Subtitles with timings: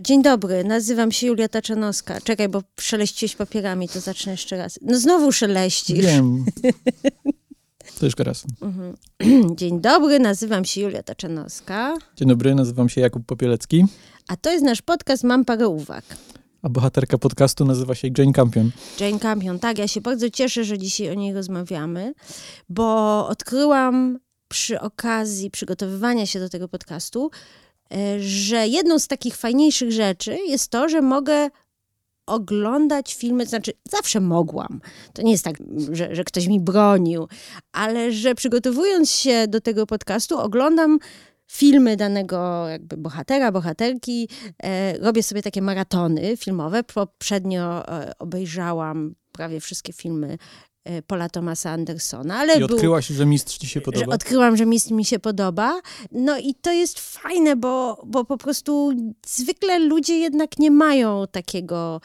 [0.00, 2.20] Dzień dobry, nazywam się Julia Taczanowska.
[2.20, 4.78] Czekaj, bo szeleściłeś papierami, to zacznę jeszcze raz.
[4.82, 5.98] No znowu szeleścisz.
[6.06, 6.44] Wiem.
[8.00, 8.44] To jeszcze raz.
[9.56, 11.94] Dzień dobry, nazywam się Julia Taczanowska.
[12.16, 13.84] Dzień dobry, nazywam się Jakub Popielecki,
[14.28, 16.04] A to jest nasz podcast Mam parę uwag.
[16.62, 18.70] a bohaterka podcastu nazywa się Jane Campion.
[19.00, 22.14] Jane Campion, tak, ja się bardzo cieszę, że dzisiaj o niej rozmawiamy,
[22.68, 24.18] bo odkryłam
[24.48, 27.30] przy okazji przygotowywania się do tego podcastu,
[28.18, 31.50] że jedną z takich fajniejszych rzeczy jest to, że mogę
[32.26, 34.80] oglądać filmy, znaczy zawsze mogłam.
[35.12, 35.56] To nie jest tak,
[35.92, 37.28] że, że ktoś mi bronił,
[37.72, 40.98] ale że przygotowując się do tego podcastu, oglądam
[41.46, 44.28] filmy danego jakby bohatera, bohaterki.
[44.62, 46.84] E, robię sobie takie maratony filmowe.
[46.84, 50.38] Poprzednio e, obejrzałam prawie wszystkie filmy e,
[51.06, 54.14] Paula Thomasa Andersona, ale I był, odkryłaś, że mistrz ci się że podoba.
[54.14, 55.80] odkryłam, że mistrz mi się podoba.
[56.12, 58.92] No i to jest fajne, bo, bo po prostu
[59.26, 62.00] zwykle ludzie jednak nie mają takiego,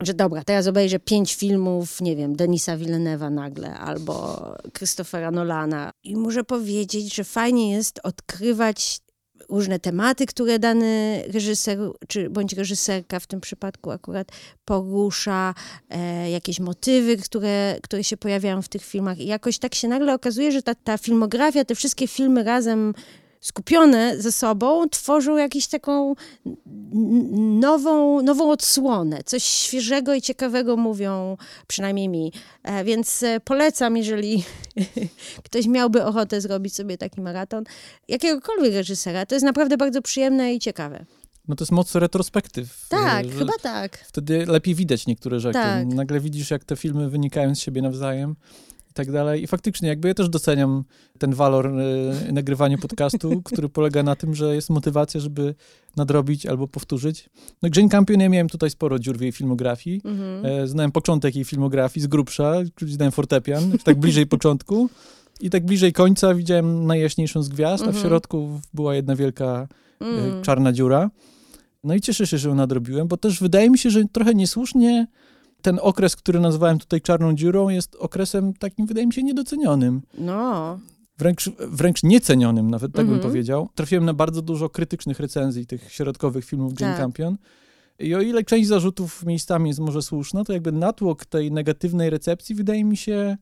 [0.00, 4.40] że dobra, teraz obejrzę pięć filmów, nie wiem, Denisa Villeneuve'a nagle, albo
[4.78, 5.92] Christophera Nolana.
[6.04, 9.00] I muszę powiedzieć, że fajnie jest odkrywać
[9.48, 14.28] różne tematy, które dany reżyser, czy bądź reżyserka w tym przypadku akurat
[14.64, 15.54] porusza,
[15.90, 19.18] e, jakieś motywy, które, które się pojawiają w tych filmach.
[19.18, 22.94] I jakoś tak się nagle okazuje, że ta, ta filmografia, te wszystkie filmy razem
[23.40, 26.14] skupione ze sobą tworzą jakąś taką
[27.60, 29.20] nową, nową odsłonę.
[29.24, 32.32] Coś świeżego i ciekawego mówią, przynajmniej mi.
[32.62, 34.44] E, więc e, polecam, jeżeli
[35.46, 37.64] ktoś miałby ochotę zrobić sobie taki maraton,
[38.08, 39.26] jakiegokolwiek reżysera.
[39.26, 41.04] To jest naprawdę bardzo przyjemne i ciekawe.
[41.48, 42.86] No to jest moc retrospektyw.
[42.88, 43.98] Tak, że chyba tak.
[43.98, 45.58] Wtedy lepiej widać niektóre rzeczy.
[45.58, 45.86] Tak.
[45.86, 48.36] Nagle widzisz, jak te filmy wynikają z siebie nawzajem
[48.96, 49.42] tak dalej.
[49.42, 50.84] I faktycznie, jakby ja też doceniam
[51.18, 55.54] ten walor e, nagrywania podcastu, który polega na tym, że jest motywacja, żeby
[55.96, 57.30] nadrobić albo powtórzyć.
[57.62, 60.00] No Jane Campion, ja miałem tutaj sporo dziur w jej filmografii.
[60.04, 60.46] Mhm.
[60.46, 62.54] E, Znałem początek jej filmografii z grubsza,
[62.86, 64.88] znałem fortepian, tak bliżej początku.
[65.40, 68.04] I tak bliżej końca widziałem najjaśniejszą z gwiazd, a w Mhm.
[68.06, 69.68] środku była jedna wielka
[70.00, 70.42] Mm.
[70.42, 71.10] czarna dziura.
[71.84, 75.06] No i cieszę się, że ją nadrobiłem, bo też wydaje mi się, że trochę niesłusznie
[75.66, 80.02] ten okres, który nazwałem tutaj czarną dziurą, jest okresem takim, wydaje mi się, niedocenionym.
[80.18, 80.78] No,
[81.18, 83.20] Wręcz, wręcz niecenionym, nawet tak Mhm.
[83.20, 83.68] bym powiedział.
[83.74, 87.00] Trafiłem na bardzo dużo krytycznych recenzji tych środkowych filmów Jane Tak.
[87.02, 87.36] Campion.
[87.98, 92.54] I o ile część zarzutów miejscami jest może słuszna, to jakby natłok tej negatywnej recepcji
[92.54, 93.36] wydaje mi się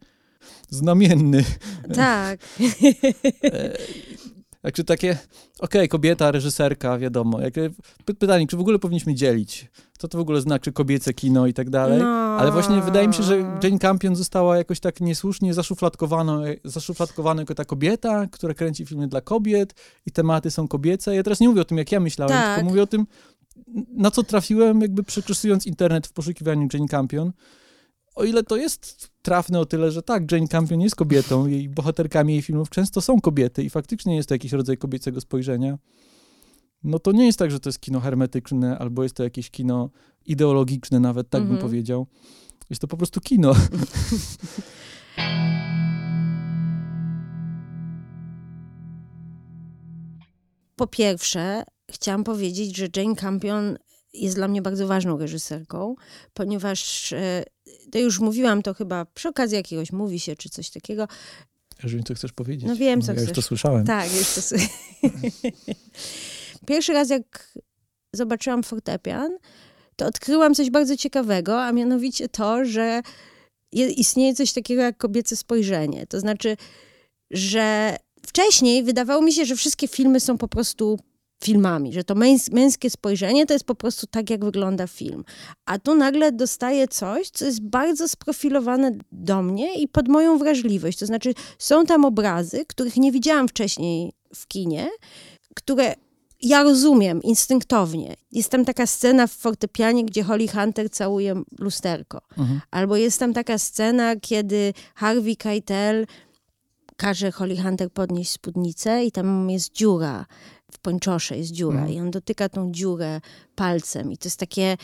[0.71, 1.45] znamienny.
[1.95, 2.41] tak.
[4.65, 5.19] E, Także takie,
[5.61, 7.41] okej, kobieta, reżyserka, wiadomo.
[7.41, 7.55] Jak,
[8.05, 9.69] py- pytanie, czy w ogóle powinniśmy dzielić?
[9.99, 11.99] Co to w ogóle znaczy kobiece kino i tak dalej?
[12.03, 12.07] No.
[12.39, 17.55] Ale właśnie wydaje mi się, że Jane Campion została jakoś tak niesłusznie zaszufladkowana, zaszufladkowana jako
[17.55, 19.75] ta kobieta, która kręci filmy dla kobiet
[20.07, 21.15] i tematy są kobiece.
[21.15, 22.55] Ja teraz nie mówię o tym, jak ja myślałem, Tak.
[22.55, 23.07] tylko mówię o tym,
[23.97, 27.33] na co trafiłem, jakby przekrzysując internet w poszukiwaniu Jane Campion.
[28.15, 32.33] O ile to jest trafne o tyle, że tak, Jane Campion jest kobietą, jej bohaterkami
[32.33, 35.79] jej filmów często są kobiety i faktycznie jest to jakiś rodzaj kobiecego spojrzenia,
[36.85, 39.91] no to nie jest tak, że to jest kino hermetyczne, albo jest to jakieś kino
[40.27, 41.69] ideologiczne nawet, tak bym Mhm.
[41.69, 42.07] powiedział.
[42.71, 43.55] Jest to po prostu kino.
[50.77, 53.79] Po pierwsze, chciałam powiedzieć, że Jane Campion
[54.13, 55.95] jest dla mnie bardzo ważną reżyserką,
[56.35, 57.45] ponieważ e,
[57.93, 61.09] to już mówiłam to chyba przy okazji jakiegoś mówi się czy coś takiego.
[61.83, 62.69] Jeżeli co chcesz powiedzieć.
[62.69, 63.37] No wiem, co ja już chcesz.
[63.37, 63.87] to słyszałem.
[63.87, 64.69] Tak, już to sobie.
[66.67, 67.53] Pierwszy raz, jak
[68.13, 69.39] zobaczyłam fortepian,
[69.97, 73.03] to odkryłam coś bardzo ciekawego, a mianowicie to, że
[73.73, 76.07] je- istnieje coś takiego jak kobiece spojrzenie.
[76.07, 76.57] To znaczy,
[77.31, 77.97] że
[78.27, 80.99] wcześniej wydawało mi się, że wszystkie filmy są po prostu
[81.45, 85.25] filmami, że to męs- męskie spojrzenie to jest po prostu tak, jak wygląda film.
[85.67, 90.99] A tu nagle dostaję coś, co jest bardzo sprofilowane do mnie i pod moją wrażliwość.
[90.99, 94.91] To znaczy, są tam obrazy, których nie widziałam wcześniej w kinie,
[95.55, 95.95] które
[96.43, 98.17] ja rozumiem instynktownie.
[98.33, 102.21] Jest tam taka scena w fortepianie, gdzie Holly Hunter całuje lusterko.
[102.39, 102.61] Mhm.
[102.71, 106.07] Albo jest tam taka scena, kiedy Harvey Keitel
[106.97, 110.27] każe Holly Hunter podnieść spódnicę i tam jest dziura.
[110.75, 111.93] W pończosze jest dziura Mhm.
[111.93, 113.21] i on dotyka tą dziurę
[113.55, 114.77] palcem i to jest takie...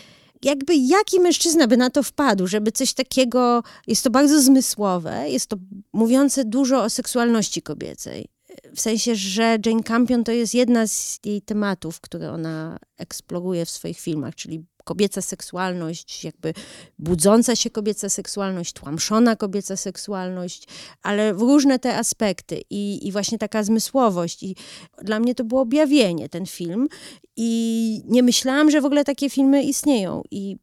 [0.42, 3.62] Jakby jaki mężczyzna by na to wpadł, żeby coś takiego...
[3.87, 5.56] Jest to bardzo zmysłowe, jest to
[5.92, 8.26] mówiące dużo o seksualności kobiecej.
[8.75, 13.70] W sensie, że Jane Campion to jest jedna z jej tematów, które ona eksploruje w
[13.70, 16.54] swoich filmach, czyli kobieca seksualność, jakby
[16.98, 20.64] budząca się kobieca seksualność, tłamszona kobieca seksualność,
[21.02, 24.42] ale różne te aspekty i, i właśnie taka zmysłowość.
[24.42, 24.56] I
[25.02, 26.88] dla mnie to było objawienie, ten film.
[27.37, 30.22] I nie myślałam, że w ogóle takie filmy istnieją.
[30.31, 30.56] I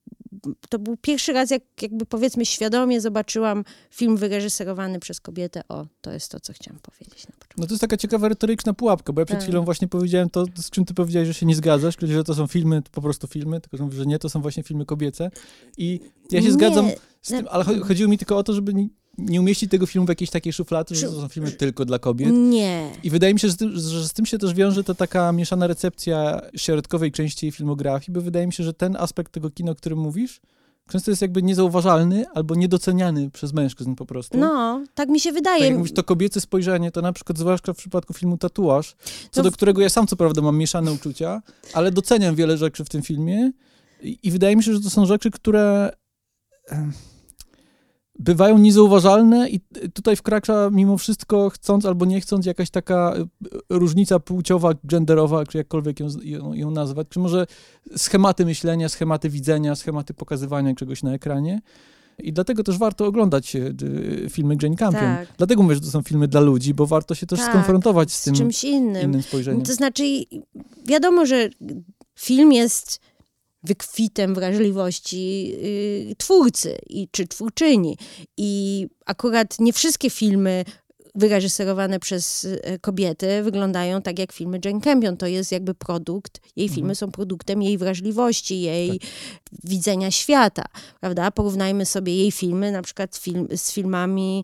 [0.70, 5.62] to był pierwszy raz, jak jakby powiedzmy świadomie zobaczyłam film wyreżyserowany przez kobietę.
[5.70, 7.62] O, to jest to, co chciałam powiedzieć na początku.
[7.62, 9.44] No to jest taka ciekawa retoryczna pułapka, bo ja przed Tak.
[9.44, 12.48] chwilą właśnie powiedziałem to, z czym ty powiedziałeś, że się nie zgadzasz, że to są
[12.48, 15.32] filmy, to po prostu filmy, tylko że mówisz, że nie, to są właśnie filmy kobiece.
[15.78, 16.00] I
[16.32, 16.90] ja się Nie, zgadzam
[17.22, 18.74] z tym, ale cho- chodziło mi tylko o to, żeby
[19.18, 22.30] nie, umieścić tego filmu w jakiejś takiej szuflady, że to są filmy tylko dla kobiet.
[22.34, 22.92] Nie.
[23.04, 25.32] I wydaje mi się, że z, tym, że z tym się też wiąże to taka
[25.32, 29.72] mieszana recepcja środkowej części jej filmografii, bo wydaje mi się, że ten aspekt tego kina,
[29.72, 30.42] o którym mówisz,
[30.90, 34.38] często jest jakby niezauważalny albo niedoceniany przez mężczyzn po prostu.
[34.38, 35.66] No, tak mi się Tak wydaje.
[35.66, 38.96] jak mówisz, to kobiece spojrzenie, to na przykład zwłaszcza w przypadku filmu Tatuaż,
[39.32, 41.42] co No do w- którego ja sam co prawda mam mieszane uczucia,
[41.74, 43.52] ale doceniam wiele rzeczy w tym filmie
[44.02, 45.90] i, i wydaje mi się, że to są rzeczy, które
[48.20, 49.60] bywają niezauważalne i
[49.94, 53.26] tutaj wkracza mimo wszystko, chcąc albo nie chcąc, jakaś taka e,
[53.70, 57.48] różnica płciowa, genderowa, czy jakkolwiek ją, z- ją, ją nazwać, czy może
[57.98, 61.62] schematy myślenia, schematy widzenia, schematy pokazywania czegoś na ekranie.
[62.20, 63.86] I dlatego też warto oglądać d-
[64.30, 65.02] filmy Jane Campion.
[65.02, 65.28] Tak.
[65.38, 68.20] Dlatego mówię, że to są filmy dla ludzi, bo warto się też Tak, skonfrontować z
[68.20, 69.04] z tym czymś innym.
[69.04, 69.62] innym spojrzeniem.
[69.62, 70.04] To znaczy,
[70.86, 71.50] wiadomo, że
[72.20, 73.00] film jest
[73.68, 75.52] wykwitem wrażliwości
[76.12, 77.98] y, twórcy i, czy twórczyni.
[78.38, 80.66] I akurat nie wszystkie filmy
[81.16, 85.18] wyreżyserowane przez y, kobiety wyglądają tak jak filmy Jane Campion.
[85.18, 86.76] To jest jakby produkt, jej Mhm.
[86.76, 89.00] filmy są produktem jej wrażliwości, jej
[89.64, 90.64] widzenia świata,
[91.00, 91.32] prawda?
[91.32, 94.44] Porównajmy sobie jej filmy na przykład film, z filmami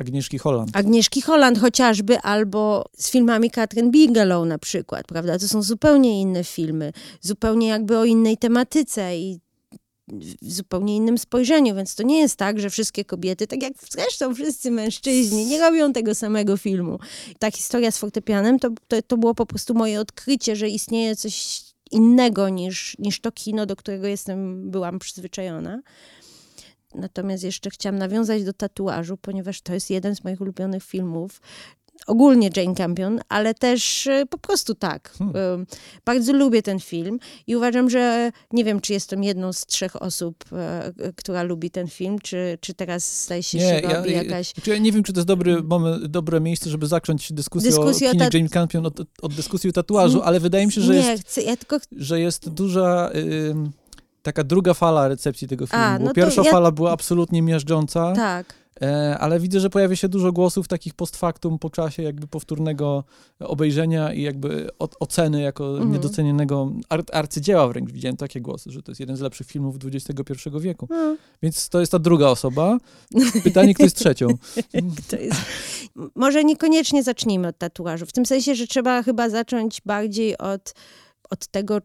[0.00, 0.70] Agnieszki Holland.
[0.76, 5.38] Agnieszki Holland chociażby, albo z filmami Katrin Bigelow na przykład, prawda?
[5.38, 9.40] To są zupełnie inne filmy, zupełnie jakby o innej tematyce i
[10.42, 14.34] w zupełnie innym spojrzeniu, więc to nie jest tak, że wszystkie kobiety, tak jak zresztą
[14.34, 16.98] wszyscy mężczyźni, nie robią tego samego filmu.
[17.38, 21.62] Ta historia z fortepianem to, to, to było po prostu moje odkrycie, że istnieje coś
[21.90, 25.82] innego niż, niż to kino, do którego jestem, byłam przyzwyczajona.
[26.94, 31.40] Natomiast jeszcze chciałam nawiązać do tatuażu, ponieważ to jest jeden z moich ulubionych filmów.
[32.06, 35.12] Ogólnie Jane Campion, ale też e, po prostu tak.
[35.18, 35.36] Hmm.
[35.36, 35.64] E,
[36.04, 40.44] Bardzo lubię ten film i uważam, że nie wiem, czy jestem jedną z trzech osób,
[40.52, 44.52] e, która lubi ten film, czy, czy teraz zdaje się, się robi jakaś...
[44.54, 48.08] Znaczy, ja nie wiem, czy to jest dobry moment, dobre miejsce, żeby zacząć dyskusję, Dyskusję
[48.08, 50.92] o o tat- Jane Campion od, od dyskusji o tatuażu, ale wydaje mi się, że
[50.92, 53.10] nie, jest, chcę, ja tylko że jest duża
[53.50, 53.70] ym,
[54.22, 55.84] taka druga fala recepcji tego filmu.
[55.84, 58.54] A, bo no pierwsza ja- fala była absolutnie miażdżąca, tak.
[58.82, 63.04] e, ale widzę, że pojawia się dużo głosów takich post factum po czasie jakby powtórnego
[63.40, 65.92] obejrzenia i jakby oceny jako Mhm.
[65.92, 67.92] niedocenionego ar, arcydzieła wręcz.
[67.92, 70.86] Widziałem takie głosy, że to jest jeden z lepszych filmów XXI wieku.
[70.90, 72.78] No, Więc to jest ta druga osoba.
[73.44, 74.28] Pytanie, kto jest trzecią?
[75.10, 75.40] to jest...
[76.14, 78.06] Może niekoniecznie zacznijmy od tatuażu.
[78.06, 80.74] W tym sensie, że trzeba chyba zacząć bardziej od,
[81.30, 81.78] od tego,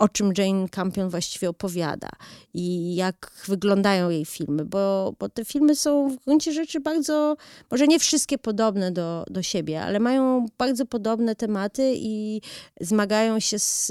[0.00, 2.08] o czym Jane Campion właściwie opowiada
[2.54, 7.36] i jak wyglądają jej filmy, bo, bo te filmy są w gruncie rzeczy bardzo,
[7.70, 12.40] może nie wszystkie podobne do, do siebie, ale mają bardzo podobne tematy i
[12.80, 13.86] zmagają się z,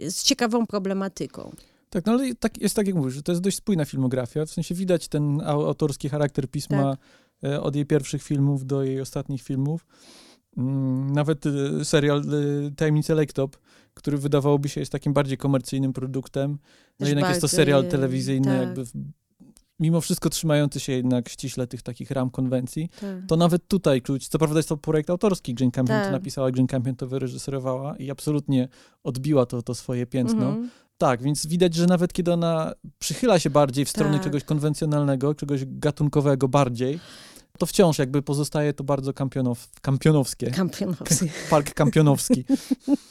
[0.00, 1.52] z ciekawą problematyką.
[1.90, 4.50] Tak, no ale tak, jest tak jak mówisz, że to jest dość spójna filmografia, w
[4.50, 6.96] sensie widać ten au- autorski charakter pisma
[7.44, 9.86] e, od jej pierwszych filmów do jej ostatnich filmów.
[10.56, 13.56] Mm, Nawet e, serial e, Tajemnice Lake Top,
[13.94, 16.58] który wydawałoby się jest takim bardziej komercyjnym produktem,
[17.00, 18.60] no jednak jest to serial telewizyjny, tak.
[18.60, 18.92] jakby w,
[19.80, 22.88] mimo wszystko trzymający się jednak ściśle tych takich ram konwencji.
[23.00, 23.26] Tak.
[23.28, 26.12] To nawet tutaj czuć, co prawda jest to projekt autorski, Jane Campion to Tak.
[26.12, 28.68] napisała, Jane Campion to wyreżyserowała i absolutnie
[29.04, 30.46] odbiła to, to swoje piętno.
[30.46, 30.70] Mhm.
[30.98, 34.22] Tak, więc widać, że nawet kiedy ona przychyla się bardziej w stronę Tak.
[34.22, 37.00] czegoś konwencjonalnego, czegoś gatunkowego bardziej,
[37.58, 40.50] to wciąż jakby pozostaje to bardzo kampionow, kampionowskie.
[40.50, 41.26] Kampionowski.
[41.50, 42.44] Park kampionowski.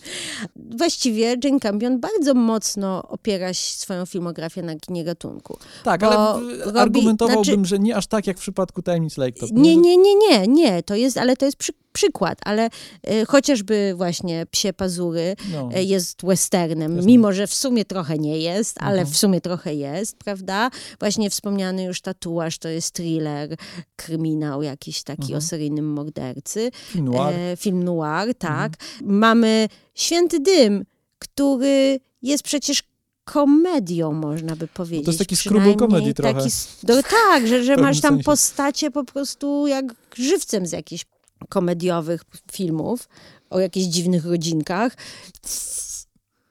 [0.77, 5.57] Właściwie Jane Campion bardzo mocno opiera się swoją filmografię na kinie gatunku.
[5.83, 9.45] Tak, ale robi- argumentowałbym, znaczy- że nie aż tak jak w przypadku Tajemnic Lake.
[9.51, 12.69] Nie, nie, nie, nie, nie, to jest, ale to jest przy, przykład, ale
[13.11, 15.69] y, chociażby właśnie Psie Pazury No.
[15.77, 17.07] y, jest westernem, Jest.
[17.07, 19.07] mimo że w sumie trochę nie jest, ale Mhm.
[19.13, 20.69] w sumie trochę jest, prawda?
[20.99, 23.55] Właśnie wspomniany już tatuaż to jest thriller,
[23.95, 25.37] kryminał jakiś taki Mhm.
[25.37, 26.71] o seryjnym mordercy.
[26.91, 27.35] Film noir.
[27.35, 28.71] E, film noir, tak.
[29.01, 29.19] Mhm.
[29.19, 30.85] Mamy Święty Dym,
[31.19, 32.83] który jest przecież
[33.25, 35.05] komedią, można by powiedzieć.
[35.07, 36.33] No jest taki screwball comedy trochę.
[36.33, 36.49] Taki,
[36.87, 38.23] no, tak, że, że masz tam sensie.
[38.23, 39.85] postacie po prostu jak
[40.15, 41.05] żywcem z jakichś
[41.49, 43.09] komediowych filmów
[43.49, 44.97] o jakichś dziwnych rodzinkach.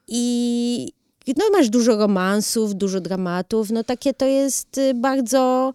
[0.09, 0.93] I
[1.37, 5.73] no masz dużo romansów, dużo dramatów, no takie to jest y, bardzo,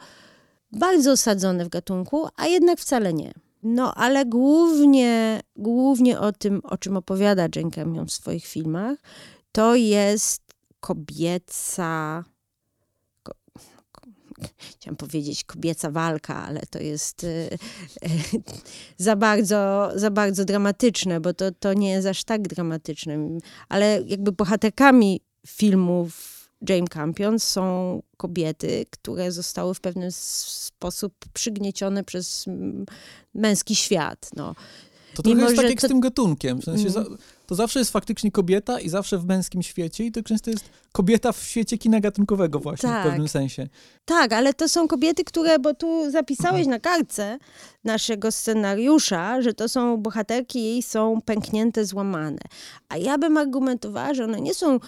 [0.72, 3.34] bardzo osadzone w gatunku, a jednak wcale nie.
[3.64, 8.98] No, ale głównie, głównie o tym, o czym opowiada Jane w swoich filmach,
[9.52, 10.42] to jest
[10.80, 12.24] kobieca
[14.80, 18.10] chciałam powiedzieć kobieca walka, ale to jest y, y,
[18.98, 23.18] za, bardzo, za bardzo dramatyczne, bo to, to nie jest aż tak dramatyczne.
[23.70, 26.38] Ale jakby bohaterkami filmów
[26.70, 32.46] Jane Campion są kobiety, które zostały w pewien sposób przygniecione przez
[33.34, 34.30] męski świat.
[34.36, 34.56] No.
[35.16, 35.88] To trochę Mimo, jest tak jak to...
[35.88, 36.62] z tym gatunkiem.
[36.62, 37.06] W sensie za,
[37.48, 41.32] to zawsze jest faktycznie kobieta i zawsze w męskim świecie i to często jest kobieta
[41.32, 43.06] w świecie kina gatunkowego właśnie tak.
[43.06, 43.68] w pewnym sensie.
[44.06, 47.38] Tak, ale to są kobiety, które, bo tu zapisałeś na kartce
[47.84, 52.42] naszego scenariusza, że to są bohaterki jej są pęknięte, złamane.
[52.90, 54.80] A ja bym argumentowała, że one nie są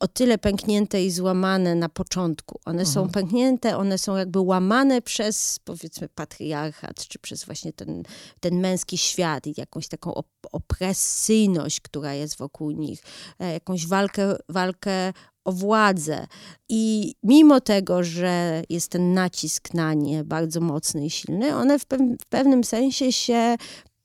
[0.00, 2.60] o tyle pęknięte i złamane na początku.
[2.64, 2.94] One mhm.
[2.94, 8.02] są pęknięte, one są jakby łamane przez, powiedzmy, patriarchat, czy przez właśnie ten,
[8.40, 13.02] ten męski świat i jakąś taką op opresyjność, która jest wokół nich,
[13.38, 15.12] e, jakąś walkę, walkę
[15.44, 16.26] o władzę.
[16.68, 21.86] I mimo tego, że jest ten nacisk na nie bardzo mocny i silny, one w,
[21.86, 23.56] pe w pewnym sensie się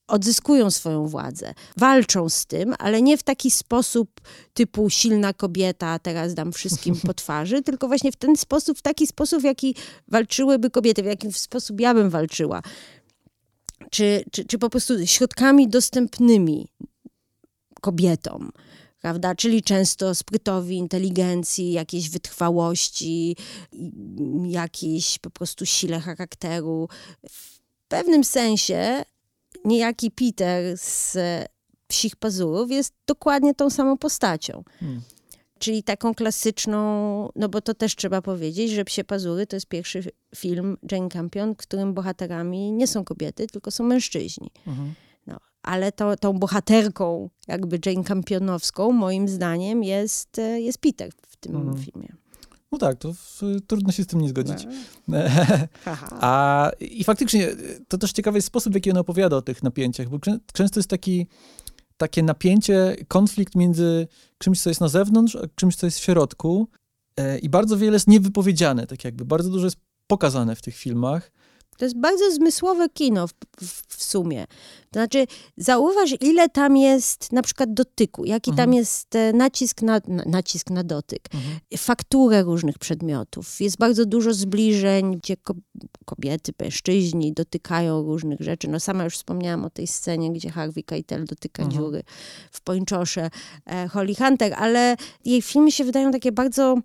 [0.08, 1.54] odzyskują swoją władzę.
[1.78, 4.22] Walczą z tym, ale nie w taki sposób
[4.54, 9.08] typu silna kobieta, teraz dam wszystkim po twarzy, tylko właśnie w ten sposób, w taki
[9.08, 9.76] sposób, w jaki
[10.08, 12.62] walczyłyby kobiety, w jaki sposób ja bym walczyła.
[13.92, 16.68] Czy, czy, czy po prostu środkami dostępnymi
[17.82, 18.52] kobietom
[19.04, 19.36] prawda?
[19.36, 23.36] Czyli często sprytowi, inteligencji, jakiejś wytrwałości,
[24.46, 26.88] jakiejś po prostu sile charakteru.
[27.30, 29.04] W pewnym sensie
[29.66, 31.18] niejaki Peter z
[31.88, 34.64] Psich Pazurów jest dokładnie tą samą postacią.
[34.80, 35.02] Hmm.
[35.60, 36.80] Czyli taką klasyczną,
[37.36, 40.04] no bo to też trzeba powiedzieć, że Psie Pazury to jest pierwszy
[40.36, 44.52] film Jane Campion, w którym bohaterami nie są kobiety, tylko są mężczyźni.
[44.68, 44.94] Mhm.
[45.28, 51.56] No, ale to, tą bohaterką jakby Jane Campionowską moim zdaniem jest, jest Peter w tym
[51.56, 51.78] mhm.
[51.78, 52.23] filmie.
[52.74, 54.68] No tak, to w, trudno się z tym nie zgodzić.
[55.08, 55.18] No.
[56.22, 57.48] A, I faktycznie
[57.88, 60.20] to też ciekawy jest sposób, w jaki on opowiada o tych napięciach, bo
[60.54, 61.28] często jest taki,
[61.98, 66.68] takie napięcie, konflikt między czymś, co jest na zewnątrz, a czymś, co jest w środku.
[67.18, 69.26] E, I bardzo wiele jest niewypowiedziane, tak jakby.
[69.26, 69.78] Bardzo dużo jest
[70.08, 71.32] pokazane w tych filmach.
[71.78, 74.46] To jest bardzo zmysłowe kino w, w, w, sumie.
[74.92, 75.26] To znaczy,
[75.58, 78.68] zauważ, ile tam jest na przykład dotyku, jaki mhm.
[78.68, 81.60] tam jest e, nacisk na, na, nacisk na dotyk, mhm.
[81.78, 83.62] fakturę różnych przedmiotów.
[83.62, 85.36] Jest bardzo dużo zbliżeń, gdzie
[86.06, 88.68] kobiety, mężczyźni dotykają różnych rzeczy.
[88.68, 91.82] No sama już wspomniałam o tej scenie, gdzie Harvey Keitel dotyka mhm.
[91.84, 92.04] dziury
[92.52, 93.30] w pończosze
[93.66, 96.78] e, Holly Hunter, ale jej filmy się wydają takie bardzo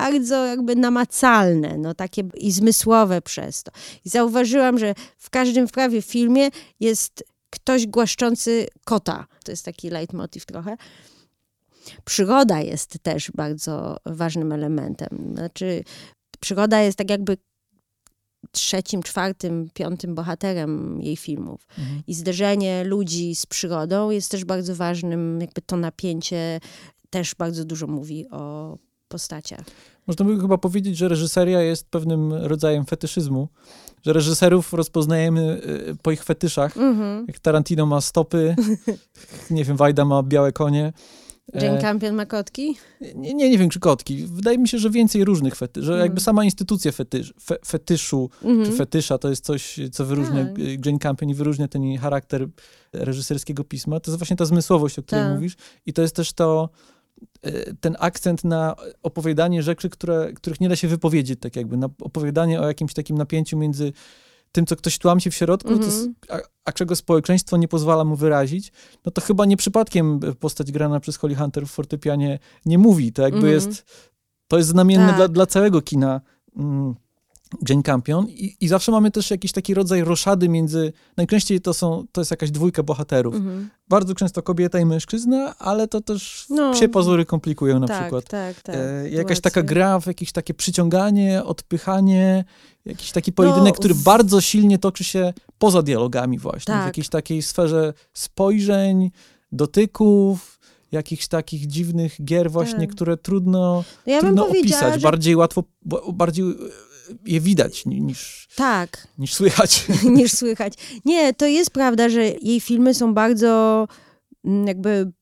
[0.00, 3.72] bardzo jakby namacalne, no takie i zmysłowe przez to.
[4.04, 6.48] I zauważyłam, że w każdym prawie filmie
[6.80, 9.26] jest ktoś głaszczący kota.
[9.44, 10.76] To jest taki leitmotiv trochę.
[12.04, 15.32] Przygoda jest też bardzo ważnym elementem.
[15.34, 15.84] Znaczy,
[16.40, 17.36] przygoda jest tak jakby
[18.52, 21.66] trzecim, czwartym, piątym bohaterem jej filmów.
[21.78, 22.02] Mhm.
[22.06, 26.60] I zderzenie ludzi z przygodą jest też bardzo ważnym, jakby to napięcie
[27.10, 28.76] też bardzo dużo mówi o
[29.08, 29.64] postaciach.
[30.06, 33.48] Można by chyba powiedzieć, że reżyseria jest pewnym rodzajem fetyszyzmu,
[34.02, 36.76] że reżyserów rozpoznajemy y, po ich fetyszach.
[36.76, 37.24] Mm-hmm.
[37.28, 38.56] Jak Tarantino ma stopy,
[39.50, 40.92] nie wiem, Wajda ma białe konie.
[41.54, 42.76] Jane Campion ma kotki?
[43.14, 44.26] Nie, nie, nie wiem, czy kotki.
[44.26, 46.04] Wydaje mi się, że więcej różnych fetyszy, że mm.
[46.04, 48.66] jakby sama instytucja fetysz, fe, fetyszu, mm-hmm.
[48.66, 50.86] czy fetysza, to jest coś, co wyróżnia tak.
[50.86, 52.48] Jane Campion i wyróżnia ten charakter
[52.92, 54.00] reżyserskiego pisma.
[54.00, 55.34] To jest właśnie ta zmysłowość, o której tak.
[55.34, 55.56] mówisz.
[55.86, 56.93] I to jest też to, E,
[57.80, 62.60] ten akcent na opowiadanie rzeczy, które, których nie da się wypowiedzieć, tak jakby, na opowiadanie
[62.60, 63.92] o jakimś takim napięciu między
[64.52, 66.12] tym, co ktoś tłamsi w środku, mm -hmm.
[66.28, 68.72] a, a, czego społeczeństwo nie pozwala mu wyrazić,
[69.06, 73.12] no to chyba nie przypadkiem postać grana przez Holly Hunter w fortepianie nie mówi.
[73.12, 73.54] To jakby mm -hmm.
[73.54, 73.84] jest,
[74.48, 75.16] to jest znamienne tak.
[75.16, 76.20] dla, dla całego kina.
[76.56, 76.94] Mm
[77.68, 82.04] Jane Campion i, i, zawsze mamy też jakiś taki rodzaj roszady między, najczęściej to są,
[82.12, 83.34] to jest jakaś dwójka bohaterów.
[83.34, 83.70] Mhm.
[83.88, 88.24] Bardzo często kobieta i mężczyzna, ale to też no, psie pozory komplikują na tak, przykład.
[88.24, 88.76] Tak, tak.
[88.76, 92.44] E, jakaś taka gra, w jakieś takie przyciąganie, odpychanie,
[92.84, 96.82] jakiś taki pojedynek, no, który bardzo silnie toczy się poza dialogami właśnie, tak.
[96.82, 99.10] w jakiejś takiej sferze spojrzeń,
[99.52, 100.60] dotyków,
[100.94, 102.90] jakichś takich dziwnych gier właśnie, tak.
[102.90, 104.94] które trudno, no ja trudno opisać.
[104.94, 105.00] Że...
[105.00, 105.64] Bardziej łatwo,
[106.12, 106.44] bardziej
[107.26, 109.08] je widać niż, tak.
[109.18, 109.86] niż słychać.
[110.16, 110.74] niż słychać.
[111.04, 113.86] Nie, to jest prawda, że jej filmy są bardzo
[114.44, 115.12] mm, jakby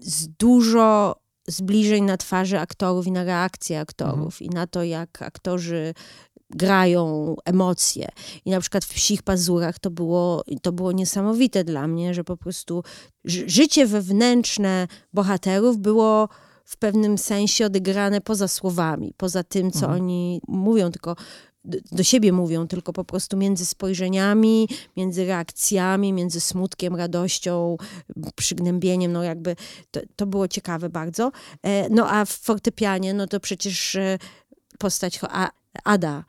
[0.00, 1.16] z dużo
[1.48, 5.94] zbliżeń na twarzy aktorów i na reakcje aktorów i na to, jak aktorzy
[6.50, 8.08] grają emocje.
[8.44, 12.36] I na przykład w Psich Pazurach to było, to było niesamowite dla mnie, że po
[12.36, 12.82] prostu
[13.24, 16.28] ży- życie wewnętrzne bohaterów było
[16.70, 21.16] w pewnym sensie odegrane poza słowami, poza tym, co oni mówią, tylko
[21.92, 27.76] do, siebie mówią, tylko po prostu między spojrzeniami, między reakcjami, między smutkiem, radością,
[28.36, 29.56] przygnębieniem, no jakby
[29.90, 31.32] to, to było ciekawe bardzo.
[31.62, 34.18] E, No a w fortepianie, no to przecież e,
[34.78, 35.20] postać
[35.84, 36.24] Ada,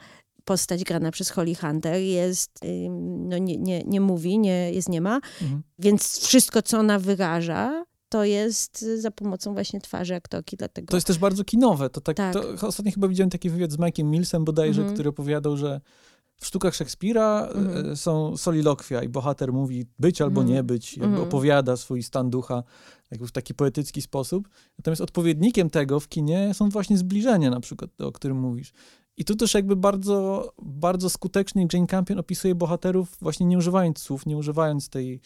[0.45, 2.51] postać grana przez Holly Hunter jest,
[3.29, 5.63] no nie, nie, nie mówi, nie, jest nie ma, Mhm.
[5.79, 10.87] więc wszystko, co ona wyraża, to jest za pomocą właśnie twarzy aktorki, dlatego...
[10.91, 11.89] To jest też bardzo kinowe.
[11.89, 12.33] To tak, Tak.
[12.33, 14.93] To, ostatnio chyba widziałem taki wywiad z Mike'iem Millsem bodajże, Mhm.
[14.95, 15.81] który opowiadał, że
[16.37, 17.91] w sztukach Szekspira Mhm.
[17.91, 20.55] e, są solilokwia i bohater mówi być albo Mhm.
[20.55, 21.27] nie być, jakby Mhm.
[21.27, 22.63] opowiada swój stan ducha
[23.11, 24.49] jakby w taki poetycki sposób.
[24.77, 28.73] Natomiast odpowiednikiem tego w kinie są właśnie zbliżenia na przykład, o którym mówisz.
[29.17, 34.25] I tu też jakby bardzo, bardzo skutecznie Jane Campion opisuje bohaterów właśnie nie używając słów,
[34.25, 35.21] nie używając tej,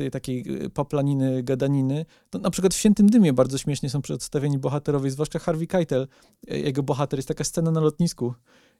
[0.00, 2.06] tej takiej y, paplaniny, gadaniny.
[2.30, 6.08] To na przykład w Świętym Dymie bardzo śmiesznie są przedstawieni bohaterowie, zwłaszcza Harvey Keitel,
[6.52, 7.18] y, jego bohater.
[7.18, 8.34] Jest taka scena na lotnisku,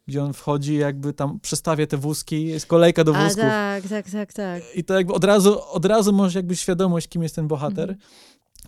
[0.07, 3.43] gdzie on wchodzi jakby tam przestawia te wózki, jest kolejka do A wózków.
[3.45, 4.63] tak, tak, tak, tak.
[4.75, 7.91] I to jakby od razu, od razu masz jakby świadomość, kim jest ten bohater.
[7.91, 7.99] Mhm.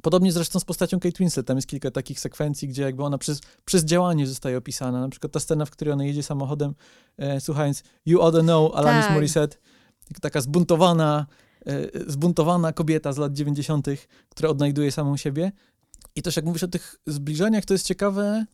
[0.02, 3.40] Podobnie zresztą z postacią Kate Winslet, tam jest kilka takich sekwencji, gdzie jakby ona przez,
[3.64, 5.00] przez działanie zostaje opisana.
[5.00, 6.74] Na przykład ta scena, w której ona jedzie samochodem,
[7.18, 9.14] e, słuchając You Oughta Know, Alanis Tak.
[9.14, 9.56] Morissette.
[10.20, 11.26] Taka zbuntowana,
[12.06, 13.86] zbuntowana kobieta z lat 90.,
[14.28, 15.52] która odnajduje samą siebie.
[16.16, 18.46] I też jak mówisz o tych zbliżeniach, to jest ciekawe.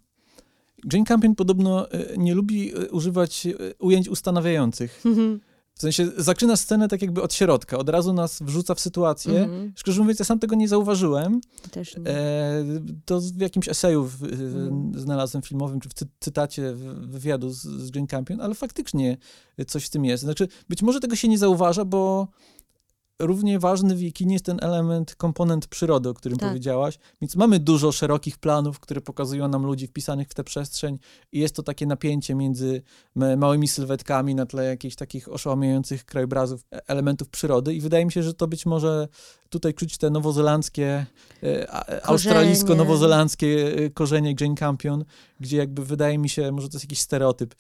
[0.93, 5.01] Jane Campion podobno e, nie lubi e, używać e, ujęć ustanawiających.
[5.07, 5.41] Mhm.
[5.75, 9.41] W sensie zaczyna scenę tak jakby od środka, od razu nas wrzuca w sytuację.
[9.43, 9.73] Mhm.
[9.77, 11.41] Szczerze mówiąc, ja sam tego nie zauważyłem.
[11.71, 12.11] Też nie.
[12.11, 12.65] E,
[13.05, 14.93] to w jakimś eseju w, Mhm.
[14.97, 19.17] znalazłem filmowym, czy w cy- cytacie wywiadu z, z Jane Campion, ale faktycznie
[19.67, 20.23] coś w tym jest.
[20.23, 22.29] Znaczy, być może tego się nie zauważa, bo
[23.19, 26.49] równie ważny w jej kinie jest ten element, komponent przyrody, o którym Tak.
[26.49, 26.99] powiedziałaś.
[27.21, 30.99] Więc mamy dużo szerokich planów, które pokazują nam ludzi wpisanych w tę przestrzeń
[31.33, 32.83] i jest to takie napięcie między
[33.15, 38.13] ma- małymi sylwetkami na tle jakichś takich oszałamiających krajobrazów, e- elementów przyrody i wydaje mi
[38.13, 39.09] się, że to być może
[39.49, 41.07] tutaj czuć te nowozelandzkie,
[41.43, 45.05] e, e, australijsko-nowozelandzkie e, korzenie Jane Campion,
[45.41, 47.55] gdzie jakby wydaje mi się, może to jest jakiś stereotyp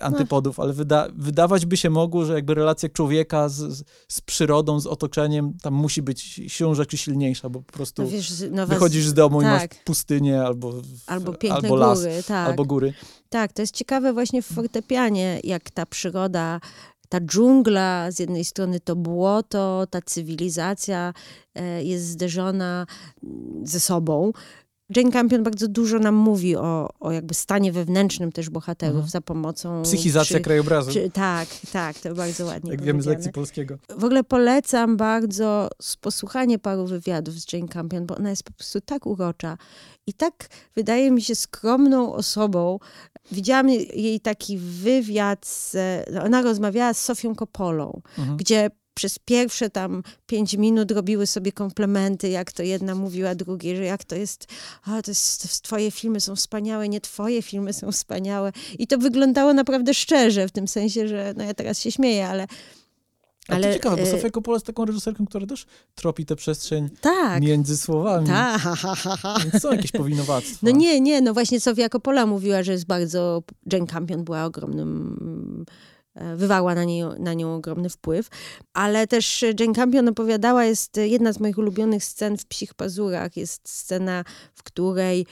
[0.00, 4.86] antypodów, ale wyda, wydawać by się mogło, że jakby relacja człowieka z, z, przyrodą, z
[4.86, 9.40] otoczeniem, tam musi być siłą rzeczy silniejsza, bo po prostu No wiesz, wychodzisz z domu
[9.40, 9.70] i tak.
[9.70, 10.72] masz pustynię albo,
[11.06, 12.48] albo piękne albo las, góry, tak.
[12.48, 12.94] albo góry.
[13.28, 16.60] Tak, to jest ciekawe właśnie w fortepianie, jak ta przyroda,
[17.08, 21.12] ta dżungla, z jednej strony to błoto, ta cywilizacja
[21.54, 22.86] e, jest zderzona
[23.24, 24.32] mm, ze sobą.
[24.96, 29.10] Jane Campion bardzo dużo nam mówi o, o jakby stanie wewnętrznym też bohaterów Mhm.
[29.10, 29.82] za pomocą...
[29.82, 33.78] Psychizacja przy- krajobrazu, przy- Tak, tak, to bardzo ładnie jak wiemy z lekcji polskiego.
[33.98, 35.68] W ogóle polecam bardzo
[36.00, 39.58] posłuchanie paru wywiadów z Jane Campion, bo ona jest po prostu tak urocza
[40.06, 42.78] i tak, wydaje mi się, skromną osobą.
[43.32, 45.76] Widziałam jej taki wywiad, z,
[46.24, 48.36] ona rozmawiała z Sofią Coppolą, Mhm.
[48.36, 53.84] gdzie przez pierwsze tam pięć minut robiły sobie komplementy, jak to jedna mówiła drugiej, że
[53.84, 54.46] jak to jest,
[54.82, 58.52] a to jest, twoje filmy są wspaniałe, nie twoje filmy są wspaniałe.
[58.78, 62.46] I to wyglądało naprawdę szczerze, w tym sensie, że no ja teraz się śmieję, ale
[63.48, 66.36] Ale ale, to ciekawe, bo e, Sofia Coppola jest taką reżyserką, która też tropi tę
[66.36, 68.26] przestrzeń tak, między słowami.
[68.26, 68.60] tak.
[69.42, 70.58] Więc są jakieś powinowactwa.
[70.62, 75.64] No nie, nie, no właśnie Sofia Coppola mówiła, że jest bardzo, Jane Campion była ogromnym,
[76.14, 78.28] e, wywarła na, nie, na nią ogromny wpływ,
[78.72, 83.68] ale też Jane Campion opowiadała, jest jedna z moich ulubionych scen w Psich Pazurach, jest
[83.68, 85.26] scena, w której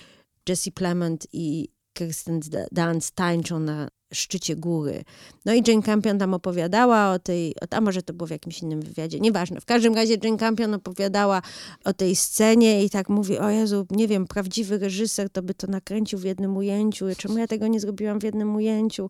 [0.49, 2.41] Jesse Plement i Kirsten
[2.73, 5.05] Dunst tańczą na szczycie góry.
[5.45, 8.81] No i Jane Campion tam opowiadała o tej, a może to było w jakimś innym
[8.81, 9.61] wywiadzie, nieważne.
[9.61, 11.43] W każdym razie Jane Campion opowiadała
[11.85, 15.67] o tej scenie i tak mówi, o Jezu, nie wiem, prawdziwy reżyser to by to
[15.67, 19.09] nakręcił w jednym ujęciu, czemu ja tego nie zrobiłam w jednym ujęciu?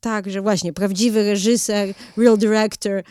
[0.00, 3.02] Tak, że właśnie, prawdziwy reżyser, real director.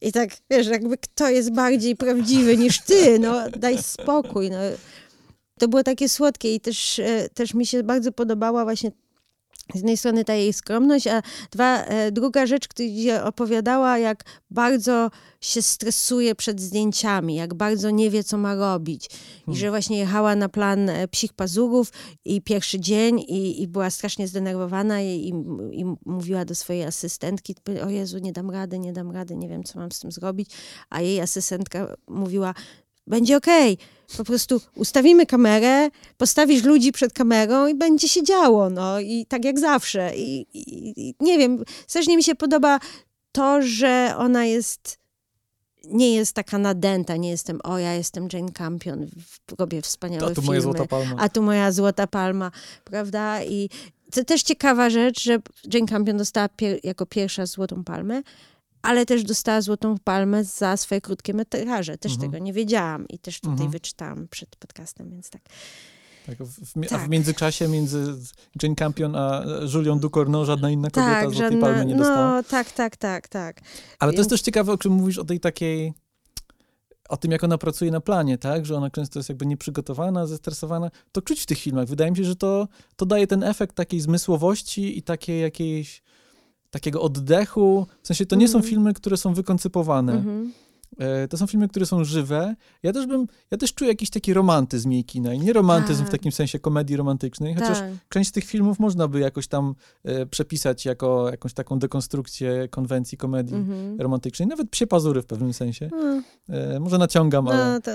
[0.00, 4.58] I tak, wiesz, jakby kto jest bardziej prawdziwy niż ty, no daj spokój, no.
[5.58, 8.92] To było takie słodkie i też, e, też mi się bardzo podobała właśnie
[9.72, 15.10] z jednej strony ta jej skromność, a dwa, e, druga rzecz, gdzie opowiadała, jak bardzo
[15.40, 19.10] się stresuje przed zdjęciami, jak bardzo nie wie, co ma robić.
[19.48, 21.92] I że właśnie jechała na plan e, Psich Pazurów
[22.24, 25.28] i pierwszy dzień i, i była strasznie zdenerwowana i, i,
[25.80, 27.54] i mówiła do swojej asystentki,
[27.86, 30.50] o Jezu, nie dam rady, nie dam rady, nie wiem, co mam z tym zrobić.
[30.90, 32.54] A jej asystentka mówiła,
[33.06, 33.78] będzie okej,
[34.16, 35.88] Po prostu ustawimy kamerę,
[36.18, 40.16] postawisz ludzi przed kamerą i będzie się działo, no i tak jak zawsze.
[40.16, 42.80] I, i, i nie wiem, strasznie mi się podoba
[43.32, 44.98] to, że ona jest
[45.90, 49.06] nie jest taka nadęta, nie jestem, o ja jestem Jane Campion,
[49.58, 50.46] robię wspaniałe A tu filmy.
[50.46, 51.16] moja złota palma.
[51.18, 52.50] A tu moja złota palma,
[52.84, 53.44] prawda?
[53.44, 53.68] I
[54.12, 55.38] to też ciekawa rzecz, że
[55.74, 58.22] Jane Campion dostała pier jako pierwsza złotą palmę,
[58.84, 61.98] ale też dostała złotą palmę za swoje krótkie metraże.
[61.98, 62.30] Też Mhm.
[62.32, 63.70] tego nie wiedziałam i też tutaj Mhm.
[63.70, 65.42] wyczytałam przed podcastem, więc tak.
[66.26, 67.06] Tak, w, w, a Tak.
[67.06, 68.14] w międzyczasie między
[68.62, 69.44] Jane Campion a
[69.74, 72.34] Julią Ducournau żadna inna kobieta tak, złotej żadna, palmy nie dostała.
[72.36, 73.60] no tak, tak, tak, tak.
[73.98, 75.92] Ale to jest też ciekawe, o czym mówisz, o tej takiej,
[77.08, 78.66] o tym, jak ona pracuje na planie, tak?
[78.66, 80.90] Że ona często jest jakby nieprzygotowana, zestresowana.
[81.12, 81.86] To czuć w tych filmach.
[81.86, 86.02] Wydaje mi się, że to, to daje ten efekt takiej zmysłowości i takiej jakiejś,
[86.74, 87.86] takiego oddechu.
[88.02, 88.70] W sensie to nie są Mhm.
[88.70, 90.12] filmy, które są wykoncypowane.
[90.12, 90.52] Mhm.
[90.98, 92.54] E, To są filmy, które są żywe.
[92.82, 96.04] Ja też bym, ja też czuję jakiś taki romantyzm jej kina i nie romantyzm w
[96.04, 96.10] Tak.
[96.10, 97.90] takim sensie komedii romantycznej, chociaż Tak.
[98.08, 103.18] część z tych filmów można by jakoś tam e, przepisać jako jakąś taką dekonstrukcję konwencji
[103.18, 104.00] komedii Mhm.
[104.00, 105.90] romantycznej, nawet psie pazury w pewnym sensie.
[105.92, 107.90] No, E, może naciągam, ale, no, to,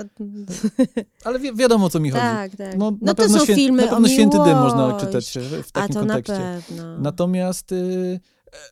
[1.24, 2.22] ale wi wiadomo o co mi chodzi.
[2.22, 2.76] tak, tak.
[2.78, 5.94] No, No, to są filmy na pewno Święty Dym można czytać w, w A takim
[5.94, 6.60] to kontekście.
[6.76, 6.98] na.
[6.98, 8.20] Natomiast y,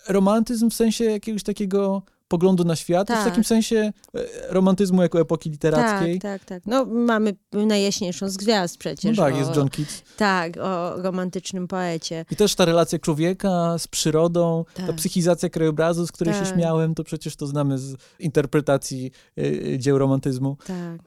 [0.09, 3.21] romantyzm w sensie jakiegoś takiego poglądu na świat, Tak.
[3.21, 3.77] w takim sensie
[4.14, 6.19] e, romantyzmu jako epoki literackiej.
[6.21, 6.62] Tak, tak, tak.
[6.67, 9.17] No mamy najjaśniejszą z gwiazd No przecież.
[9.17, 10.03] tak, o, jest John Keats.
[10.17, 12.25] Tak, o romantycznym poecie.
[12.31, 14.97] I też ta relacja człowieka z przyrodą, ta Tak.
[14.97, 16.55] psychizacja krajobrazu, z której się Tak.
[16.55, 20.57] śmiałem, to przecież to znamy z interpretacji y, dzieł romantyzmu.
[20.67, 21.01] Tak.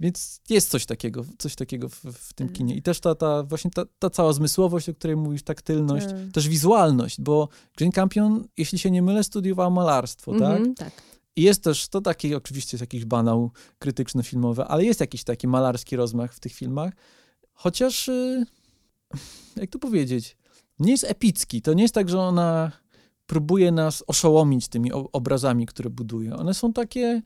[0.00, 2.56] Mm, Więc jest coś takiego, coś takiego w, w tym Tak.
[2.56, 2.76] kinie.
[2.76, 6.16] I też ta, ta właśnie ta, ta cała zmysłowość, o której mówisz, taktylność, Tak.
[6.32, 7.48] też wizualność, bo
[7.80, 10.56] Jane Campion, jeśli się nie mylę, studiowała malarstwo, tak?
[10.56, 10.92] Mhm, tak.
[11.36, 15.96] I jest też, to taki oczywiście jest jakiś banał krytyczno-filmowy, ale jest jakiś taki malarski
[15.96, 16.92] rozmach w tych filmach,
[17.52, 18.46] chociaż, y,
[19.56, 20.36] jak to powiedzieć,
[20.78, 21.62] nie jest epicki.
[21.62, 22.72] To nie jest tak, że ona
[23.26, 26.36] próbuje nas oszołomić tymi obrazami, które buduje.
[26.36, 27.22] One są takie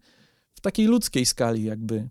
[0.54, 2.08] w takiej ludzkiej skali jakby.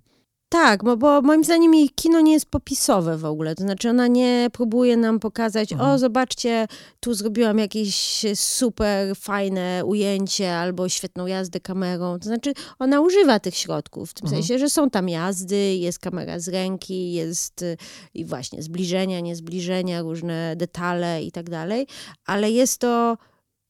[0.54, 3.56] Tak, bo, bo moim zdaniem jej kino nie jest popisowe w ogóle.
[3.56, 5.92] To znaczy ona nie próbuje nam pokazać, Mhm.
[5.92, 6.68] o zobaczcie,
[7.00, 12.20] tu zrobiłam jakieś super fajne ujęcie albo świetną jazdę kamerą.
[12.20, 14.44] To znaczy ona używa tych środków, w tym Mhm.
[14.44, 17.78] sensie, że są tam jazdy, jest kamera z ręki, jest y,
[18.13, 21.88] i właśnie zbliżenia, niezbliżenia, różne detale i tak dalej,
[22.26, 23.18] ale jest to,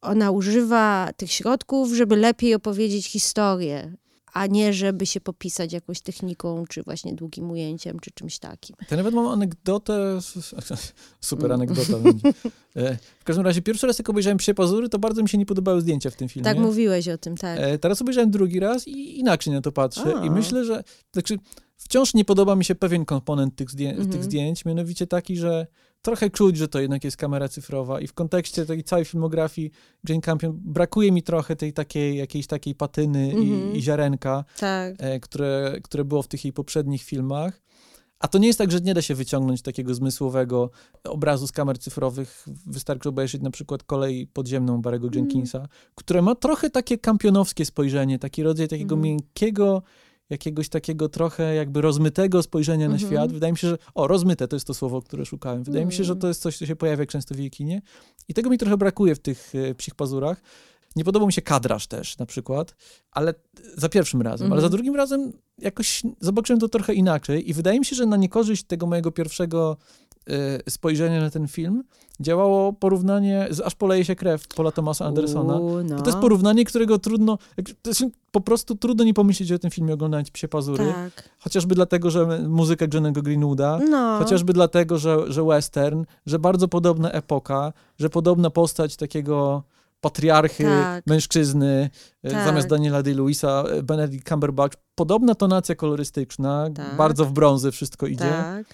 [0.02, 3.94] ona używa tych środków, żeby lepiej opowiedzieć historię
[4.34, 8.76] a nie żeby się popisać jakąś techniką, czy właśnie długim ujęciem, czy czymś takim.
[8.90, 10.20] To nawet mam anegdotę,
[11.22, 11.62] super Mm.
[11.62, 12.34] anegdota będzie.
[12.76, 15.46] E, W każdym razie pierwszy raz jak obejrzałem Psie Pazury, to bardzo mi się nie
[15.46, 16.44] podobały zdjęcia w tym filmie.
[16.44, 17.60] Tak mówiłeś o tym, tak.
[17.60, 20.26] E, Teraz obejrzałem drugi raz i inaczej na to patrzę A.
[20.26, 21.38] i myślę, że znaczy,
[21.78, 24.10] wciąż nie podoba mi się pewien komponent tych, zdję- Mhm.
[24.10, 25.68] tych zdjęć, mianowicie taki, że
[26.04, 29.72] trochę czuć, że to jednak jest kamera cyfrowa i w kontekście tej całej filmografii
[30.10, 33.74] Jane Campion brakuje mi trochę tej takiej, jakiejś takiej patyny Mhm.
[33.74, 34.96] i, i ziarenka, Tak.
[35.00, 37.62] e, które, które było w tych jej poprzednich filmach.
[38.20, 40.70] A to nie jest tak, że nie da się wyciągnąć takiego zmysłowego
[41.04, 42.46] obrazu z kamer cyfrowych.
[42.66, 45.20] Wystarczy obejrzeć na przykład kolej podziemną Barego Mhm.
[45.26, 49.02] Jenkinsa, które ma trochę takie kampionowskie spojrzenie, taki rodzaj takiego Mhm.
[49.02, 49.84] miękkiego,
[50.30, 53.12] jakiegoś takiego trochę jakby rozmytego spojrzenia na Mhm.
[53.12, 53.32] świat.
[53.34, 55.64] Wydaje mi się, że o, rozmyte to jest to słowo, które szukałem.
[55.64, 56.22] Wydaje mi się, że Mm.
[56.22, 57.82] to jest coś, co się pojawia często w jej kinie
[58.28, 60.42] i tego mi trochę brakuje w tych e, psich pazurach.
[60.96, 62.76] Nie podobał mi się kadraż też na przykład,
[63.12, 63.34] ale
[63.78, 64.62] za pierwszym razem, ale Mhm.
[64.62, 68.64] za drugim razem jakoś zobaczyłem to trochę inaczej i wydaje mi się, że na niekorzyść
[68.64, 69.78] tego mojego pierwszego
[70.30, 71.84] e, spojrzenia na ten film
[72.20, 75.56] działało porównanie z Aż poleje się krew Paula Thomasa Andersona.
[75.56, 76.02] U, no.
[76.02, 77.38] To jest porównanie, którego trudno,
[78.32, 80.94] po prostu trudno nie pomyśleć o tym filmie oglądając Psie Pazury.
[80.94, 81.30] Tak.
[81.40, 84.18] Chociażby dlatego, że muzyka Johnego Greenwooda, No.
[84.20, 89.64] chociażby dlatego, że, że western, że bardzo podobna epoka, że podobna postać takiego
[90.02, 91.08] patriarchy, Tak.
[91.08, 91.90] mężczyzny,
[92.24, 92.46] e, Tak.
[92.46, 94.78] zamiast Daniela Day-Lewisa, e, Benedict Cumberbatch.
[94.96, 96.98] Podobna tonacja kolorystyczna, Tak.
[96.98, 98.66] bardzo w brązy wszystko idzie, Tak.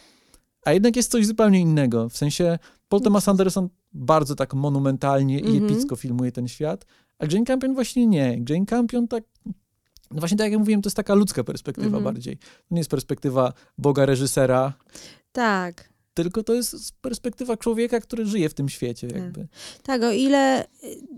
[0.66, 2.10] A jednak jest coś zupełnie innego.
[2.10, 5.66] W sensie Paul Thomas Anderson bardzo tak monumentalnie i Mhm.
[5.66, 6.86] epicko filmuje ten świat,
[7.20, 8.40] a Jane Campion właśnie nie.
[8.50, 9.24] Jane Campion tak
[10.12, 12.04] no właśnie tak jak mówiłem, to jest taka ludzka perspektywa Mhm.
[12.04, 12.38] bardziej.
[12.38, 14.74] To nie jest perspektywa Boga reżysera,
[15.32, 15.90] Tak.
[16.24, 19.48] Tylko to jest perspektywa człowieka, który żyje w tym świecie jakby.
[19.84, 20.66] Tak, o ile,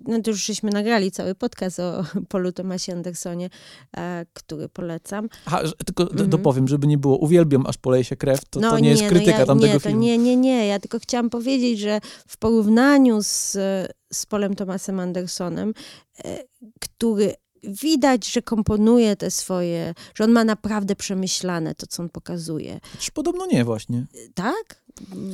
[0.07, 3.49] no to już żeśmy nagrali cały podcast o Polu Tomasie Andersonie,
[3.97, 5.29] e, który polecam.
[5.45, 6.29] Aha, tylko Mhm.
[6.29, 9.31] dopowiem, żeby nie było, uwielbiam aż poleje się krew, to, no to nie, jest krytyka
[9.31, 9.99] no ja, tamtego nie, filmu.
[10.01, 10.67] Nie, nie, nie.
[10.67, 13.57] Ja tylko chciałam powiedzieć, że w porównaniu z,
[14.13, 15.73] z Polem Tomasem Andersonem,
[16.25, 16.43] e,
[16.79, 17.33] który
[17.63, 22.79] widać, że komponuje te swoje, że on ma naprawdę przemyślane to, co on pokazuje.
[23.13, 24.05] Podobno nie właśnie.
[24.33, 24.80] Tak?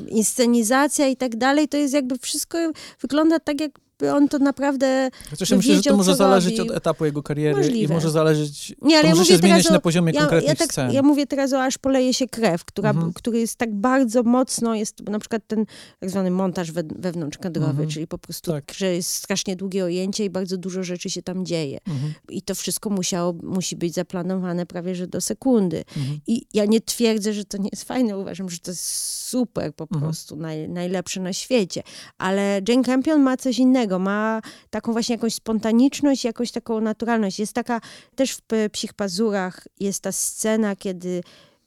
[0.07, 2.57] Inscenizacja i tak dalej, to jest jakby wszystko
[3.01, 3.71] wygląda tak, jak
[4.13, 6.69] on to naprawdę Chociaż ja myślę, że to wiedział, może zależeć robi.
[6.71, 7.93] od etapu jego kariery Możliwe.
[7.93, 10.55] i może zależeć, Nie, ale ja może się zmieniać o- na poziomie ja, konkretnych ja,
[10.55, 10.91] tak, scen.
[10.91, 13.13] ja mówię teraz o Aż poleje się krew, która, Mhm.
[13.13, 15.65] który jest tak bardzo mocno, jest na przykład ten
[15.99, 17.89] tak zwany montaż we, wewnątrzkadrowy, Mhm.
[17.89, 18.63] czyli po prostu, Tak.
[18.75, 21.77] że jest strasznie długie ojęcie i bardzo dużo rzeczy się tam dzieje.
[21.87, 22.13] Mhm.
[22.29, 25.83] I to wszystko musiało, musi być zaplanowane prawie, że do sekundy.
[25.97, 26.19] Mhm.
[26.27, 28.85] I ja nie twierdzę, że to nie jest fajne, uważam, że to jest
[29.27, 30.01] super po Mhm.
[30.01, 31.83] prostu, naj, najlepsze na świecie.
[32.17, 37.39] Ale Jane Campion ma coś innego, ma taką właśnie jakąś spontaniczność, jakąś taką naturalność.
[37.39, 37.81] Jest taka,
[38.15, 41.23] też w P- Psich Pazurach jest ta scena, kiedy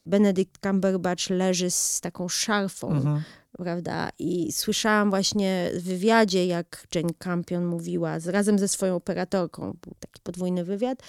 [0.06, 3.22] Benedict Cumberbatch leży z taką szarfą, Mhm.
[3.52, 4.09] prawda?
[4.18, 9.94] I słyszałam właśnie w wywiadzie, jak Jane Campion mówiła, z, razem ze swoją operatorką, był
[10.00, 11.02] taki podwójny wywiad,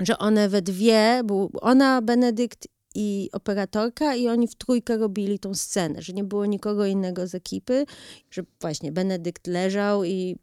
[0.00, 5.54] że one we dwie, był ona, Benedykt i operatorka i oni w trójkę robili tą
[5.54, 7.86] scenę, że nie było nikogo innego z ekipy,
[8.30, 10.36] że właśnie Benedykt leżał i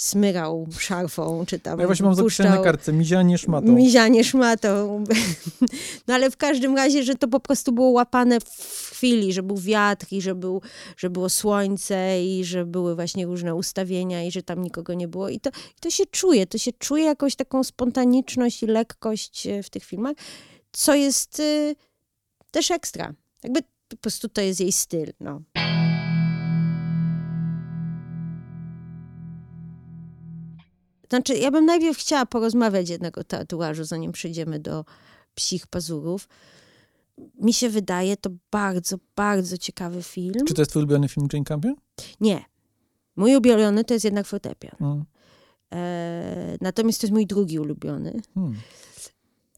[0.00, 3.72] smyrał szarfą, czy tam Ja właśnie mam zapisane na kartce, mizianie szmatą.
[3.72, 5.04] Mizianie szmatą.
[6.08, 9.56] No ale w każdym razie, że to po prostu było łapane w chwili, że był
[9.56, 10.62] wiatr i że, był,
[10.96, 15.28] że było słońce i że były właśnie różne ustawienia i że tam nikogo nie było.
[15.28, 19.62] I to, i to się czuje, to się czuje jakąś taką spontaniczność i lekkość e,
[19.62, 20.16] w tych filmach,
[20.72, 21.76] co jest y,
[22.50, 23.14] też ekstra.
[23.42, 25.42] Jakby po prostu to jest jej styl, no.
[31.08, 34.84] Znaczy, ja bym najpierw chciała porozmawiać jednak o tatuażu, zanim przejdziemy do
[35.34, 36.28] psich pazurów.
[37.40, 40.46] Mi się wydaje to bardzo, bardzo ciekawy film.
[40.48, 41.74] Czy to jest twój ulubiony film Jane Campion?
[42.20, 42.44] Nie.
[43.16, 44.76] Mój ulubiony to jest jednak fortepian.
[44.80, 45.04] Mm.
[45.72, 48.20] E, natomiast to jest mój drugi ulubiony.
[48.34, 48.54] Hmm.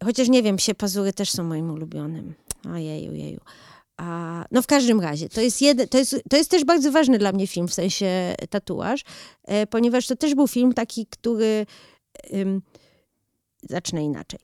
[0.04, 2.34] Chociaż nie wiem, psie pazury też są moim ulubionym.
[2.74, 3.40] Ojeju, jeju.
[3.96, 7.18] A, no w każdym razie, to jest, jedy, to, jest, to jest też bardzo ważny
[7.18, 9.04] dla mnie film, w sensie tatuaż,
[9.44, 11.66] e, ponieważ to też był film taki, który...
[12.34, 12.62] Ym,
[13.68, 14.40] zacznę inaczej.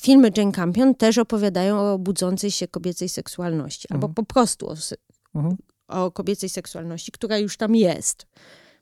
[0.00, 4.14] Filmy Jane Campion też opowiadają o budzącej się kobiecej seksualności, albo Mhm.
[4.14, 4.74] po prostu o,
[5.34, 5.56] Mhm.
[5.88, 8.26] o kobiecej seksualności, która już tam jest,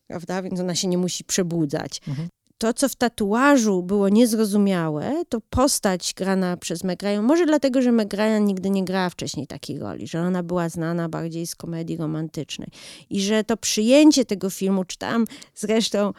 [0.07, 0.43] prawda?
[0.43, 2.01] Więc ona się nie musi przebudzać.
[2.09, 2.29] Mhm.
[2.63, 7.93] To, co w tatuażu było niezrozumiałe, to postać grana przez Meg Ryan, może dlatego, że
[7.93, 11.97] Meg Ryan nigdy nie grała wcześniej takiej roli, że ona była znana bardziej z komedii
[11.97, 12.69] romantycznej
[13.11, 16.13] i że to przyjęcie tego filmu, czytałam zresztą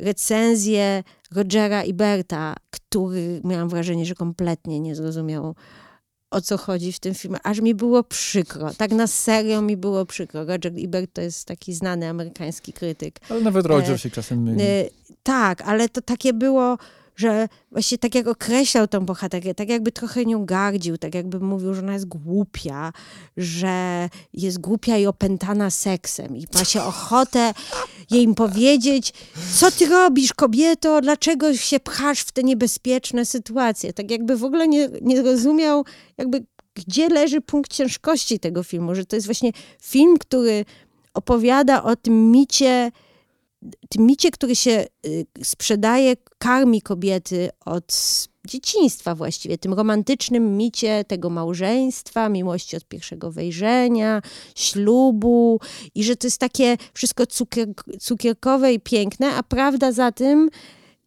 [0.00, 5.54] recenzję Rogera Iberta, który miałam wrażenie, że kompletnie nie zrozumiał
[6.34, 8.70] o co chodzi w tym filmie, aż mi było przykro.
[8.74, 10.44] Tak na serio mi było przykro.
[10.44, 13.20] Roger Ebert to jest taki znany amerykański krytyk.
[13.30, 14.62] Ale nawet Roger E, się czasem myli.
[14.62, 14.90] Y,
[15.22, 16.78] tak, ale to takie było,
[17.16, 21.74] że właśnie tak jak określał tą bohaterkę, tak jakby trochę nią gardził, tak jakby mówił,
[21.74, 22.92] że ona jest głupia,
[23.36, 27.54] że jest głupia i opętana seksem i ma się ochotę
[28.10, 29.12] jej powiedzieć,
[29.54, 33.92] co ty robisz kobieto, dlaczego się pchasz w te niebezpieczne sytuacje.
[33.92, 35.84] Tak jakby w ogóle nie, nie rozumiał
[36.18, 40.64] jakby gdzie leży punkt ciężkości tego filmu, że to jest właśnie film, który
[41.14, 42.92] opowiada o tym micie
[43.88, 47.94] tym micie, który się y, sprzedaje, karmi kobiety od
[48.46, 54.22] dzieciństwa właściwie, tym romantycznym micie tego małżeństwa, miłości od pierwszego wejrzenia,
[54.54, 55.60] ślubu
[55.94, 57.68] i że to jest takie wszystko cukier,
[58.00, 60.50] cukierkowe i piękne, a prawda za tym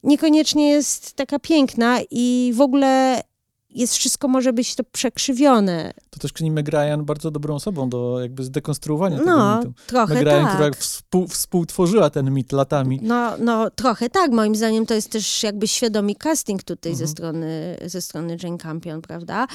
[0.04, 3.22] niekoniecznie jest taka piękna i w ogóle
[3.70, 5.94] jest wszystko może być to przekrzywione.
[6.10, 9.82] To też czyni Meg Ryan bardzo dobrą osobą do jakby zdekonstruowania No, tego mitu.
[9.88, 10.54] trochę Meg Ryan, tak.
[10.54, 13.00] która współ, współtworzyła ten mit latami.
[13.04, 14.32] No, no, trochę tak.
[14.32, 17.12] Moim zdaniem to jest też jakby świadomi casting tutaj ze, Mhm.
[17.12, 19.48] strony, ze strony Jane Campion, prawda?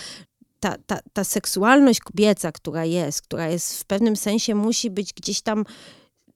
[0.61, 5.41] Ta, ta, ta seksualność kobieca, która jest, która jest w pewnym sensie musi być gdzieś
[5.43, 5.65] tam,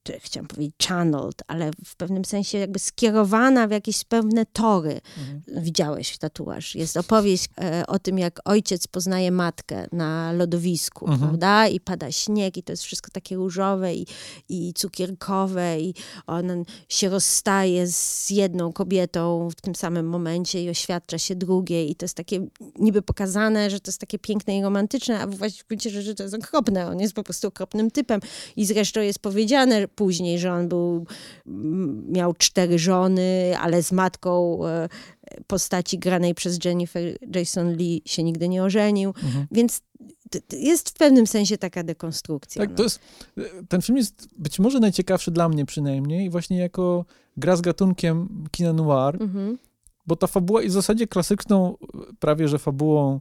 [0.07, 5.01] czy chciałam powiedzieć channeled, ale w pewnym sensie jakby skierowana w jakieś pewne tory.
[5.19, 5.65] Mhm.
[5.65, 6.75] Widziałeś tatuaż.
[6.75, 11.21] Jest opowieść e, o tym, jak ojciec poznaje matkę na lodowisku, Mhm.
[11.21, 11.69] prawda?
[11.69, 14.07] I pada śnieg i to jest wszystko takie różowe i,
[14.49, 15.95] i cukierkowe i
[16.27, 21.95] on się rozstaje z jedną kobietą w tym samym momencie i oświadcza się drugiej i
[21.97, 22.47] to jest takie
[22.79, 26.23] niby pokazane, że to jest takie piękne i romantyczne, a właściwie w gruncie rzeczy to
[26.23, 26.87] jest okropne.
[26.89, 28.21] On jest po prostu okropnym typem
[28.57, 31.07] i zresztą jest powiedziane później, że on był,
[32.09, 34.89] miał cztery żony, ale z matką e,
[35.47, 39.09] postaci granej przez Jennifer Jason Lee się nigdy nie ożenił.
[39.09, 39.47] Mhm.
[39.51, 39.83] Więc
[40.53, 42.63] jest w pewnym sensie taka dekonstrukcja.
[42.63, 42.77] Tak, no.
[42.77, 43.01] to jest,
[43.69, 47.05] ten film jest być może najciekawszy dla mnie przynajmniej, właśnie jako
[47.37, 49.59] gra z gatunkiem kina noir, Mhm.
[50.07, 51.77] bo ta fabuła jest w zasadzie klasyczną,
[52.19, 53.21] prawie że fabułą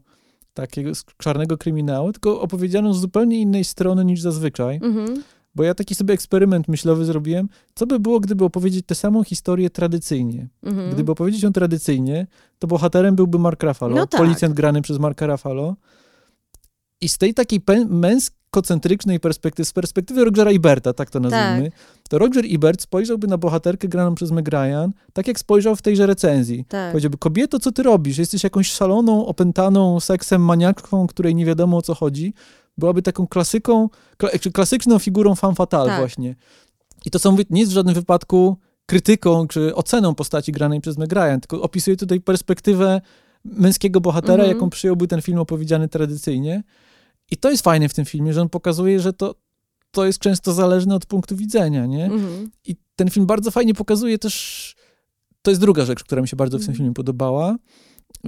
[0.53, 4.79] takiego czarnego kryminału, tylko opowiedzianą z zupełnie innej strony niż zazwyczaj.
[4.83, 5.23] Mhm.
[5.55, 9.69] Bo ja taki sobie eksperyment myślowy zrobiłem, co by było, gdyby opowiedzieć tę samą historię
[9.69, 10.47] tradycyjnie.
[10.63, 10.91] Mhm.
[10.91, 12.27] Gdyby opowiedzieć ją tradycyjnie,
[12.59, 14.21] to bohaterem byłby Mark Ruffalo, No tak.
[14.21, 15.75] policjant grany przez Marka Ruffalo.
[17.01, 21.71] I z tej takiej męskocentrycznej perspektywy, z perspektywy Rogera Iberta, tak to nazwijmy,
[22.09, 26.05] to Roger Ebert spojrzałby na bohaterkę graną przez Meg Ryan, tak jak spojrzał w tejże
[26.05, 26.65] recenzji.
[26.69, 26.91] Tak.
[26.91, 28.17] Powiedziałby, kobieto, co ty robisz?
[28.17, 32.33] Jesteś jakąś szaloną, opętaną seksem maniaczką, której nie wiadomo o co chodzi.
[32.77, 33.89] Byłaby taką klasyką,
[34.53, 35.99] klasyczną figurą femme fatale Tak.
[35.99, 36.35] właśnie.
[37.05, 40.97] I to co mówię, nie jest w żadnym wypadku krytyką czy oceną postaci granej przez
[40.97, 43.01] Meg Ryan, tylko opisuje tutaj perspektywę
[43.45, 44.49] męskiego bohatera, Mhm.
[44.49, 46.63] jaką przyjąłby ten film opowiedziany tradycyjnie.
[47.31, 49.35] I to jest fajne w tym filmie, że on pokazuje, że to,
[49.91, 52.05] to jest często zależne od punktu widzenia, nie?
[52.05, 52.51] Mhm.
[52.65, 54.75] I ten film bardzo fajnie pokazuje też.
[55.41, 56.77] To jest druga rzecz, która mi się bardzo w tym Mhm.
[56.77, 57.55] filmie podobała.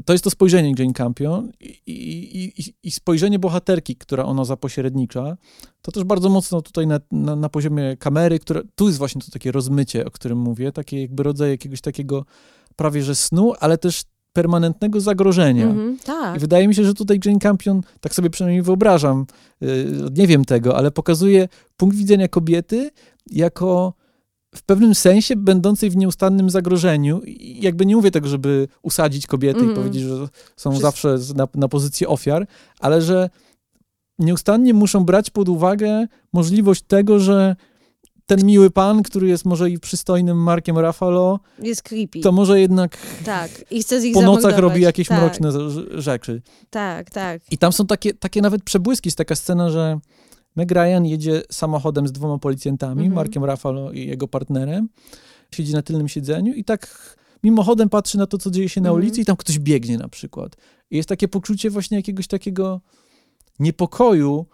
[0.06, 5.38] To jest to spojrzenie Jane Campion i, i, i, spojrzenie bohaterki, która ona zapośrednicza.
[5.82, 9.32] To też bardzo mocno tutaj na, na, na poziomie kamery, które, tu jest właśnie to
[9.32, 12.26] takie rozmycie, o którym mówię, takie jakby rodzaj jakiegoś takiego
[12.76, 15.66] prawie że snu, ale też permanentnego zagrożenia.
[15.66, 15.98] Mhm.
[16.06, 16.38] Tak.
[16.38, 19.26] I wydaje mi się, że tutaj Jane Campion, tak sobie przynajmniej wyobrażam,
[19.62, 22.92] yy, nie wiem tego, ale pokazuje punkt widzenia kobiety
[23.32, 23.94] jako
[24.58, 27.22] w pewnym sensie będącej w nieustannym zagrożeniu.
[27.26, 29.76] I jakby nie mówię tego, żeby usadzić kobiety i Mhm.
[29.78, 32.48] powiedzieć, że są zawsze na, na pozycji ofiar,
[32.80, 33.30] ale że
[34.20, 37.56] nieustannie muszą brać pod uwagę możliwość tego, że
[38.26, 42.20] ten miły pan, który jest może i przystojnym Markiem Ruffalo, Jest creepy.
[42.20, 43.52] to może jednak Tak.
[43.72, 44.72] I chce z ich po nocach zamordować.
[44.74, 45.52] robi jakieś tak, mroczne
[46.02, 46.42] rzeczy.
[46.70, 47.42] Tak, tak.
[47.52, 50.00] I tam są takie, takie nawet przebłyski, jest taka scena, że
[50.58, 53.14] Meg Ryan jedzie samochodem z dwoma policjantami, Mhm.
[53.16, 54.90] Markiem Ruffalo i jego partnerem,
[55.56, 59.04] siedzi na tylnym siedzeniu i tak mimochodem patrzy na to, co dzieje się na Mhm.
[59.04, 60.56] ulicy i tam ktoś biegnie na przykład.
[60.92, 62.82] I jest takie poczucie właśnie jakiegoś takiego
[63.60, 64.46] niepokoju,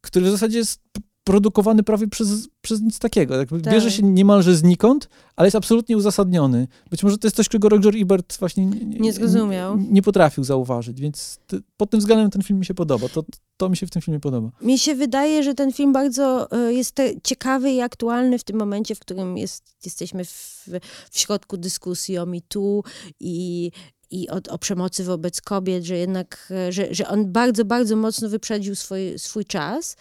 [0.00, 0.80] który w zasadzie jest
[1.28, 3.46] produkowany prawie przez, przez nic takiego.
[3.46, 3.72] Tak.
[3.72, 6.68] Bierze się niemalże znikąd, ale jest absolutnie uzasadniony.
[6.90, 9.78] Być może to jest coś, czego Roger Ebert właśnie nie, Nie zrozumiał.
[9.78, 13.08] Nie, nie potrafił zauważyć, więc ty, pod tym względem ten film mi się podoba.
[13.08, 13.24] To,
[13.56, 14.50] to mi się w tym filmie podoba.
[14.62, 18.94] Mi się wydaje, że ten film bardzo e, jest ciekawy i aktualny w tym momencie,
[18.94, 20.68] w którym jest, jesteśmy w,
[21.10, 22.82] w środku dyskusji o MeToo
[23.20, 23.70] i,
[24.10, 28.28] i o, o przemocy wobec kobiet, że jednak, e, że, że on bardzo, bardzo mocno
[28.28, 29.96] wyprzedził swój, swój czas.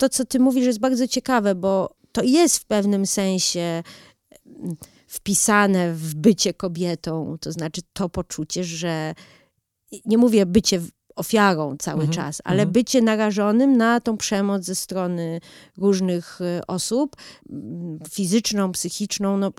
[0.00, 3.82] To, co ty mówisz, jest bardzo ciekawe, bo to jest w pewnym sensie
[4.46, 9.14] mm, wpisane w bycie kobietą, to znaczy to poczucie, że
[10.04, 10.80] nie mówię bycie
[11.16, 12.72] ofiarą cały Mhm, czas, ale mhm.
[12.72, 15.40] bycie narażonym na tą przemoc ze strony
[15.76, 17.16] różnych y, osób,
[17.50, 19.52] mm, fizyczną, psychiczną, no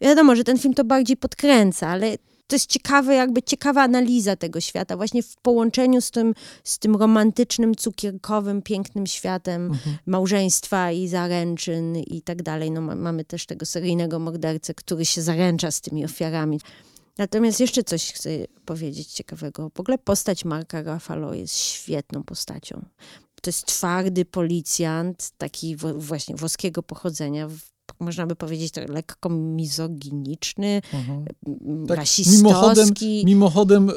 [0.00, 2.16] wiadomo, że ten film to bardziej podkręca, ale
[2.48, 6.34] to jest ciekawe, jakby ciekawa analiza tego świata, właśnie w połączeniu z tym,
[6.64, 9.96] z tym romantycznym, cukierkowym, pięknym światem Mhm.
[10.06, 12.70] małżeństwa i zaręczyn i tak dalej.
[12.70, 16.60] No, ma, mamy też tego seryjnego mordercę, który się zaręcza z tymi ofiarami.
[17.18, 18.30] Natomiast jeszcze coś chcę
[18.64, 19.70] powiedzieć ciekawego.
[19.74, 22.84] W ogóle postać Marka Ruffalo jest świetną postacią.
[23.42, 27.48] To jest twardy policjant, taki właśnie włoskiego pochodzenia,
[28.00, 31.24] można by powiedzieć tak lekko mizoginiczny, Mhm.
[31.88, 33.22] Tak, rasistowski.
[33.26, 33.94] Mimochodem y,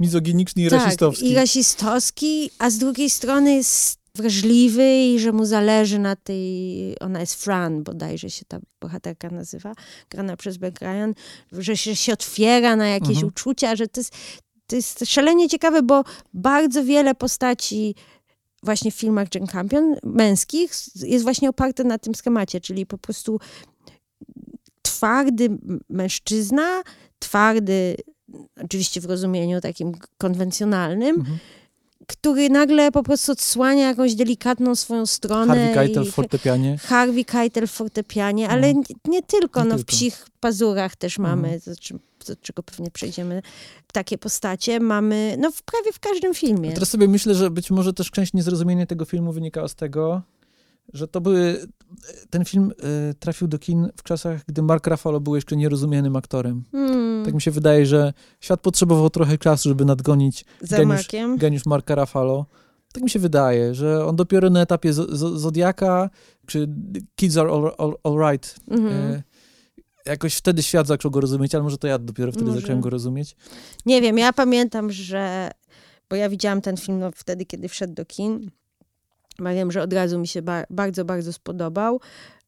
[0.00, 1.30] mizoginiczny i tak, rasistowski.
[1.30, 7.20] i rasistowski, a z drugiej strony jest wrażliwy i że mu zależy na tej, ona
[7.20, 9.72] jest Fran, bodajże się ta bohaterka nazywa,
[10.10, 11.14] grana przez Beck Ryan,
[11.52, 13.26] że się, się otwiera na jakieś Mhm.
[13.28, 14.14] uczucia, że to jest,
[14.66, 17.94] to jest szalenie ciekawe, bo bardzo wiele postaci
[18.64, 20.72] właśnie w filmach Jane Campion, męskich,
[21.04, 23.40] jest właśnie oparte na tym schemacie, czyli po prostu
[24.82, 25.48] twardy
[25.88, 26.82] mężczyzna,
[27.18, 27.96] twardy,
[28.64, 31.38] oczywiście w rozumieniu takim konwencjonalnym, Mhm.
[32.06, 35.54] który nagle po prostu odsłania jakąś delikatną swoją stronę.
[35.54, 36.78] Harvey Keitel w fortepianie.
[36.78, 38.84] Harvey Keitel w fortepianie, ale Mhm.
[39.04, 39.92] nie, nie tylko, Nie no w tylko.
[39.92, 41.40] psich pazurach też Mhm.
[41.40, 43.42] mamy, czym- do czego pewnie przejdziemy,
[43.92, 46.70] takie postacie mamy, no w, prawie w każdym filmie.
[46.70, 50.22] A teraz sobie myślę, że być może też część niezrozumienia tego filmu wynikało z tego,
[50.92, 51.66] że to były.
[52.30, 52.72] Ten film
[53.10, 56.64] y, trafił do kin w czasach, gdy Mark Ruffalo był jeszcze nierozumianym aktorem.
[56.72, 60.44] Hmm, Tak mi się wydaje, że świat potrzebował trochę czasu, żeby nadgonić
[60.78, 62.46] geniusz- geniusz Marka Ruffalo.
[62.92, 66.10] Tak mi się wydaje, że on dopiero na etapie Zodiaka,
[66.46, 66.68] czy
[67.16, 68.92] Kids Are All, all, all Right, Mhm.
[69.12, 69.22] e,
[70.06, 72.60] jakoś wtedy świat zaczął go rozumieć, ale może to ja dopiero wtedy Może.
[72.60, 73.36] zacząłem go rozumieć.
[73.86, 75.50] Nie wiem, ja pamiętam, że
[76.10, 78.50] bo ja widziałam ten film no, wtedy, kiedy wszedł do kin.
[79.40, 82.00] Ja wiem, że od razu mi się ba bardzo, bardzo spodobał.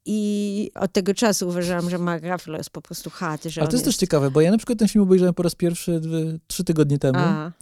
[0.09, 3.45] I od tego czasu uważałam, że Mark Ruffalo jest po prostu hot.
[3.45, 5.43] Że Ale to jest, jest też ciekawe, bo ja na przykład ten film obejrzałem po
[5.43, 7.19] raz pierwszy dwie, trzy tygodnie temu.
[7.19, 7.53] A,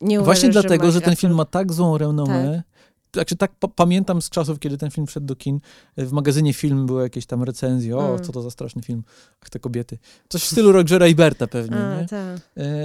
[0.00, 2.62] nie Właśnie uważasz, dlatego, że, że, ten film ma tak złą renomę.
[2.66, 2.71] Tak.
[3.12, 5.60] Znaczy, tak pamiętam z czasów, kiedy ten film wszedł do kin.
[5.96, 7.96] W magazynie film były jakieś tam recenzje.
[7.96, 8.24] O, mm.
[8.24, 9.02] co to za straszny film.
[9.42, 9.98] Ach, te kobiety.
[10.28, 12.06] Coś w stylu Rogera i Berta pewnie, A, nie?
[12.08, 12.40] Tak.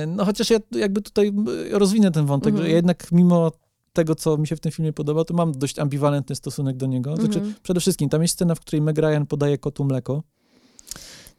[0.08, 1.34] No chociaż ja jakby tutaj
[1.72, 2.76] rozwinę ten wątek, że mhm.
[2.76, 3.52] jednak mimo
[3.94, 7.16] tego, co mi się w tym filmie podoba, to mam dość ambiwalentny stosunek do niego.
[7.16, 7.54] Znaczy, -hmm.
[7.64, 10.24] przede wszystkim tam jest scena, w której Meg Ryan podaje kotu mleko.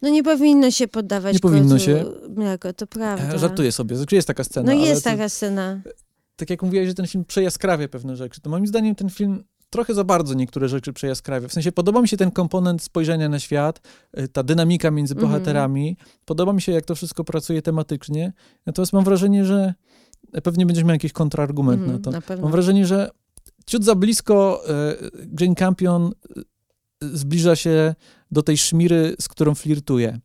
[0.03, 2.05] No nie powinno się poddawać Nie powinno się.
[2.37, 3.35] mleko, to prawda.
[3.35, 4.75] E, żartuję sobie, jest taka scena.
[4.75, 5.81] No jest taka scena.
[6.39, 9.95] Tak jak mówiłeś, że ten film przejaskrawia pewne rzeczy, to moim zdaniem ten film trochę
[9.95, 11.49] za bardzo niektóre rzeczy przejaskrawia.
[11.49, 13.81] W sensie podoba mi się ten komponent spojrzenia na świat,
[14.13, 15.33] e, ta dynamika między mhm.
[15.33, 15.89] bohaterami.
[15.89, 15.97] Mm.
[16.25, 18.33] Podoba mi się, jak to wszystko pracuje tematycznie.
[18.67, 19.75] Natomiast mam wrażenie, że
[20.43, 22.11] pewnie będziesz miał jakiś kontrargument mm, na to.
[22.11, 23.11] Na Mam wrażenie, że
[23.67, 24.95] ciut za blisko e,
[25.41, 26.43] Jane Campion e,
[27.03, 27.95] zbliża się
[28.31, 30.19] do tej szmiry, z którą flirtuje.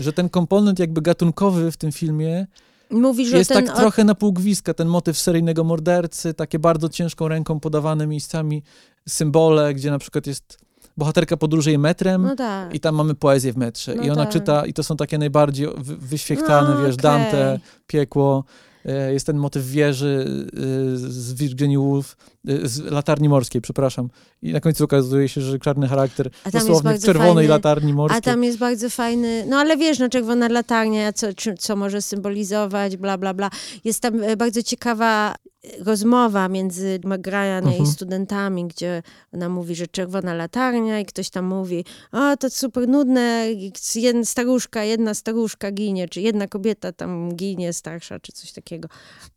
[0.00, 2.46] Że ten komponent jakby gatunkowy w tym filmie
[2.90, 7.60] Mówi, że jest tak trochę na półgwiska, ten motyw seryjnego mordercy, takie bardzo ciężką ręką
[7.60, 8.62] podawane miejscami
[9.08, 10.58] symbole, gdzie na przykład jest
[10.96, 12.74] bohaterka podróżuje metrem no tak.
[12.74, 13.94] i tam mamy poezję w metrze.
[13.94, 14.32] No I ona tak.
[14.32, 17.02] czyta, i to są takie najbardziej wyświechtane, no, wiesz, okay.
[17.02, 18.44] Dante, piekło.
[18.88, 22.16] E, jest ten motyw wieży e, z Virginia Woolf,
[22.48, 24.08] e, z latarni morskiej, przepraszam.
[24.42, 28.18] I na końcu okazuje się, że czarny charakter dosłownie w czerwonej fajny, latarni morskiej.
[28.18, 31.26] A tam jest bardzo fajny, no ale wiesz, no czerwona latarnia, co,
[31.58, 33.50] co może symbolizować, bla, bla, bla.
[33.84, 35.34] Jest tam bardzo ciekawa
[35.80, 37.76] rozmowa między McGryan uh -huh.
[37.76, 37.86] i mhm.
[37.86, 39.02] studentami, gdzie
[39.34, 43.46] ona mówi, że czerwona latarnia i ktoś tam mówi, o to super nudne,
[43.94, 48.77] jedna staruszka, jedna staruszka ginie, czy jedna kobieta tam ginie starsza, czy coś takiego.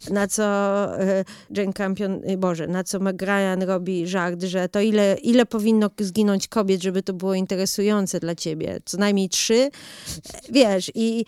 [0.09, 0.43] Na co
[0.99, 5.89] e, Jane Campion, e, Boże, na co McGryan robi żart, że to ile, ile powinno
[5.99, 8.79] zginąć kobiet, żeby to było interesujące dla ciebie?
[8.85, 9.69] Co najmniej trzy?
[10.49, 11.25] Wiesz, i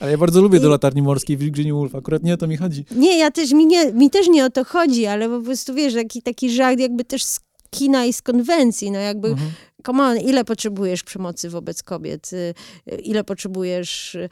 [0.00, 0.60] ale ja bardzo lubię I...
[0.60, 2.84] do latarni morskiej Virginia Woolf, akurat nie o to mi chodzi.
[2.90, 5.94] Nie, ja też, mi, nie, mi też nie o to chodzi, ale po prostu wiesz,
[5.94, 9.50] taki, taki żart jakby też z kina i z konwencji, no jakby, mhm.
[9.86, 12.54] Come on, ile potrzebujesz przemocy wobec kobiet, y,
[13.02, 14.28] ile potrzebujesz, y,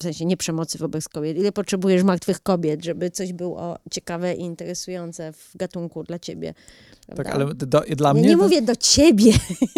[0.00, 4.40] w sensie nie przemocy wobec kobiet, ile potrzebujesz martwych kobiet, żeby coś było ciekawe i
[4.40, 6.54] interesujące w gatunku dla ciebie.
[7.06, 7.24] Prawda?
[7.24, 8.22] Tak, ale do, dla mnie...
[8.22, 8.42] Ja nie to...
[8.42, 9.32] mówię do ciebie.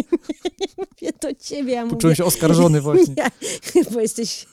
[0.61, 1.73] nie mówię do ciebie.
[1.73, 2.17] Ja Poczułem mówię...
[2.17, 3.15] się oskarżony właśnie.
[3.17, 3.31] Ja,
[3.93, 4.47] bo jesteś...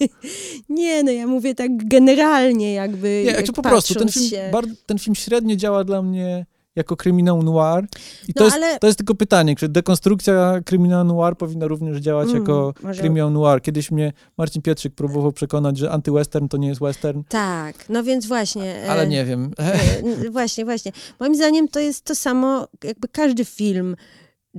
[0.70, 4.51] Nie, no ja mówię tak generalnie jakby, Nie, jak po prostu ten film, się...
[4.86, 6.45] ten film średnio działa dla mnie
[6.78, 7.86] jako kryminał noir.
[8.28, 8.80] I no, to, jest, ale...
[8.80, 13.01] to jest tylko pytanie, czy dekonstrukcja kryminał noir powinna również działać mm, jako może...
[13.01, 13.61] kryminał noir.
[13.61, 17.23] Kiedyś mnie Marcin Pietrzyk próbował przekonać, że antywestern to nie jest western.
[17.30, 18.89] Tak, no więc właśnie.
[18.89, 19.51] Ale e, nie wiem.
[19.57, 20.91] E, właśnie, właśnie.
[21.19, 23.95] Moim zdaniem to jest to samo, jakby każdy film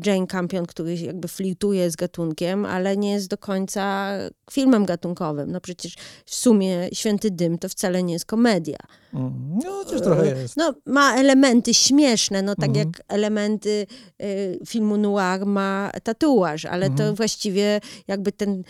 [0.07, 4.13] Jane Campion, który jakby flirtuje z gatunkiem, ale nie jest do końca
[4.51, 5.53] filmem gatunkowym.
[5.53, 5.95] No przecież
[6.27, 8.79] w sumie Święty Dym to wcale nie jest komedia.
[9.15, 10.57] Mm, no, chociaż trochę jest.
[10.57, 12.77] No, ma elementy śmieszne, no tak mm.
[12.77, 13.87] jak elementy
[14.23, 16.99] y, filmu noir ma tatuaż, ale mm.
[16.99, 17.17] to mhm.
[17.17, 18.63] właściwie jakby ten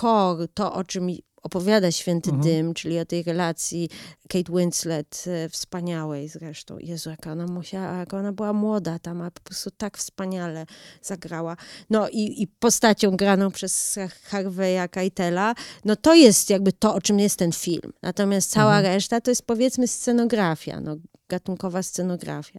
[0.00, 1.08] core, to o czym
[1.44, 2.48] opowiada Święty mhm.
[2.48, 3.88] Dym, czyli o tej relacji
[4.28, 6.78] Kate Winslet, e, wspaniałej zresztą.
[6.78, 10.66] Jezu, jak ona musiała, jak ona była młoda tam, a po prostu tak wspaniale
[11.02, 11.56] zagrała.
[11.90, 17.18] No i, i postacią graną przez Harveya Keitela, no to jest jakby to, o czym
[17.18, 17.92] jest ten film.
[18.02, 18.94] Natomiast cała mhm.
[18.94, 20.96] reszta to jest powiedzmy scenografia, no
[21.28, 22.58] gatunkowa scenografia.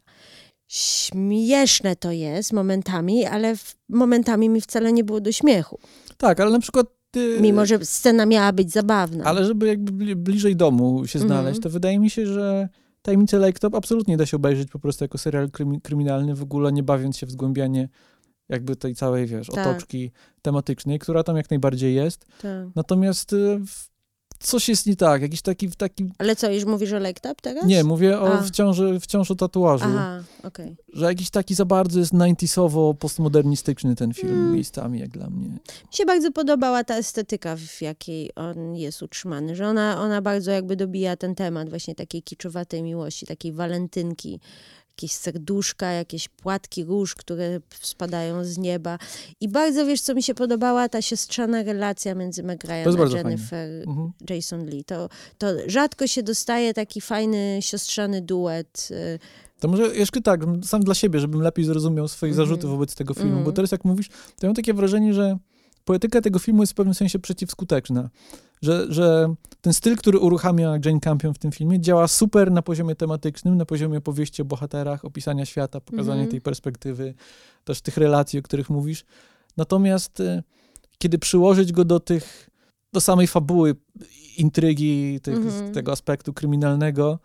[0.67, 3.55] Śmieszne to jest momentami, ale
[3.89, 5.79] momentami mi wcale nie było do śmiechu.
[6.17, 6.87] Tak, ale na przykład
[7.41, 9.23] Mimo, że scena miała być zabawna.
[9.23, 11.63] Ale żeby jakby bliżej domu się znaleźć, mm -hmm.
[11.63, 12.69] to wydaje mi się, że
[13.01, 15.49] Tajemnice Lake absolutnie da się obejrzeć po prostu jako serial
[15.83, 17.89] kryminalny, w ogóle nie bawiąc się w zgłębianie
[18.49, 19.67] jakby tej całej, wiesz, tak.
[19.67, 20.11] otoczki
[20.41, 22.25] tematycznej, która tam jak najbardziej jest.
[22.41, 22.67] Tak.
[22.75, 23.59] Natomiast y,
[24.45, 25.71] coś jest nie tak, jakiś taki...
[25.71, 26.09] taki...
[26.17, 27.65] Ale co, już mówisz o Lake teraz?
[27.65, 29.85] Nie, mówię o wciąż, wciąż o tatuażu.
[29.87, 30.65] Aha, okej.
[30.65, 30.75] Okay.
[30.93, 34.53] Że jakiś taki za bardzo jest 90sowo postmodernistyczny ten film hmm.
[34.53, 35.47] miejscami, jak dla mnie.
[35.47, 35.59] Mi
[35.91, 40.75] się bardzo podobała ta estetyka, w jakiej on jest utrzymany, że ona, ona bardzo jakby
[40.75, 44.39] dobija ten temat właśnie takiej kiczowatej miłości, takiej walentynki,
[44.95, 48.97] jakieś serduszka, jakieś płatki róż, które spadają z nieba.
[49.41, 53.69] I bardzo, wiesz, co mi się podobała, ta siostrzana relacja między Meg Ryan a Jennifer
[53.87, 54.11] mhm.
[54.29, 54.83] Jason Lee.
[54.83, 58.87] To, to rzadko się dostaje taki fajny siostrzany duet.
[58.91, 59.19] Y,
[59.59, 62.37] to może jeszcze tak, sam dla siebie, żebym lepiej zrozumiał swoje mm.
[62.37, 63.43] zarzuty wobec tego filmu, mm.
[63.43, 65.37] bo teraz jak mówisz, to mam takie wrażenie, że
[65.85, 68.09] poetyka tego filmu jest w pewnym sensie przeciwskuteczna.
[68.61, 72.95] Że, że ten styl, który uruchamia Jane Campion w tym filmie, działa super na poziomie
[72.95, 76.31] tematycznym, na poziomie opowieści o bohaterach, opisania świata, pokazania Mhm.
[76.31, 77.13] tej perspektywy,
[77.63, 79.05] też tych relacji, o których mówisz.
[79.57, 80.43] Natomiast y,
[80.97, 82.49] kiedy przyłożyć go do tych,
[82.93, 83.75] do samej fabuły,
[84.37, 85.73] intrygi, tych, Mhm.
[85.73, 87.19] tego aspektu kryminalnego,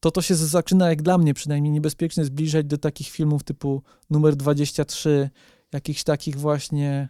[0.00, 4.36] to to się zaczyna, jak dla mnie przynajmniej, niebezpiecznie zbliżać do takich filmów typu numer
[4.36, 5.30] 23,
[5.72, 7.08] jakichś takich właśnie...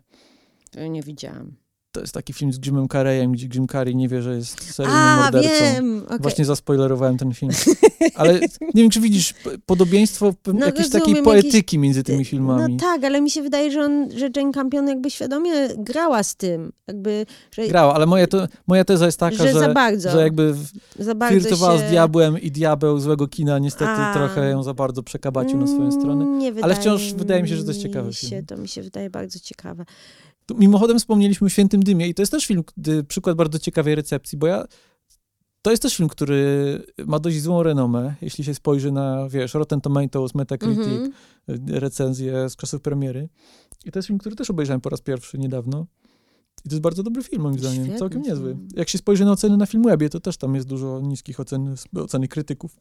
[0.74, 1.56] To nie widziałam.
[1.92, 5.00] To jest taki film z Jimem Carreyem, gdzie Jim Carrey nie wie, że jest seryjnym
[5.02, 5.48] A, mordercą.
[5.48, 6.02] wiem!
[6.06, 6.18] okej.
[6.20, 7.52] Właśnie zaspoilerowałem ten film.
[8.14, 8.40] Ale
[8.74, 9.34] nie wiem, czy widzisz
[9.66, 12.74] podobieństwo No, jakiejś takiej poetyki między tymi filmami.
[12.74, 16.36] No tak, ale mi się wydaje, że, on, że Jane Campion jakby świadomie grała z
[16.36, 16.72] tym.
[16.88, 18.26] Jakby, że, Grała, ale moja,
[18.66, 20.10] moja teza jest taka, że, że, za bardzo.
[20.10, 20.54] że jakby
[20.98, 21.86] za bardzo flirtowała się...
[21.86, 24.14] z diabłem i diabeł złego kina niestety A.
[24.14, 26.24] trochę ją za bardzo przekabacił na swoją Mm, stronę.
[26.24, 28.46] Nie Ale wydaje wciąż wydaje mi się, że to jest ciekawy się, film.
[28.46, 29.84] To mi się wydaje bardzo ciekawe.
[30.46, 32.64] Tu Mimochodem wspomnieliśmy o Świętym Dymie i to jest też film,
[33.08, 34.64] przykład bardzo ciekawej recepcji, bo ja
[35.62, 36.46] to jest też film, który
[37.06, 41.12] ma dość złą renomę, jeśli się spojrzy na, wiesz, Rotten Tomatoes, Metacritic, Mhm.
[41.74, 43.28] y, recenzje z czasów premiery.
[43.84, 45.86] I to jest film, który też obejrzałem po raz pierwszy niedawno.
[46.64, 47.82] I to jest bardzo dobry film, moim zdaniem.
[47.82, 48.52] Świetny Całkiem niezły.
[48.54, 48.68] film.
[48.76, 52.28] Jak się spojrzy na oceny na Filmwebie, to też tam jest dużo niskich ocen, oceny
[52.28, 52.76] krytyków.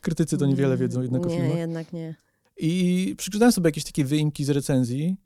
[0.00, 1.58] Krytycy to niewiele wiedzą jednak o nie, filmach.
[1.58, 2.14] jednak nie.
[2.56, 5.16] I przeczytałem sobie jakieś takie wyimki z recenzji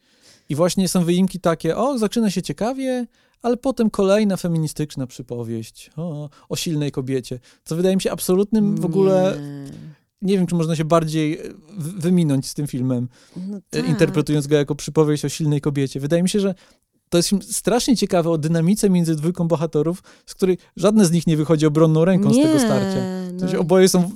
[0.48, 3.06] i właśnie są wyimki takie, o, zaczyna się ciekawie,
[3.42, 8.84] ale potem kolejna feministyczna przypowieść o, o silnej kobiecie, co wydaje mi się absolutnym w
[8.84, 9.70] ogóle, Nie.
[10.32, 11.42] nie wiem, czy można się bardziej e,
[11.78, 13.88] wyminąć z tym filmem, No e, tak.
[13.88, 16.00] interpretując go jako przypowieść o silnej kobiecie.
[16.00, 16.54] Wydaje mi się, że
[17.08, 21.26] to jest film strasznie ciekawy o dynamice między dwójką bohaterów, z której żadne z nich
[21.26, 23.00] nie wychodzi obronną ręką z tego Nie, starcia.
[23.28, 24.10] W No, sensie oboje są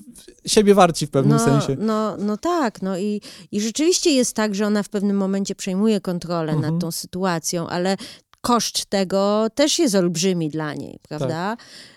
[0.47, 1.76] siebie warci w pewnym no, sensie.
[1.78, 3.20] No, no tak, no i,
[3.53, 6.72] i rzeczywiście jest tak, że ona w pewnym momencie przejmuje kontrolę Mhm.
[6.72, 7.97] nad tą sytuacją, ale
[8.41, 11.57] koszt tego też jest olbrzymi dla niej, prawda?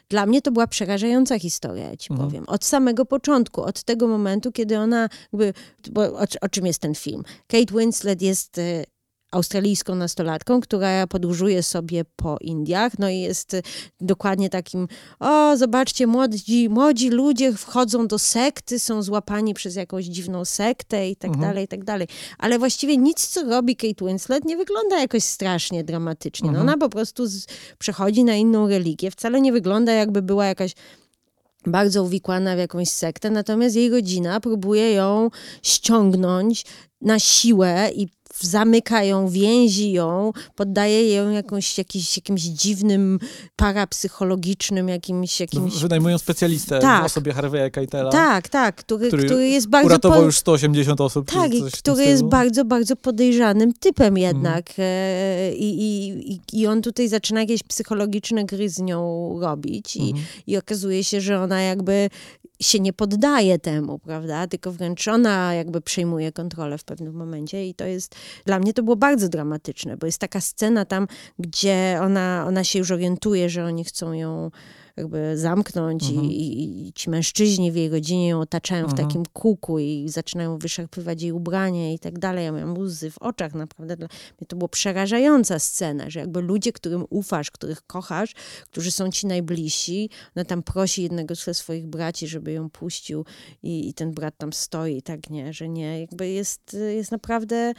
[0.10, 2.12] Dla mnie to była przerażająca historia, ja ci Tak.
[2.12, 2.30] Mhm.
[2.30, 2.44] powiem.
[2.48, 5.54] Od samego początku, od tego momentu, kiedy ona, jakby,
[5.92, 7.24] bo o, o czym jest ten film?
[7.48, 8.84] Kate Winslet jest e,
[9.34, 13.62] australijską nastolatką, która podróżuje sobie po Indiach, no i jest e,
[14.02, 14.88] dokładnie takim,
[15.20, 21.16] o zobaczcie, młodzi, młodzi ludzie wchodzą do sekty, są złapani przez jakąś dziwną sektę i
[21.16, 21.50] tak Mhm.
[21.50, 22.08] dalej, i tak dalej.
[22.38, 26.48] Ale właściwie nic, co robi Kate Winslet, nie wygląda jakoś strasznie dramatycznie.
[26.52, 26.70] No Mhm.
[26.70, 27.46] ona po prostu z,
[27.80, 30.72] przechodzi na inną religię, wcale nie wygląda jakby była jakaś
[31.66, 35.30] bardzo uwikłana w jakąś sektę, natomiast jej rodzina próbuje ją
[35.62, 36.66] ściągnąć
[37.02, 38.08] na siłę i
[38.40, 43.20] zamyka ją, więzi ją, poddaje ją jakąś, jakiś, jakimś dziwnym,
[43.56, 45.40] parapsychologicznym, jakimś...
[45.40, 47.04] No, jakimś Wynajmują specjalistę Tak.
[47.04, 48.12] w osobie Harvey'a Keitela.
[48.12, 49.86] tak, tak, który, który który, jest bardzo...
[49.86, 51.32] Uratował po- już 180 osób.
[51.32, 54.70] tak, który jest bardzo, bardzo podejrzanym typem jednak.
[54.70, 54.88] Mhm.
[54.90, 60.02] E, I, i, i- I on tutaj zaczyna jakieś psychologiczne gry z nią robić i,
[60.10, 60.26] Mhm.
[60.48, 62.10] i okazuje się, że ona jakby
[62.62, 64.48] się nie poddaje temu, prawda?
[64.48, 68.16] Tylko wręcz ona jakby przejmuje kontrolę w pewnym momencie i to jest,
[68.46, 71.08] dla mnie to było bardzo dramatyczne, bo jest taka scena tam,
[71.40, 74.52] gdzie ona, ona się już orientuje, że oni chcą ją
[74.98, 76.26] jakby zamknąć Mhm.
[76.32, 79.08] i, i, ci mężczyźni w jej rodzinie ją otaczają w Mhm.
[79.08, 82.46] takim kółku i zaczynają wyszarpywać jej ubranie i tak dalej.
[82.46, 83.98] Ja miałam łzy w oczach, naprawdę.
[83.98, 88.34] Dla mnie to była przerażająca scena, że jakby ludzie, którym ufasz, których kochasz,
[88.66, 93.26] którzy są ci najbliżsi, ona tam prosi jednego ze swoich braci, żeby ją puścił
[93.64, 97.74] i, i ten brat tam stoi, tak nie, że nie, jakby jest, jest naprawdę,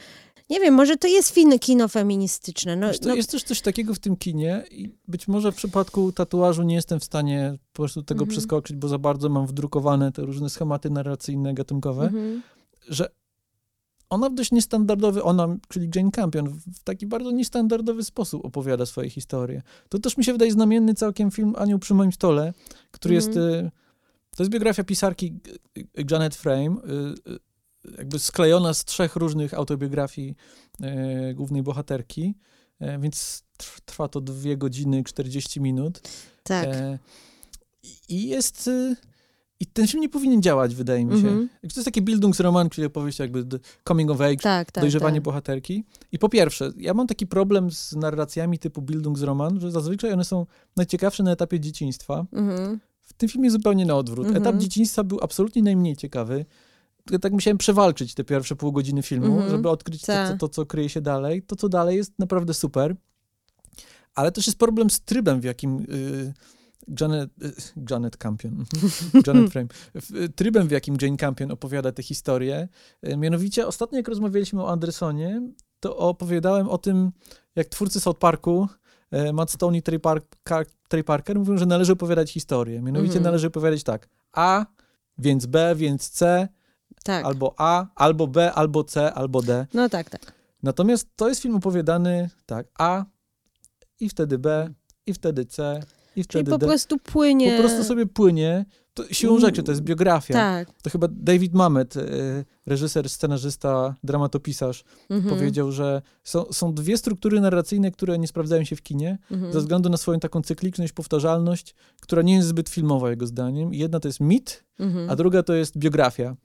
[0.49, 2.75] nie wiem, może to jest fin, kino feministyczne.
[2.75, 6.63] No, no, Jest też coś takiego w tym kinie i być może w przypadku tatuażu
[6.63, 8.29] nie jestem w stanie po prostu tego Mhm.
[8.31, 12.41] przeskoczyć, bo za bardzo mam wdrukowane te różne schematy narracyjne, gatunkowe, mhm.
[12.89, 13.09] że
[14.09, 19.09] ona w dość niestandardowy, ona, czyli Jane Campion, w taki bardzo niestandardowy sposób opowiada swoje
[19.09, 19.61] historie.
[19.89, 22.53] To też mi się wydaje znamienny całkiem film Anioł przy moim stole,
[22.91, 23.33] który Mhm.
[23.33, 23.71] jest, y,
[24.37, 25.33] to jest biografia pisarki
[26.11, 26.65] Janet Frame,
[27.27, 27.39] y, y,
[27.97, 30.35] jakby sklejona z trzech różnych autobiografii
[31.29, 32.35] y, głównej bohaterki,
[32.81, 36.01] y, więc trw- trwa to 2 godziny 40 minut.
[36.43, 36.65] tak.
[36.67, 36.99] E,
[38.09, 38.67] i- jest...
[38.67, 38.95] y,
[39.59, 41.27] I ten film nie powinien działać, wydaje mi się.
[41.27, 41.49] Mhm.
[41.63, 45.23] Jak To jest taki Bildungsroman, czyli opowieść jakby coming of age, Tak, tak, dojrzewanie tak.
[45.23, 45.83] bohaterki.
[46.11, 50.45] I po pierwsze, ja mam taki problem z narracjami typu Bildungsroman, że zazwyczaj one są
[50.75, 52.25] najciekawsze na etapie dzieciństwa.
[52.31, 52.79] Mhm.
[53.01, 54.27] W tym filmie zupełnie na odwrót.
[54.27, 54.43] Mhm.
[54.43, 56.45] Etap dzieciństwa był absolutnie najmniej ciekawy.
[57.21, 59.49] Tak musiałem przewalczyć te pierwsze pół godziny filmu, Mhm.
[59.51, 60.27] żeby odkryć to, Tak.
[60.31, 61.41] co, to, co kryje się dalej.
[61.41, 62.95] To, co dalej jest naprawdę super.
[64.15, 66.33] Ale też jest problem z trybem, w jakim y,
[67.01, 67.53] Janet, y,
[67.91, 68.65] Janet Campion,
[69.27, 69.67] Janet Frame,
[70.15, 72.67] y, trybem, w jakim Jane Campion opowiada tę historię.
[73.07, 75.41] Y, mianowicie, ostatnio jak rozmawialiśmy o Andersonie,
[75.79, 77.11] to opowiadałem o tym,
[77.55, 78.67] jak twórcy South Parku,
[79.33, 80.25] Matt Stone i Trey, Park,
[80.87, 82.81] Trey Parker mówią, że należy opowiadać historię.
[82.81, 83.23] Mianowicie Mhm.
[83.23, 84.65] należy opowiadać tak, A,
[85.17, 86.47] więc B, więc C,
[87.05, 87.25] Tak.
[87.25, 89.67] albo A, albo B, albo C, albo D.
[89.73, 90.33] No tak, tak.
[90.63, 93.05] Natomiast to jest film opowiadany tak, A
[93.99, 94.69] i wtedy B,
[95.05, 95.79] i wtedy C,
[96.15, 96.65] i Czyli wtedy po D.
[96.67, 97.51] prostu płynie.
[97.57, 98.65] Po prostu sobie płynie.
[98.93, 100.33] To siłą rzeczy, to jest biografia.
[100.33, 100.67] Tak.
[100.81, 105.35] To chyba David Mamet, y, reżyser, scenarzysta, dramatopisarz, Mhm.
[105.35, 109.53] powiedział, że są, są dwie struktury narracyjne, które nie sprawdzają się w kinie, Mhm.
[109.53, 113.73] ze względu na swoją taką cykliczność, powtarzalność, która nie jest zbyt filmowa, jego zdaniem.
[113.73, 115.09] Jedna to jest mit, Mhm.
[115.09, 116.35] a druga to jest biografia.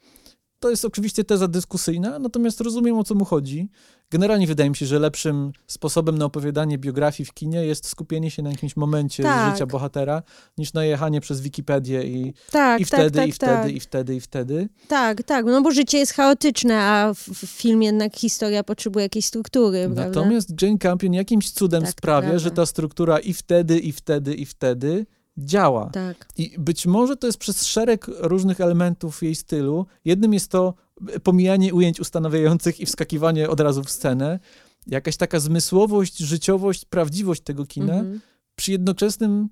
[0.61, 3.69] To jest oczywiście teza dyskusyjna, natomiast rozumiem o co mu chodzi.
[4.11, 8.43] Generalnie wydaje mi się, że lepszym sposobem na opowiadanie biografii w kinie jest skupienie się
[8.43, 9.53] na jakimś momencie Tak.
[9.53, 10.23] życia bohatera,
[10.59, 13.73] niż najechanie przez Wikipedię i, Tak, i tak, wtedy, tak, i wtedy, tak.
[13.73, 14.69] i wtedy, i wtedy.
[14.89, 17.15] Tak, tak, no bo życie jest chaotyczne, a
[17.47, 20.07] filmie jednak historia potrzebuje jakiejś struktury, prawda?
[20.07, 24.47] Natomiast Jane Campion jakimś cudem Tak, sprawia, że ta struktura i wtedy, i wtedy, i
[24.47, 25.07] wtedy
[25.39, 25.91] działa.
[25.91, 26.29] Tak.
[26.37, 29.87] I być może to jest przez szereg różnych elementów jej stylu.
[30.05, 30.75] Jednym jest to
[31.23, 34.39] pomijanie ujęć ustanawiających i wskakiwanie od razu w scenę.
[34.87, 38.21] Jakaś taka zmysłowość, życiowość, prawdziwość tego kina Mhm.
[38.57, 39.49] przy jednoczesnym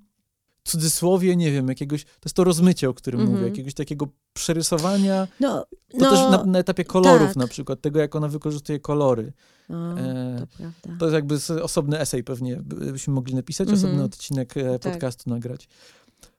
[0.71, 3.37] cudzysłowie, nie wiem, jakiegoś, to jest to rozmycie, o którym Mhm.
[3.37, 7.35] mówię, jakiegoś takiego przerysowania, No, to no, też na, na etapie kolorów tak.
[7.35, 9.33] na przykład, tego jak ona wykorzystuje kolory.
[9.69, 10.47] O, E,
[10.81, 10.89] to.
[10.99, 13.85] To jest jakby osobny esej pewnie, by- byśmy mogli napisać, Mhm.
[13.85, 14.91] osobny odcinek e, Tak.
[14.93, 15.67] podcastu nagrać.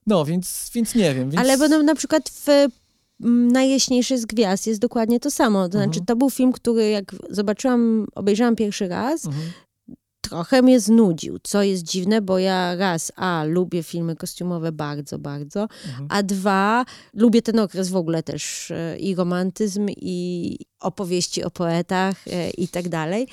[0.06, 1.30] No, więc, więc nie wiem.
[1.30, 1.40] Więc...
[1.44, 5.68] Ale bo na, na przykład w mm, Najjaśniejszy z Gwiazd jest dokładnie to samo.
[5.68, 6.06] To znaczy, Mhm.
[6.06, 9.44] to był film, który jak zobaczyłam, obejrzałam pierwszy raz, Mhm.
[10.30, 15.62] Trochę mnie znudził, co jest dziwne, bo ja raz, a, lubię filmy kostiumowe bardzo, bardzo,
[15.62, 16.06] Mhm.
[16.10, 22.28] a dwa, lubię ten okres w ogóle też e, i romantyzm, i opowieści o poetach
[22.28, 23.26] e, i tak dalej.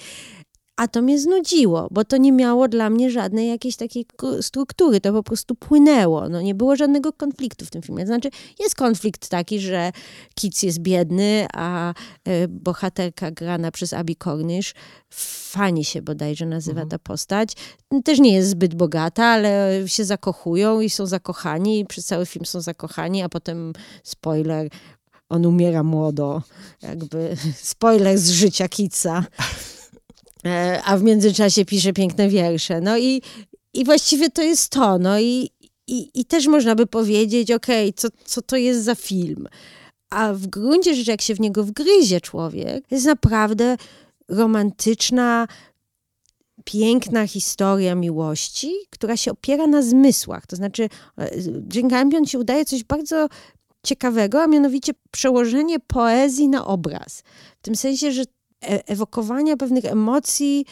[0.78, 4.06] A to mnie znudziło, bo to nie miało dla mnie żadnej jakiejś takiej
[4.42, 6.30] struktury, to po prostu płynęło.
[6.30, 8.06] No, nie było żadnego konfliktu w tym filmie.
[8.06, 9.92] Znaczy, jest konflikt taki, że
[10.36, 11.94] Kic jest biedny, a
[12.26, 14.74] e, bohaterka grana przez Abi Cornish,
[15.50, 16.90] Fani się bodajże nazywa Mhm.
[16.90, 17.54] ta postać,
[18.04, 22.46] też nie jest zbyt bogata, ale się zakochują i są zakochani i przez cały film
[22.46, 23.74] są zakochani, a potem
[24.04, 24.70] spoiler,
[25.30, 26.42] on umiera młodo.
[26.82, 27.38] Jakby
[27.74, 29.26] spoiler z życia Kitsa.
[30.48, 32.82] E, A w międzyczasie pisze piękne wiersze.
[32.82, 33.22] No i,
[33.74, 34.98] i właściwie to jest to.
[34.98, 35.50] No i,
[35.88, 39.48] i, i też można by powiedzieć, okej, co, co to jest za film?
[40.10, 43.78] A w gruncie rzeczy, jak się w niego wgryzie człowiek, jest naprawdę
[44.28, 45.48] romantyczna,
[46.64, 50.48] piękna historia miłości, która się opiera na zmysłach.
[50.48, 51.30] To znaczy, e,
[51.74, 53.28] Jane Campion się udaje coś bardzo
[53.84, 57.24] ciekawego, a mianowicie przełożenie poezji na obraz.
[57.60, 58.24] W tym sensie, że
[58.68, 60.66] ewokowania pewnych emocji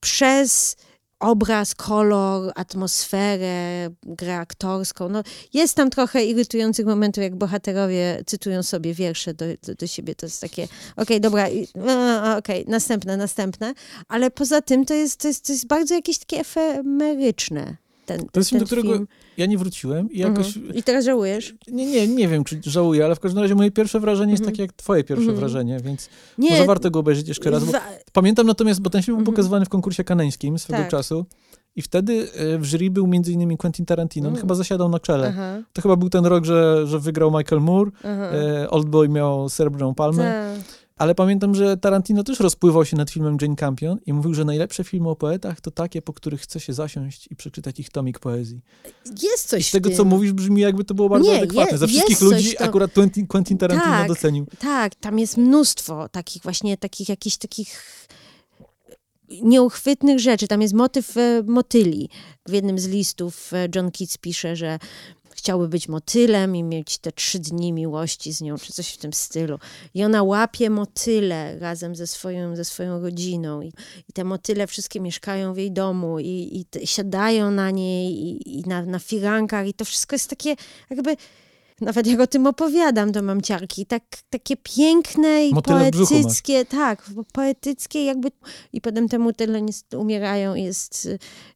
[0.00, 0.76] przez
[1.20, 5.08] obraz, kolor, atmosferę, grę aktorską.
[5.08, 5.22] No,
[5.54, 10.14] jest tam trochę irytujących momentów, jak bohaterowie cytują sobie wiersze do, do, do siebie.
[10.14, 13.74] To jest takie, okej, dobra, i- a, okej, następne, następne.
[14.08, 17.76] Ale poza tym to jest, to jest, to jest bardzo jakieś takie efemeryczne.
[18.06, 19.06] Ten, To jest film, do którego film.
[19.36, 20.56] ja nie wróciłem i jakoś...
[20.56, 20.74] Mhm.
[20.74, 21.54] I teraz żałujesz?
[21.68, 24.52] Nie, nie, nie wiem, czy żałuję, ale w każdym razie moje pierwsze wrażenie jest Mhm.
[24.54, 25.38] takie jak twoje pierwsze Mhm.
[25.40, 26.50] wrażenie, więc Nie.
[26.50, 27.64] może warto go obejrzeć jeszcze raz.
[27.64, 27.72] Bo
[28.12, 29.34] pamiętam natomiast, bo ten film był Mhm.
[29.34, 30.90] pokazywany w konkursie kaneńskim swego Tak.
[30.90, 31.26] czasu
[31.76, 34.40] i wtedy e, w jury był między innymi Quentin Tarantino, on Mm.
[34.40, 35.28] chyba zasiadał na czele.
[35.28, 38.10] Aha, To chyba był ten rok, że, że wygrał Michael Moore, aha.
[38.32, 40.22] e, Oldboy miał srebrną palmę,
[40.56, 40.81] Tak.
[40.96, 44.84] Ale pamiętam, że Tarantino też rozpływał się nad filmem Jane Campion i mówił, że najlepsze
[44.84, 48.60] filmy o poetach to takie, po których chce się zasiąść i przeczytać ich tomik poezji.
[49.22, 51.78] Jest coś I z tego, co mówisz, brzmi jakby to było bardzo Nie, adekwatne.
[51.78, 54.08] Ze wszystkich ludzi to- akurat Quentin, Quentin Tarantino Tak.
[54.08, 54.46] docenił.
[54.58, 57.82] Tak, tam jest mnóstwo takich właśnie, takich jakichś takich
[59.42, 60.48] nieuchwytnych rzeczy.
[60.48, 62.08] Tam jest motyw e, motyli.
[62.48, 64.78] W jednym z listów e, John Keats pisze, że
[65.42, 69.12] chciałby być motylem i mieć te trzy dni miłości z nią, czy coś w tym
[69.12, 69.58] stylu.
[69.94, 73.62] I ona łapie motyle razem ze swoją, ze swoją rodziną.
[73.62, 73.72] I,
[74.08, 78.62] i te motyle wszystkie mieszkają w jej domu i, i siadają na niej i, i
[78.68, 80.56] na, na firankach i to wszystko jest takie
[80.90, 81.16] jakby...
[81.80, 83.86] Nawet jak o tym opowiadam, to mam ciarki.
[83.86, 88.28] Tak, takie piękne i Motyle poetyckie, tak, poetyckie jakby.
[88.72, 89.66] I potem te motyle
[89.96, 91.08] umierają jest,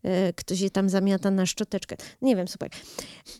[0.04, 1.96] e, ktoś je tam zamiata na szczoteczkę.
[2.22, 2.70] Nie wiem, super.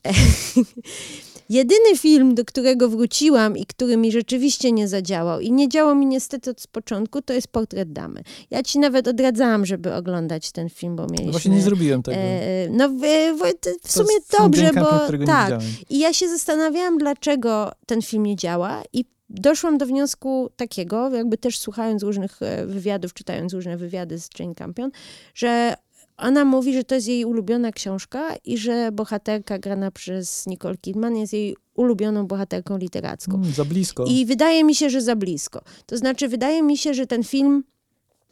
[1.51, 5.95] E, Jedyny film, do którego wróciłam i który mi rzeczywiście nie zadziałał i nie działał
[5.95, 8.23] mi niestety od początku, to jest Portret Damy.
[8.51, 11.27] Ja ci nawet odradzałam, żeby oglądać ten film, bo mieliśmy...
[11.27, 12.19] No Właśnie nie zrobiłem tego.
[12.19, 13.39] E, no w, w,
[13.83, 15.61] w To sumie jest film dobrze, bo tak.
[15.91, 21.39] I ja się zastanawiałam, dlaczego ten film nie działa i doszłam do wniosku takiego, jakby
[21.39, 24.91] też słuchając różnych e, wywiadów, czytając różne wywiady z Jane Campion,
[25.35, 25.77] że
[26.17, 31.17] ona mówi, że to jest jej ulubiona książka i że bohaterka grana przez Nicole Kidman
[31.17, 33.35] jest jej ulubioną bohaterką literacką.
[33.35, 34.05] Mm, za blisko.
[34.05, 35.63] I wydaje mi się, że za blisko.
[35.87, 37.65] To znaczy, wydaje mi się, że ten film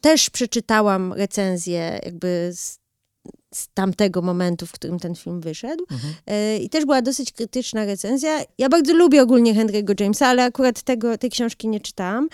[0.01, 2.79] też przeczytałam recenzję jakby z,
[3.55, 5.85] z tamtego momentu, w którym ten film wyszedł.
[5.91, 6.15] Mhm.
[6.27, 8.41] E, I też była dosyć krytyczna recenzja.
[8.59, 12.29] Ja bardzo lubię ogólnie Henry'ego Jamesa, ale akurat tego, tej książki nie czytałam.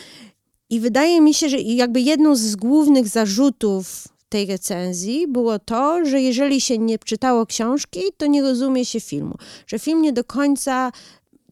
[0.71, 6.21] I wydaje mi się, że jakby jedną z głównych zarzutów tej recenzji było to, że
[6.21, 9.35] jeżeli się nie czytało książki, to nie rozumie się filmu.
[9.67, 10.93] Że film nie do końca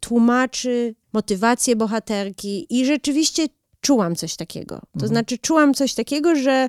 [0.00, 3.46] tłumaczy motywację bohaterki i rzeczywiście
[3.80, 4.76] czułam coś takiego.
[4.76, 5.08] To Mhm.
[5.08, 6.68] znaczy czułam coś takiego, że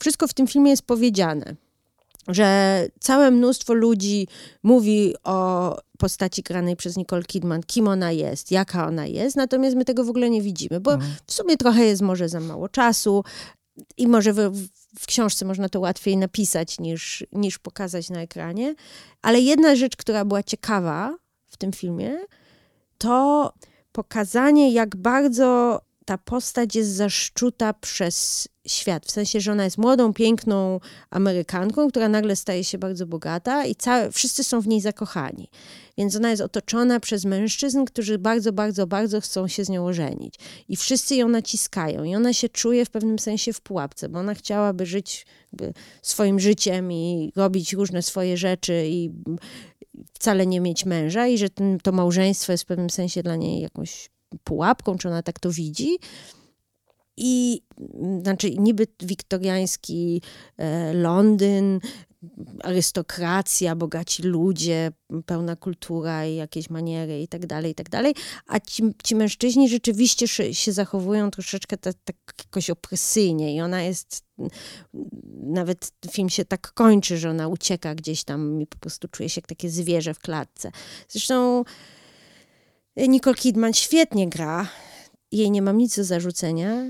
[0.00, 1.54] wszystko w tym filmie jest powiedziane.
[2.28, 4.28] Że całe mnóstwo ludzi
[4.62, 9.84] mówi o postaci granej przez Nicole Kidman, kim ona jest, jaka ona jest, natomiast my
[9.84, 11.12] tego w ogóle nie widzimy, bo Mhm.
[11.26, 13.24] w sumie trochę jest może za mało czasu
[13.96, 14.68] i może w,
[14.98, 18.74] w książce można to łatwiej napisać niż, niż pokazać na ekranie.
[19.22, 21.16] Ale jedna rzecz, która była ciekawa
[21.48, 22.16] w tym filmie,
[22.98, 23.52] to
[23.92, 29.06] pokazanie, jak bardzo ta postać jest zaszczuta przez świat.
[29.06, 30.80] W sensie, że ona jest młodą, piękną
[31.10, 35.48] Amerykanką, która nagle staje się bardzo bogata i całe, wszyscy są w niej zakochani.
[35.98, 40.34] Więc ona jest otoczona przez mężczyzn, którzy bardzo, bardzo, bardzo chcą się z nią ożenić.
[40.68, 42.04] I wszyscy ją naciskają.
[42.04, 45.26] I ona się czuje w pewnym sensie w pułapce, bo ona chciałaby żyć
[46.02, 49.10] swoim życiem i robić różne swoje rzeczy i
[50.12, 53.60] wcale nie mieć męża i że ten, to małżeństwo jest w pewnym sensie dla niej
[53.62, 54.13] jakąś
[54.44, 55.98] pułapką, czy ona tak to widzi.
[57.16, 60.22] I mm, znaczy niby wiktoriański
[60.56, 61.80] e, Londyn,
[62.62, 64.92] arystokracja, bogaci ludzie,
[65.26, 68.14] pełna kultura i jakieś maniery i tak dalej, i tak dalej.
[68.46, 74.24] A ci, ci mężczyźni rzeczywiście się, zachowują troszeczkę tak, tak jakoś opresyjnie i ona jest,
[75.42, 79.38] nawet film się tak kończy, że ona ucieka gdzieś tam i po prostu czuje się
[79.38, 80.70] jak takie zwierzę w klatce.
[81.08, 81.64] Zresztą
[82.96, 84.68] Nicole Kidman świetnie gra,
[85.32, 86.84] jej nie mam nic do zarzucenia,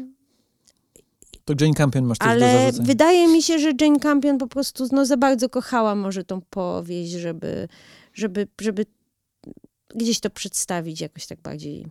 [1.44, 2.86] To Jane Campion masz coś do ale zarzucenia.
[2.86, 7.12] wydaje mi się, że Jane Campion po prostu no, za bardzo kochała może tą powieść,
[7.12, 7.68] żeby,
[8.14, 8.86] żeby, żeby
[9.94, 11.86] gdzieś to przedstawić jakoś tak bardziej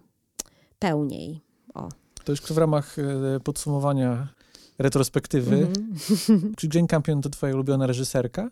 [0.80, 1.42] pełniej.
[1.74, 1.90] O.
[2.24, 4.28] To już w ramach e, podsumowania
[4.80, 5.56] retrospektywy.
[5.56, 6.54] Mhm.
[6.58, 8.50] Czy Jane Campion to twoja ulubiona reżyserka?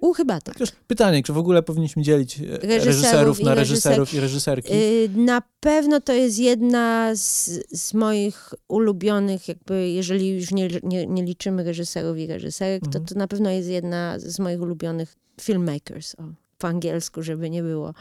[0.00, 0.54] U, chyba tak.
[0.54, 4.72] Chociaż pytanie, czy w ogóle powinniśmy dzielić e, Reżyserów reżyserów na reżyser- reżyserów i reżyserki?
[4.74, 11.06] Y, Na pewno to jest jedna z, z moich ulubionych, jakby jeżeli już nie, nie,
[11.06, 13.04] nie liczymy reżyserów i reżyserek, Mhm.
[13.04, 16.22] to, to na pewno jest jedna z moich ulubionych filmmakers, o,
[16.58, 17.94] po angielsku, żeby nie było.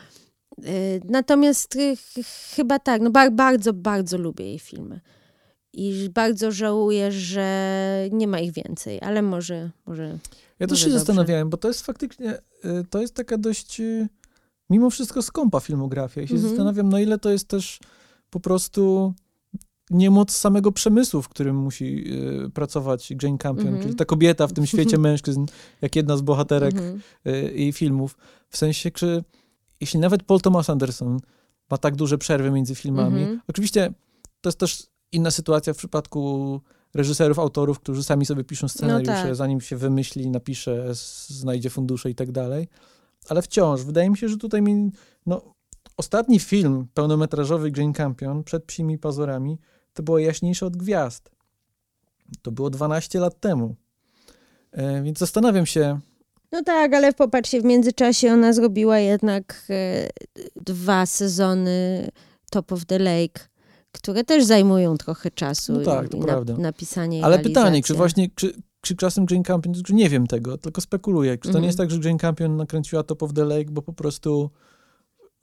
[0.66, 5.00] Y, Natomiast y, ch- chyba tak, no ba- bardzo, bardzo lubię jej filmy.
[5.74, 10.18] I bardzo żałuję, że nie ma ich więcej, ale może, może
[10.60, 11.00] Ja też się dobrze.
[11.00, 14.08] zastanawiałem, bo to jest faktycznie, y, to jest taka dość, y,
[14.70, 16.22] mimo wszystko skąpa filmografia.
[16.22, 16.50] I się Mhm.
[16.50, 17.80] zastanawiam, na ile to jest też
[18.30, 19.14] po prostu
[19.90, 22.14] niemoc samego przemysłu, w którym musi
[22.46, 23.84] y, pracować Jane Campion, Mhm.
[23.84, 25.46] czyli ta kobieta w tym świecie mężczyzn,
[25.82, 27.02] jak jedna z bohaterek Mhm.
[27.28, 28.18] y, jej filmów.
[28.50, 29.24] W sensie, czy
[29.82, 31.20] jeśli nawet Paul Thomas Anderson
[31.72, 33.42] ma tak duże przerwy między filmami, Mhm.
[33.48, 33.94] oczywiście
[34.42, 36.62] to jest też inna sytuacja w przypadku
[36.94, 39.36] reżyserów, autorów, którzy sami sobie piszą scenariusze, tak.
[39.36, 40.86] zanim się wymyśli, napisze,
[41.28, 42.68] znajdzie fundusze i tak dalej.
[43.30, 44.92] Ale wciąż, wydaje mi się, że tutaj mi,
[45.26, 45.42] no,
[45.98, 49.58] ostatni film pełnometrażowy Jane Campion przed Psimi Pazurami
[49.94, 51.32] to było Jaśniejsze od Gwiazd.
[52.42, 53.76] To było 12 lat temu.
[54.72, 56.00] E, więc zastanawiam się,
[56.52, 60.10] No tak, ale popatrzcie, w międzyczasie ona zrobiła jednak e,
[60.56, 62.08] dwa sezony
[62.52, 63.48] Top of the Lake,
[63.92, 65.74] które też zajmują trochę czasu.
[65.74, 66.58] No tak, i, i prawda.
[66.58, 70.82] napisanie Ale pytanie, czy właśnie, czy, czy czasem Jane Campion, czy nie wiem tego, tylko
[70.82, 71.62] spekuluję, czy to Mhm.
[71.62, 74.50] nie jest tak, że Jane Campion nakręciła Top of the Lake, bo po prostu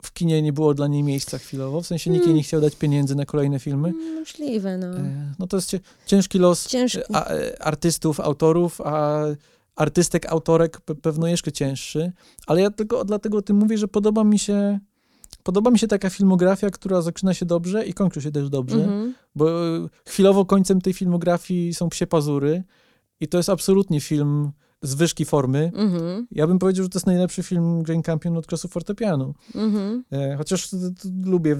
[0.03, 2.37] w kinie nie było dla niej miejsca chwilowo, w sensie nikt jej Mm.
[2.37, 3.89] nie chciał dać pieniędzy na kolejne filmy.
[3.89, 4.87] Mm, Możliwe, no.
[4.97, 5.75] E, No to jest
[6.05, 9.19] ciężki los e, a, e, artystów, autorów, a
[9.75, 12.11] artystek, autorek pe- pewno jeszcze cięższy,
[12.47, 14.79] ale ja tylko dlatego o tym mówię, że podoba mi się
[15.45, 19.13] podoba mi się taka filmografia, która zaczyna się dobrze i kończy się też dobrze, Mhm.
[19.35, 22.63] bo e, chwilowo końcem tej filmografii są Psie Pazury
[23.19, 25.71] i to jest absolutnie film zwyżki formy.
[25.75, 29.33] Mhm, Ja bym powiedział, że to jest najlepszy film Jane Campion od czasu fortepianu.
[29.55, 30.03] mhm.
[30.11, 30.77] E, chociaż t-
[31.25, 31.57] lubię,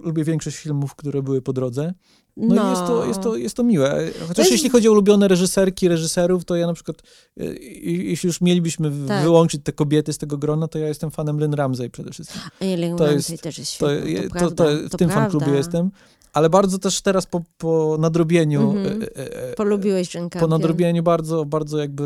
[0.00, 1.94] lubię większość filmów, które były po drodze.
[2.36, 4.10] No, i jest to, jest, to, jest to miłe.
[4.20, 7.02] Chociaż jest- jeśli chodzi o ulubione reżyserki, reżyserów, to ja na przykład,
[7.40, 7.44] e,
[7.84, 9.22] jeśli już mielibyśmy Tak.
[9.22, 12.40] wyłączyć te kobiety z tego grona, to ja jestem fanem Lynn Ramsey przede wszystkim.
[12.60, 15.08] Alien To Ramsey jest- też jest To, świetny, je- to, to, to, w to tym
[15.08, 15.14] prawda.
[15.30, 15.90] fanklubie jestem.
[16.32, 19.02] Ale bardzo też teraz po, po nadrobieniu, Mhm.
[19.02, 22.04] e, e, e, Polubiłeś Jane po nadrobieniu bardzo, bardzo jakby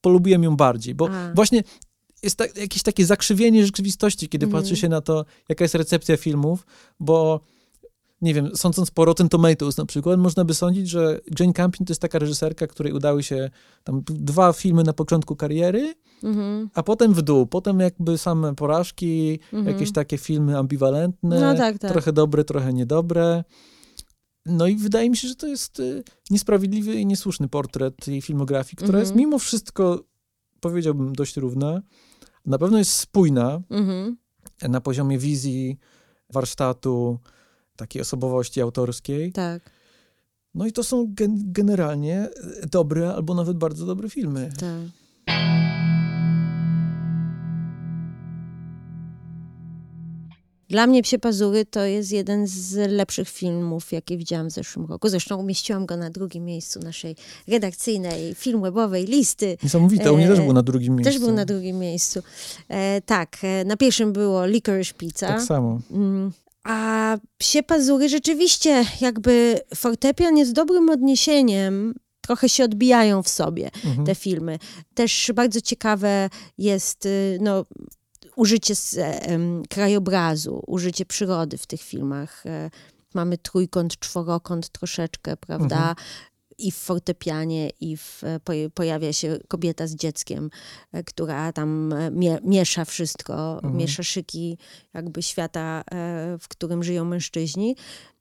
[0.00, 1.32] polubiłem ją bardziej, bo A.
[1.34, 1.62] właśnie
[2.22, 4.62] jest tak, jakieś takie zakrzywienie rzeczywistości, kiedy Mhm.
[4.62, 6.66] patrzy się na to, jaka jest recepcja filmów,
[7.00, 7.40] bo
[8.22, 11.90] nie wiem, sądząc po Rotten Tomatoes na przykład, można by sądzić, że Jane Campion to
[11.90, 13.50] jest taka reżyserka, której udały się
[13.84, 16.70] tam dwa filmy na początku kariery, Mhm.
[16.74, 17.46] a potem w dół.
[17.46, 19.74] Potem jakby same porażki, Mhm.
[19.74, 21.92] jakieś takie filmy ambiwalentne, No tak, tak.
[21.92, 23.44] trochę dobre, trochę niedobre.
[24.46, 28.76] No i wydaje mi się, że to jest y, niesprawiedliwy i niesłuszny portret jej filmografii,
[28.76, 29.02] która Mhm.
[29.02, 30.04] jest mimo wszystko,
[30.60, 31.82] powiedziałbym, dość równa.
[32.46, 34.16] Na pewno jest spójna Mhm.
[34.68, 35.78] na poziomie wizji,
[36.32, 37.18] warsztatu,
[37.80, 39.32] takiej osobowości autorskiej.
[39.32, 39.70] Tak,
[40.54, 42.28] No i to są gen- generalnie
[42.64, 44.50] y, dobre albo nawet bardzo dobre filmy.
[44.60, 44.70] tak.
[50.68, 55.08] Dla mnie Psie Pazury to jest jeden z lepszych filmów, jakie widziałam w zeszłym roku.
[55.08, 57.16] Zresztą umieściłam go na drugim miejscu naszej
[57.48, 59.56] redakcyjnej, film webowej listy.
[59.62, 61.12] Niesamowite, u mnie E, też był na drugim miejscu.
[61.12, 62.22] Też był na drugim miejscu.
[62.68, 65.26] E, tak, e, na pierwszym było Licorice Pizza.
[65.28, 65.80] Tak samo.
[65.90, 66.32] Mm,
[66.64, 71.94] A Psie Pazury rzeczywiście jakby fortepian jest dobrym odniesieniem.
[72.20, 74.06] Trochę się odbijają w sobie Mhm.
[74.06, 74.58] te filmy.
[74.94, 77.64] Też bardzo ciekawe jest y, no,
[78.36, 82.46] użycie z, em, krajobrazu, użycie przyrody w tych filmach.
[82.46, 82.70] E,
[83.14, 85.94] Mamy trójkąt, czworokąt troszeczkę, prawda?
[86.66, 88.40] I w fortepianie, i w, e,
[88.74, 90.50] pojawia się kobieta z dzieckiem,
[90.92, 93.76] e, która tam e, mie, miesza wszystko, Mhm.
[93.76, 94.58] miesza szyki
[94.94, 95.84] jakby świata,
[96.40, 97.76] w którym żyją mężczyźni.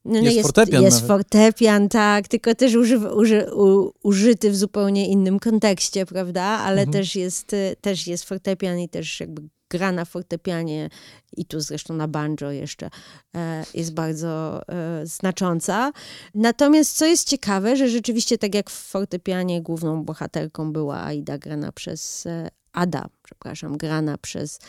[0.06, 1.08] No, Jest fortepian Jest nawet.
[1.08, 6.42] fortepian, tak, tylko też używ, uży, u, użyty w zupełnie innym kontekście, prawda?
[6.44, 6.94] Ale Mhm.
[6.94, 10.89] też, jest, też jest fortepian i też jakby gra na fortepianie
[11.38, 12.89] i tu zresztą na banjo jeszcze
[13.36, 15.91] e, jest bardzo e, znacząca.
[16.36, 21.72] Natomiast co jest ciekawe, że rzeczywiście tak jak w fortepianie główną bohaterką była Aida grana
[21.72, 24.59] przez e, Ada, przepraszam, grana przez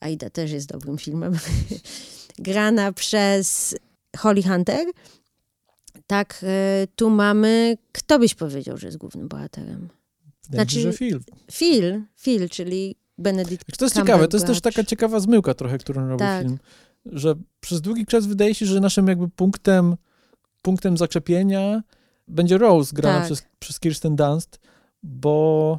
[0.00, 1.38] Aida też jest dobrym filmem.
[2.38, 3.76] grana przez
[4.16, 4.86] Holly Hunter.
[6.06, 6.44] Tak,
[6.96, 9.88] tu mamy, kto byś powiedział, że jest głównym bohaterem?
[10.52, 11.20] Znaczy- film.
[11.52, 16.08] Phil, Phil, czyli Benedict To jest ciekawe, to jest też taka ciekawa zmyłka trochę, którą
[16.08, 16.42] robi Tak.
[16.42, 16.58] film.
[17.06, 19.96] Że przez długi czas wydaje się, że naszym jakby punktem,
[20.62, 21.82] punktem zaczepienia
[22.28, 23.26] będzie Rose grana Tak.
[23.26, 24.60] przez, przez Kirsten Dunst,
[25.02, 25.78] bo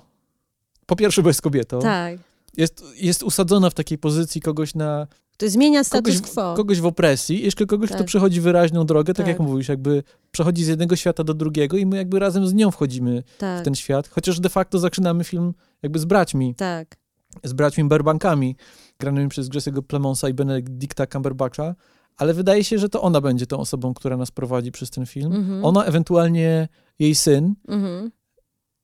[0.85, 1.79] po pierwsze, bo jest kobietą.
[1.79, 2.19] Tak,
[2.57, 6.53] Jest, jest usadzona w takiej pozycji kogoś na to zmienia status kogoś, quo.
[6.55, 8.07] kogoś w opresji, jeszcze kogoś, kto Tak.
[8.07, 9.27] przechodzi wyraźną drogę, tak, Tak.
[9.27, 12.71] jak mówisz, jakby przechodzi z jednego świata do drugiego i my jakby razem z nią
[12.71, 16.95] wchodzimy tak, w ten świat, chociaż de facto zaczynamy film jakby z braćmi, tak,
[17.43, 18.55] z braćmi Berbankami,
[18.99, 21.75] granymi przez Jesse'ego Plemonsa i Benedicta Cumberbatcha,
[22.17, 25.33] ale wydaje się, że to ona będzie tą osobą, która nas prowadzi przez ten film.
[25.33, 25.65] Mhm.
[25.65, 26.67] Ona, ewentualnie
[26.99, 28.11] jej syn, mhm.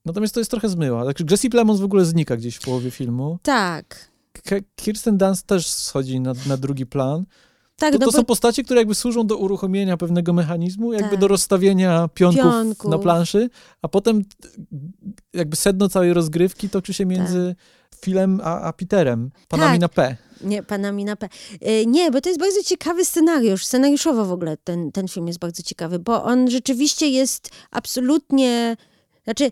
[0.05, 1.05] natomiast to jest trochę zmyła.
[1.05, 3.39] Także Jesse Plemons w ogóle znika gdzieś w połowie filmu.
[3.43, 4.17] tak.
[4.75, 7.25] Kirsten Dunst też schodzi na, na drugi plan.
[7.75, 11.19] Tak, To, no to są postacie, które jakby służą do uruchomienia pewnego mechanizmu, jakby Tak.
[11.19, 12.91] do rozstawienia pionków, Pionków.
[12.91, 13.49] na planszy,
[13.81, 14.23] a potem
[15.33, 17.55] jakby sedno całej rozgrywki toczy się między
[18.01, 19.81] Philem a, a Peterem, panami Tak.
[19.81, 20.17] na P.
[20.41, 21.29] Nie, panami na P.
[21.61, 23.65] E, Nie, bo to jest bardzo ciekawy scenariusz.
[23.65, 28.77] Scenariuszowo w ogóle ten, ten film jest bardzo ciekawy, bo on rzeczywiście jest absolutnie.
[29.23, 29.51] Znaczy,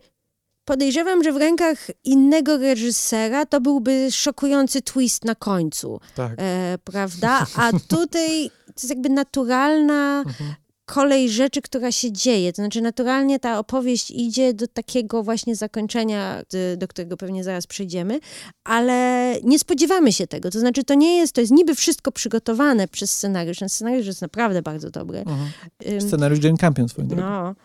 [0.65, 6.31] podejrzewam, że w rękach innego reżysera to byłby szokujący twist na końcu, Tak.
[6.37, 7.45] e, prawda?
[7.55, 10.53] A tutaj to jest jakby naturalna Mhm.
[10.85, 12.53] Kolej rzeczy, która się dzieje.
[12.53, 17.67] To znaczy, naturalnie ta opowieść idzie do takiego właśnie zakończenia, d- do którego pewnie zaraz
[17.67, 18.19] przejdziemy,
[18.63, 20.51] ale nie spodziewamy się tego.
[20.51, 23.59] To znaczy, to nie jest, to jest niby wszystko przygotowane przez scenariusz.
[23.59, 25.17] Ten scenariusz jest naprawdę bardzo dobry.
[25.19, 25.49] Mhm.
[25.87, 27.23] Ym, Scenariusz Jane Campion swoją drogą.
[27.23, 27.55] No,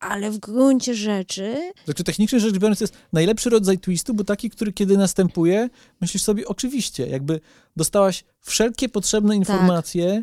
[0.00, 4.50] ale w gruncie rzeczy Znaczy technicznie rzecz biorąc to jest najlepszy rodzaj twistu, bo taki,
[4.50, 5.68] który kiedy następuje,
[6.00, 7.40] myślisz sobie oczywiście, jakby
[7.76, 10.22] dostałaś wszelkie potrzebne informacje,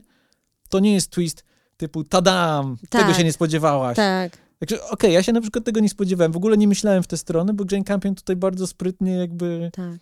[0.70, 1.44] to nie jest twist
[1.78, 3.16] typu tadam, tego Tak.
[3.16, 3.96] się nie spodziewałaś.
[3.96, 7.08] tak, Także okej, ja się na przykład tego nie spodziewałem, w ogóle nie myślałem w
[7.08, 10.00] tę stronę, bo Jane Campion tutaj bardzo sprytnie jakby tak,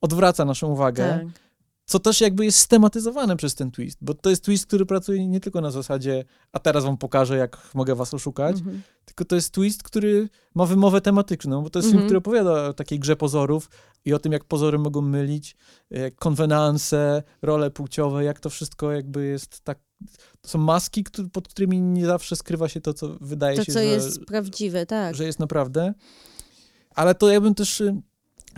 [0.00, 1.08] odwraca naszą uwagę.
[1.08, 1.43] tak.
[1.86, 5.40] Co też jakby jest stematyzowane przez ten twist, bo to jest twist, który pracuje nie
[5.40, 8.82] tylko na zasadzie, a teraz wam pokażę, jak mogę was oszukać, Mhm.
[9.04, 12.08] tylko to jest twist, który ma wymowę tematyczną, bo to jest film, Mhm.
[12.08, 13.70] który opowiada o takiej grze pozorów
[14.04, 15.56] i o tym, jak pozory mogą mylić,
[15.90, 19.78] jak konwenanse, role płciowe, jak to wszystko jakby jest tak,
[20.40, 23.72] to są maski, któ- pod którymi nie zawsze skrywa się to, co wydaje To, się,
[23.72, 25.14] co że, jest prawdziwe, tak.
[25.14, 25.94] że jest naprawdę.
[26.94, 28.02] Ale to ja bym też, y,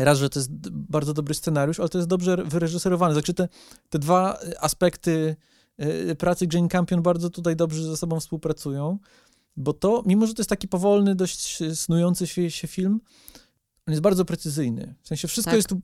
[0.05, 3.15] raz, że to jest bardzo dobry scenariusz, ale to jest dobrze wyreżyserowany.
[3.15, 3.49] Znaczy te,
[3.91, 5.37] te dwa y, aspekty
[6.11, 8.99] y, pracy Jane Campion bardzo tutaj dobrze ze sobą współpracują,
[9.57, 13.01] bo to, mimo że to jest taki powolny, dość y, snujący się, film,
[13.87, 14.95] on jest bardzo precyzyjny.
[15.03, 15.57] W sensie wszystko Tak.
[15.57, 15.81] jest tu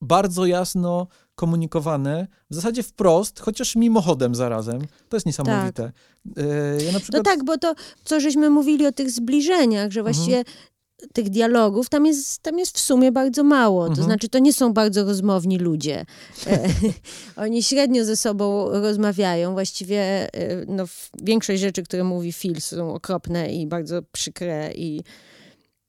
[0.00, 4.80] bardzo jasno komunikowane, w zasadzie wprost, chociaż mimochodem zarazem.
[5.08, 5.92] To jest niesamowite.
[6.38, 7.24] Y, Ja No przykład...
[7.24, 10.44] tak, bo to, co żeśmy mówili o tych zbliżeniach, że właściwie
[11.12, 13.84] tych dialogów, tam jest, tam jest w sumie bardzo mało.
[13.84, 14.06] To Mhm.
[14.06, 16.04] znaczy, to nie są bardzo rozmowni ludzie.
[16.46, 16.68] E,
[17.44, 19.52] Oni średnio ze sobą rozmawiają.
[19.52, 20.00] Właściwie
[20.34, 20.84] e, no,
[21.22, 25.02] większość rzeczy, które mówi Phil są okropne i bardzo przykre i,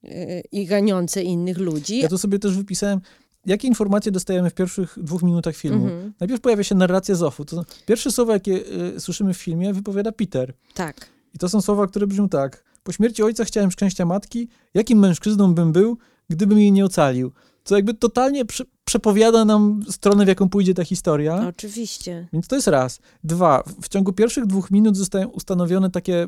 [0.04, 1.98] e, i raniące innych ludzi.
[2.00, 3.00] Ja tu sobie też wypisałem,
[3.46, 5.86] jakie informacje dostajemy w pierwszych dwóch minutach filmu.
[5.86, 7.46] Mhm, Najpierw pojawia się narracja Zofu.
[7.46, 8.54] To pierwsze słowa, jakie
[8.96, 10.54] y, słyszymy w filmie, wypowiada Peter.
[10.74, 11.10] tak.
[11.34, 12.64] I to są słowa, które brzmią tak.
[12.84, 14.48] Po śmierci ojca chciałem szczęścia matki.
[14.74, 15.98] Jakim mężczyzną bym był,
[16.30, 17.32] gdybym jej nie ocalił?
[17.64, 21.48] Co jakby totalnie prze, przepowiada nam stronę, w jaką pójdzie ta historia.
[21.48, 22.28] Oczywiście.
[22.34, 23.00] Więc to jest raz.
[23.24, 26.28] Dwa, w ciągu pierwszych dwóch minut zostają ustanowione takie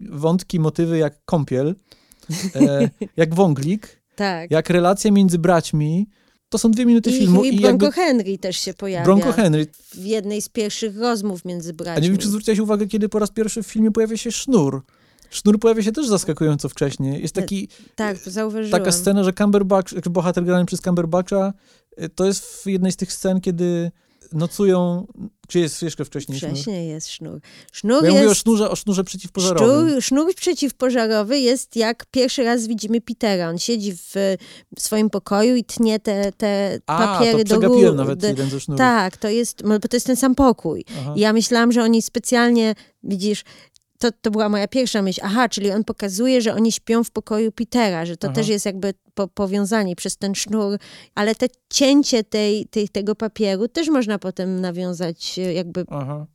[0.00, 1.74] wątki, motywy jak kąpiel,
[2.54, 4.50] e, jak wąglik, Tak.
[4.50, 6.06] jak relacja między braćmi.
[6.48, 9.32] To są dwie minuty I, filmu i i Bronco jakby Henry też się pojawia Bronco
[9.32, 9.66] Henry.
[9.94, 12.02] w jednej z pierwszych rozmów między A braćmi.
[12.02, 14.82] nie wiem, czy zwróciłeś uwagę, kiedy po raz pierwszy w filmie pojawia się sznur.
[15.30, 17.18] Sznur pojawia się też zaskakująco wcześnie.
[17.18, 18.80] Jest taki, Tak, to zauważyłam.
[18.80, 21.52] taka scena, że Cumberbatch, bohater grany przez Cumberbatcha,
[22.02, 23.90] y, to jest w jednej z tych scen, kiedy
[24.32, 25.06] nocują,
[25.48, 26.50] czy jest jeszcze wcześniej sznur?
[26.50, 27.40] Wcześniej jest sznur.
[27.72, 28.40] Sznur Bo ja mówię o jest...
[28.40, 29.88] sznurze, o sznurze przeciwpożarowym.
[29.90, 33.48] Sznur, sznur przeciwpożarowy jest jak pierwszy raz widzimy Petera.
[33.50, 34.12] On siedzi w,
[34.76, 37.92] w swoim pokoju i tnie te, te A, papiery to do góry.
[37.92, 38.78] nawet do- jeden ze sznurów.
[38.78, 40.84] Tak, to jest, bo to jest ten sam pokój.
[41.00, 41.12] Aha.
[41.16, 43.44] I ja myślałam, że oni specjalnie, widzisz,
[43.98, 45.20] to, to była moja pierwsza myśl.
[45.24, 48.34] Aha, czyli on pokazuje, że oni śpią w pokoju Petera, że to Aha.
[48.34, 50.78] też jest jakby po, powiązanie przez ten sznur,
[51.14, 56.26] ale te cięcie tej, tej, tego papieru też można potem nawiązać e, jakby Aha.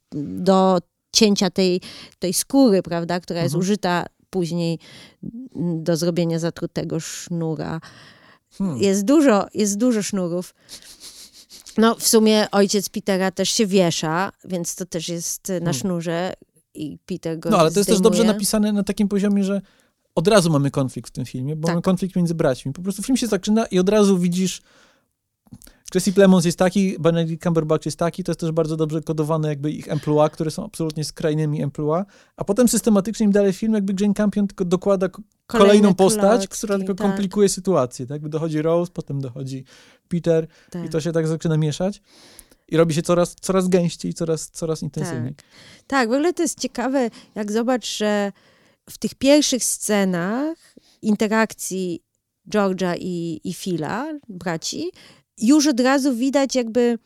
[0.42, 0.78] do
[1.14, 1.82] cięcia tej,
[2.20, 3.60] tej skóry, prawda, która jest Mhm.
[3.60, 4.80] użyta później
[5.56, 7.82] do zrobienia zatrutego sznura.
[8.58, 8.78] Hmm.
[8.82, 10.54] Jest dużo, jest dużo sznurów.
[11.78, 15.74] No, w sumie ojciec Petera też się wiesza, więc to też jest e, na Hmm.
[15.74, 16.34] sznurze
[16.80, 19.62] i Peter go No, ale to jest też dobrze napisane na takim poziomie, że
[20.16, 21.76] od razu mamy konflikt w tym filmie, bo Tak.
[21.76, 22.74] mamy konflikt między braćmi.
[22.74, 24.62] Po prostu film się zaczyna i od razu widzisz
[25.96, 29.72] Jesse Plemons jest taki, Benedict Cumberbatch jest taki, to jest też bardzo dobrze kodowane jakby
[29.72, 32.04] ich emploi, które są absolutnie skrajnymi emploi,
[32.38, 36.58] a potem systematycznie im dalej film jakby Jane Campion tylko dokłada Kolejne kolejną postać, klocki,
[36.58, 38.30] która tylko tak, komplikuje sytuację, tak?
[38.30, 39.64] Dochodzi Rose, potem dochodzi
[40.08, 40.86] Peter tak.
[40.86, 42.02] i to się tak zaczyna mieszać
[42.72, 45.36] i robi się coraz, coraz gęściej, coraz, coraz intensywniej.
[45.88, 48.32] Tak, w ogóle to jest ciekawe, jak zobacz, że
[48.90, 52.04] w tych pierwszych scenach interakcji
[52.50, 54.92] George'a i, i Phila, braci,
[55.38, 57.00] już od razu widać jakby,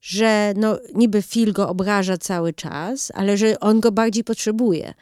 [0.00, 4.94] że no, niby Phil go obraża cały czas, ale że on go bardziej potrzebuje.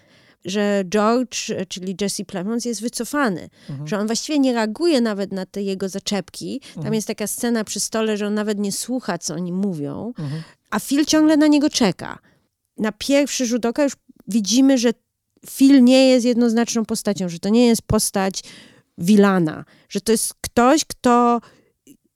[0.44, 1.36] Że George,
[1.68, 3.88] czyli Jesse Plemons jest wycofany, Mhm.
[3.88, 6.60] że on właściwie nie reaguje nawet na te jego zaczepki.
[6.60, 6.94] Tam Mhm.
[6.94, 10.42] jest taka scena przy stole, że on nawet nie słucha, co oni mówią Mhm.
[10.70, 12.18] a Phil ciągle na niego czeka.
[12.78, 13.92] Na pierwszy rzut oka już
[14.28, 14.90] widzimy, że
[15.50, 18.42] Phil nie jest jednoznaczną postacią, że to nie jest postać
[18.98, 21.40] Wilana, że to jest ktoś, kto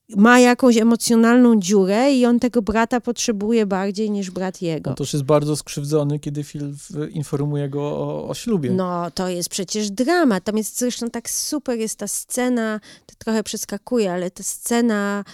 [0.09, 4.91] ma jakąś emocjonalną dziurę i on tego brata potrzebuje bardziej niż brat jego.
[4.91, 6.75] On też jest bardzo skrzywdzony, kiedy Phil
[7.11, 8.71] informuje go o, o ślubie.
[8.71, 10.45] No, to jest przecież dramat.
[10.45, 15.25] Tam jest zresztą tak super, jest ta scena, to trochę przeskakuje, ale ta scena,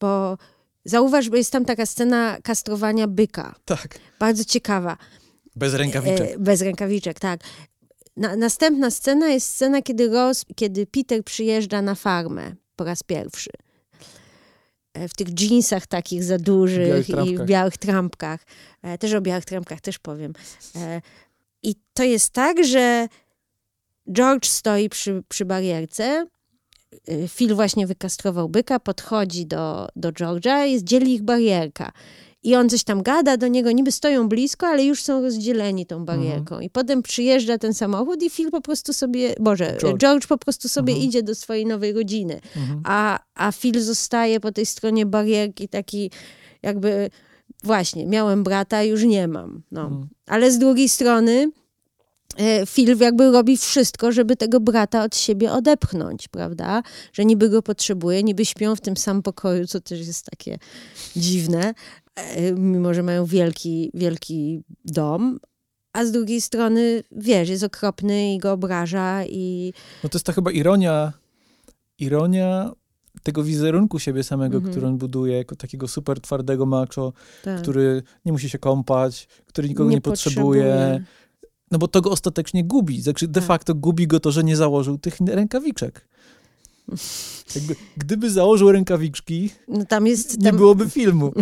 [0.00, 0.38] bo
[0.84, 3.54] zauważ, bo jest tam taka scena kastrowania byka.
[3.64, 3.98] Tak.
[4.18, 4.96] Bardzo ciekawa.
[5.56, 6.30] Bez rękawiczek.
[6.30, 7.40] E, bez rękawiczek, tak.
[8.16, 13.50] Na, następna scena jest scena, kiedy, Ross, kiedy Peter przyjeżdża na farmę po raz pierwszy.
[14.94, 18.44] E, W tych jeansach takich za dużych Białych i w białych trampkach.
[18.82, 20.32] E, Też o białych trampkach też powiem.
[20.76, 21.00] E,
[21.62, 23.08] I to jest tak, że
[24.12, 26.26] George stoi przy, przy barierce.
[27.28, 31.92] Phil właśnie wykastrował byka, podchodzi do, do George'a i dzieli ich barierka.
[32.44, 36.04] I on coś tam gada do niego, niby stoją blisko, ale już są rozdzieleni tą
[36.04, 36.60] barierką.
[36.60, 40.68] I potem przyjeżdża ten samochód i Phil po prostu sobie, Boże, George, George po prostu
[40.68, 41.08] sobie Mhm.
[41.08, 42.40] idzie do swojej nowej rodziny.
[42.56, 42.80] Mhm.
[42.84, 46.10] A, a Phil zostaje po tej stronie barierki taki
[46.62, 47.10] jakby,
[47.64, 49.62] właśnie, miałem brata, już nie mam.
[49.72, 49.82] No.
[49.82, 50.08] Mhm.
[50.26, 51.50] Ale z drugiej strony
[52.36, 56.82] e, Phil jakby robi wszystko, żeby tego brata od siebie odepchnąć, prawda?
[57.12, 60.58] Że niby go potrzebuje, niby śpią w tym samym pokoju, co też jest takie
[61.16, 61.74] dziwne,
[62.56, 65.38] mimo że mają wielki, wielki dom.
[65.92, 69.72] A z drugiej strony, wiesz, jest okropny i go obraża i...
[70.04, 71.12] No to jest ta chyba ironia,
[71.98, 72.72] ironia
[73.22, 74.72] tego wizerunku siebie samego, Mhm.
[74.72, 77.12] który on buduje, jako takiego super twardego macho,
[77.44, 81.04] Tak, który nie musi się kąpać, który nikogo nie, potrzebuje.
[81.70, 83.02] No bo to go ostatecznie gubi.
[83.02, 83.48] Znaczy de Tak.
[83.48, 86.08] facto gubi go to, że nie założył tych rękawiczek.
[87.54, 90.38] Jakby, gdyby założył rękawiczki, No tam jest...
[90.38, 91.32] nie Tam, byłoby filmu.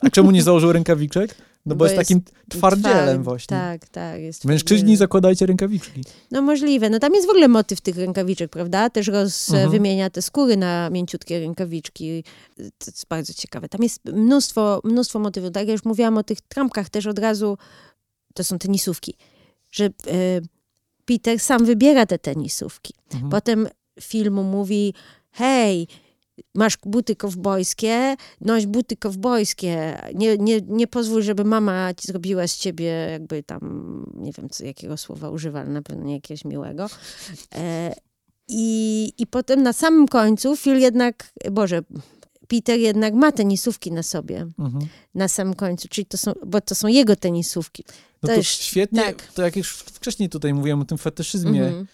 [0.00, 1.34] A czemu nie założył rękawiczek?
[1.66, 3.56] No bo, Bo jest, jest takim twardzielem tward- właśnie.
[3.56, 4.20] Tak, tak.
[4.20, 4.96] Jest Mężczyźni twardzielem.
[4.96, 6.04] zakładajcie rękawiczki.
[6.30, 6.90] No możliwe.
[6.90, 8.90] No tam jest w ogóle motyw tych rękawiczek, prawda?
[8.90, 9.70] Też roz, Mhm.
[9.70, 12.24] wymienia te skóry na mięciutkie rękawiczki.
[12.56, 13.68] To jest bardzo ciekawe.
[13.68, 15.50] Tam jest mnóstwo, mnóstwo motywów.
[15.52, 17.58] Tak jak już mówiłam o tych trampkach też od razu,
[18.34, 19.14] to są tenisówki,
[19.70, 19.90] że e,
[21.04, 22.94] Peter sam wybiera te tenisówki.
[23.12, 23.30] Mhm.
[23.30, 23.68] Potem
[24.00, 24.94] filmu mówi,
[25.30, 25.88] hej,
[26.54, 29.98] masz buty kowbojskie, noś buty kowbojskie.
[30.14, 33.60] Nie, nie, nie pozwól, żeby mama ci zrobiła z ciebie jakby tam,
[34.14, 36.86] nie wiem, co, jakiego słowa używa, ale na pewno nie jakiegoś miłego.
[37.54, 37.94] E,
[38.48, 41.80] i, I potem na samym końcu Phil jednak, Boże,
[42.48, 44.86] Peter jednak ma tenisówki na sobie, Mhm.
[45.14, 47.84] na samym końcu, czyli to są, bo to są jego tenisówki.
[47.88, 49.32] No To to, jest- świetnie, tak.
[49.34, 51.86] to jak już wcześniej tutaj mówiłem o tym fetyszyzmie, Mhm.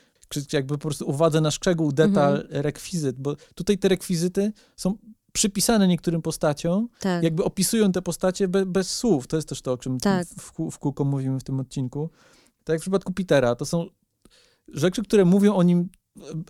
[0.53, 4.99] Jakby po prostu uwadze na szczegół, detal, rekwizyt, bo tutaj te rekwizyty są
[5.33, 7.23] przypisane niektórym postaciom, Tak.
[7.25, 9.27] jakby opisują te postacie be, bez słów.
[9.27, 10.27] To jest też to, o czym Tak.
[10.27, 12.11] w, w kółko mówimy w tym odcinku.
[12.65, 13.87] Tak jak w przypadku Petera, to są
[14.69, 15.89] rzeczy, które mówią o nim,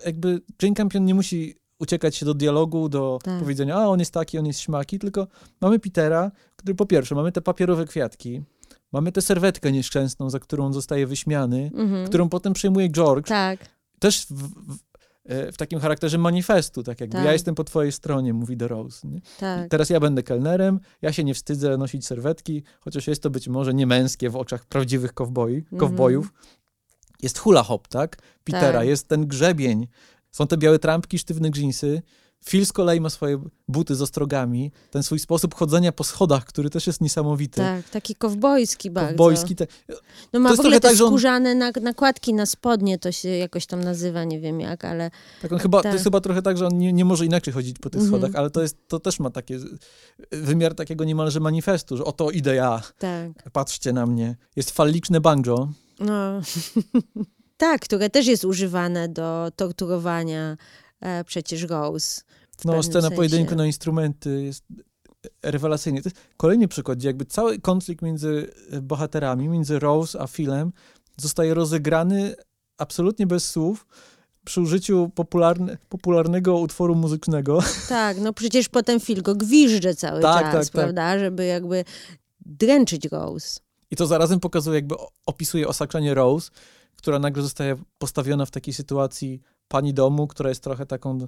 [0.07, 3.41] jakby Jane Campion nie musi uciekać się do dialogu, do Tak.
[3.41, 5.27] powiedzenia, a on jest taki, on jest śmaki, tylko
[5.61, 8.43] mamy Petera, który po pierwsze, mamy te papierowe kwiatki,
[8.95, 12.07] mamy tę serwetkę nieszczęsną, za którą on zostaje wyśmiany, Mhm.
[12.09, 13.61] którą potem przejmuje George, Tak,
[13.99, 14.79] też w, w,
[15.25, 17.25] e, w takim charakterze manifestu, tak jakby Tak.
[17.25, 19.09] ja jestem po twojej stronie, mówi do Rose.
[19.41, 19.71] Tak.
[19.71, 23.75] Teraz ja będę kelnerem, ja się nie wstydzę nosić serwetki, chociaż jest to być może
[23.75, 25.81] nie męskie w oczach prawdziwych kowboi, Mhm.
[25.81, 26.33] kowbojów.
[27.23, 28.17] Jest hula hop, tak?
[28.45, 28.89] Petera, Tak.
[28.89, 29.89] jest ten grzebień,
[30.31, 32.03] są te białe trampki, sztywne dżinsy.
[32.49, 36.71] Phil z kolei ma swoje buty z ostrogami, ten swój sposób chodzenia po schodach, który
[36.71, 37.57] też jest niesamowity.
[37.61, 39.09] Tak, taki kowbojski bardzo.
[39.09, 39.67] Kowbojski, te,
[40.33, 43.29] No ma To w ogóle te tak, on- skórzane nak- nakładki na spodnie, to się
[43.29, 45.11] jakoś tam nazywa, nie wiem jak, ale
[45.43, 45.91] Tak, on chyba, Tak.
[45.93, 48.21] To jest chyba trochę tak, że on nie, nie może inaczej chodzić po tych Mhm.
[48.21, 49.67] schodach, ale to, jest, to też ma takie z-
[50.33, 53.51] wymiar takiego niemalże manifestu, że oto idę ja, tak.
[53.53, 54.37] patrzcie na mnie.
[54.57, 55.69] Jest falliczne banjo.
[56.01, 56.41] No.
[57.57, 60.57] tak, które też jest używane do torturowania
[61.01, 62.23] e, przecież Rose.
[62.65, 63.17] No, scena sensie.
[63.17, 64.65] pojedynku na instrumenty jest
[65.43, 66.03] rewelacyjnie.
[66.03, 68.51] To jest kolejny przykład, gdzie jakby cały konflikt między
[68.83, 70.73] bohaterami, między Rose a Philem
[71.17, 72.35] zostaje rozegrany
[72.79, 73.87] absolutnie bez słów
[74.45, 77.59] przy użyciu popularne, popularnego utworu muzycznego.
[77.89, 80.73] Tak, no przecież potem Phil go gwizdże cały Tak, czas, tak, tak.
[80.73, 81.85] prawda, żeby jakby
[82.47, 83.61] dręczyć Rose.
[83.91, 84.95] I to zarazem pokazuje, jakby
[85.27, 86.51] opisuje osaczenie Rose,
[86.97, 91.19] która nagle zostaje postawiona w takiej sytuacji pani domu, która jest trochę taką.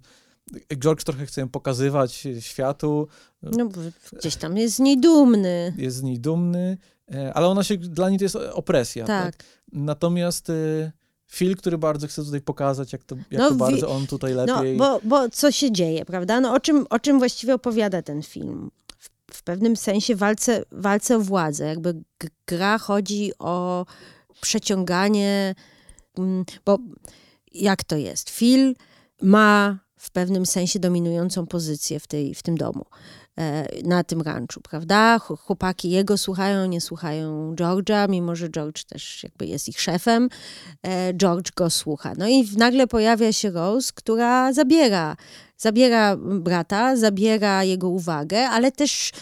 [0.78, 3.09] George trochę chce ją pokazywać światu,
[3.42, 3.80] No bo
[4.18, 5.74] gdzieś tam jest z niej dumny.
[5.78, 6.78] jest z niej dumny,
[7.14, 9.05] e, ale ona się, dla niej to jest opresja.
[9.07, 9.36] Tak.
[9.36, 9.47] Tak.
[9.72, 10.92] Natomiast e,
[11.32, 14.44] Phil, który bardzo chce tutaj pokazać, jak to, jak No, to bardzo on tutaj No,
[14.44, 14.76] lepiej.
[14.76, 16.40] bo, bo co się dzieje, prawda?
[16.40, 18.70] No o czym, o czym właściwie opowiada ten film?
[18.99, 21.66] W, w pewnym sensie walce, walce o władzę.
[21.66, 21.94] Jakby
[22.47, 23.86] gra chodzi o
[24.40, 25.55] przeciąganie,
[26.18, 26.78] mm, bo
[27.53, 28.30] jak to jest?
[28.30, 28.74] Phil
[29.22, 32.84] ma w pewnym sensie dominującą pozycję w, tej, w tym domu,
[33.38, 35.18] e, na tym ranczu, prawda?
[35.18, 40.28] Ch- Chłopaki jego słuchają, nie słuchają George'a, mimo że George też jakby jest ich szefem.
[40.82, 42.12] E, George go słucha.
[42.18, 45.16] No i nagle pojawia się Rose, która zabiera,
[45.57, 49.12] zabiera brata, zabiera jego uwagę, ale też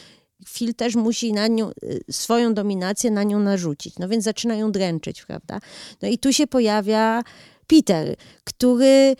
[0.48, 3.98] Phil też musi na nią, y, swoją dominację na nią narzucić.
[3.98, 5.58] No więc zaczyna ją dręczyć, prawda?
[6.02, 7.22] No i tu się pojawia
[7.66, 9.16] Peter, który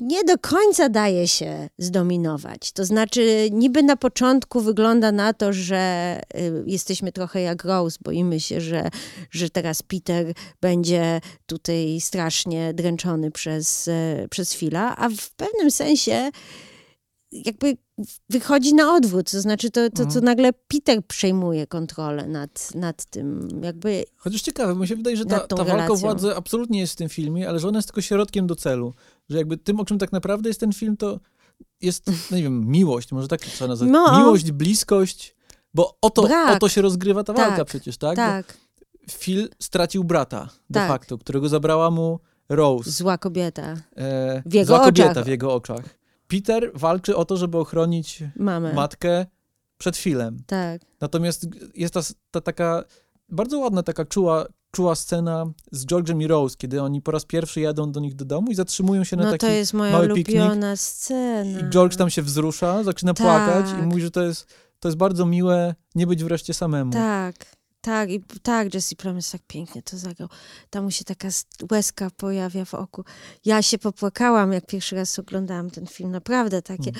[0.00, 2.72] nie do końca daje się zdominować.
[2.72, 8.40] To znaczy, niby na początku wygląda na to, że y, jesteśmy trochę jak Rose, boimy
[8.40, 8.88] się, że,
[9.30, 16.30] że teraz Peter będzie tutaj strasznie dręczony przez, e, przez Phila, a w pewnym sensie
[17.32, 17.76] jakby
[18.30, 20.10] wychodzi na odwrót, to znaczy to, to, Mhm.
[20.10, 25.24] to nagle Peter przejmuje kontrolę nad, nad tym, jakby Chociaż ciekawe, mi się wydaje, że
[25.24, 28.00] ta, ta walka o władzę absolutnie jest w tym filmie, ale że ona jest tylko
[28.00, 28.94] środkiem do celu.
[29.30, 31.20] Że jakby tym, o czym tak naprawdę jest ten film, to
[31.80, 33.90] jest, no nie wiem, miłość, może tak trzeba nazwać.
[33.92, 34.18] No.
[34.18, 35.34] Miłość, bliskość,
[35.74, 36.56] bo o to, Brak.
[36.56, 38.16] o to się rozgrywa ta walka Tak, przecież, tak?
[38.16, 38.46] tak,
[39.06, 40.88] Bo Phil stracił brata de Tak.
[40.88, 42.90] facto, którego zabrała mu Rose.
[42.90, 45.24] zła kobieta, E, W jego zła kobieta oczach.
[45.24, 45.84] w jego oczach.
[46.28, 49.26] Peter walczy o to, żeby ochronić mamę, matkę
[49.78, 50.42] przed Philem.
[50.46, 50.82] tak.
[51.00, 52.00] Natomiast jest ta,
[52.30, 52.84] ta taka
[53.28, 57.60] bardzo ładna, taka czuła, czuła scena z George'em i Rose, kiedy oni po raz pierwszy
[57.60, 59.46] jadą do nich do domu i zatrzymują się na No taki...
[59.46, 60.42] to jest moja mały piknik
[60.76, 61.60] scena.
[61.60, 63.26] I George tam się wzrusza, zaczyna Tak.
[63.26, 64.46] płakać i mówi, że to jest,
[64.80, 66.92] to jest bardzo miłe nie być wreszcie samemu.
[66.92, 67.34] Tak,
[67.80, 70.28] tak, i tak, Jesse Plemons tak pięknie to zagrał.
[70.70, 71.28] Tam mu się taka
[71.70, 73.04] łezka pojawia w oku.
[73.44, 76.92] Ja się popłakałam, jak pierwszy raz oglądałam ten film, naprawdę takie,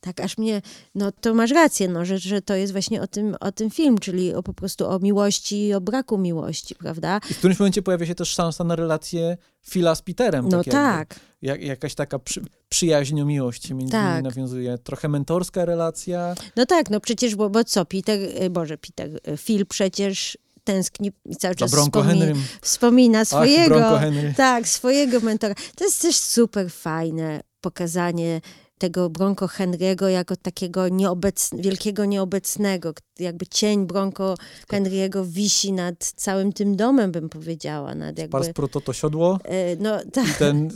[0.00, 0.62] tak aż mnie,
[0.94, 3.98] no to masz rację, no, że, że to jest właśnie o tym, o tym film,
[3.98, 7.20] czyli o, po prostu o miłości i o braku miłości, prawda?
[7.30, 9.36] I w którymś momencie pojawia się też szansa na relację
[9.68, 10.48] Phila z Peterem.
[10.48, 14.12] No tak tak, Jak, jakaś taka przy, przyjaźń o miłości między Tak.
[14.12, 14.78] nimi nawiązuje.
[14.78, 16.34] Trochę mentorska relacja.
[16.56, 21.12] no tak, no przecież, bo, bo co, Peter, y, Boże, Peter, y, Phil przecież tęskni
[21.24, 22.26] i cały Za czas wspomina,
[22.62, 23.98] wspomina Ach, swojego.
[23.98, 24.34] Henry.
[24.36, 25.54] Tak, swojego mentora.
[25.76, 28.40] To jest też super fajne pokazanie
[28.78, 32.94] tego Bronco Henry'ego jako takiego nieobec, wielkiego nieobecnego.
[33.18, 34.34] Jakby cień Bronco
[34.72, 37.94] Henry'ego wisi nad całym tym domem, bym powiedziała.
[37.94, 40.70] Nad jakby, Pars proto to siodło e, no, i tak, ten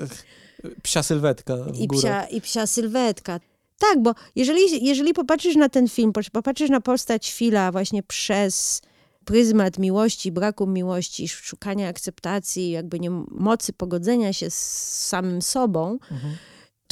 [0.65, 3.41] e, psia sylwetka i psia, i psia sylwetka.
[3.79, 8.83] Tak, bo jeżeli, jeżeli popatrzysz na ten film, popatrzysz na postać Fila właśnie przez
[9.25, 14.59] pryzmat miłości, braku miłości, szukania akceptacji, jakby nie mocy pogodzenia się z
[15.09, 16.37] samym sobą, Mhm.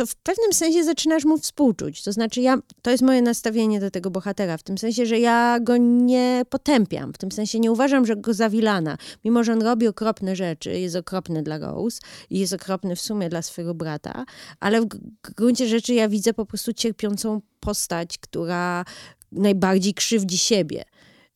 [0.00, 2.02] To w pewnym sensie zaczynasz mu współczuć.
[2.02, 5.60] To znaczy, ja, to jest moje nastawienie do tego bohatera, w tym sensie, że ja
[5.60, 8.96] go nie potępiam, w tym sensie nie uważam, że go za wilana.
[9.24, 12.00] Mimo, że on robi okropne rzeczy, jest okropny dla Rose
[12.30, 14.24] i jest okropny w sumie dla swojego brata,
[14.60, 14.86] ale w
[15.36, 18.84] gruncie rzeczy ja widzę po prostu cierpiącą postać, która
[19.32, 20.84] najbardziej krzywdzi siebie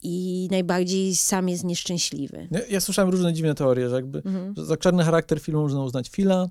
[0.03, 2.49] i najbardziej sam jest nieszczęśliwy.
[2.51, 4.55] Ja, ja słyszałem różne dziwne teorie, że jakby Mhm.
[4.57, 6.49] że za czarny charakter filmu można uznać Phila,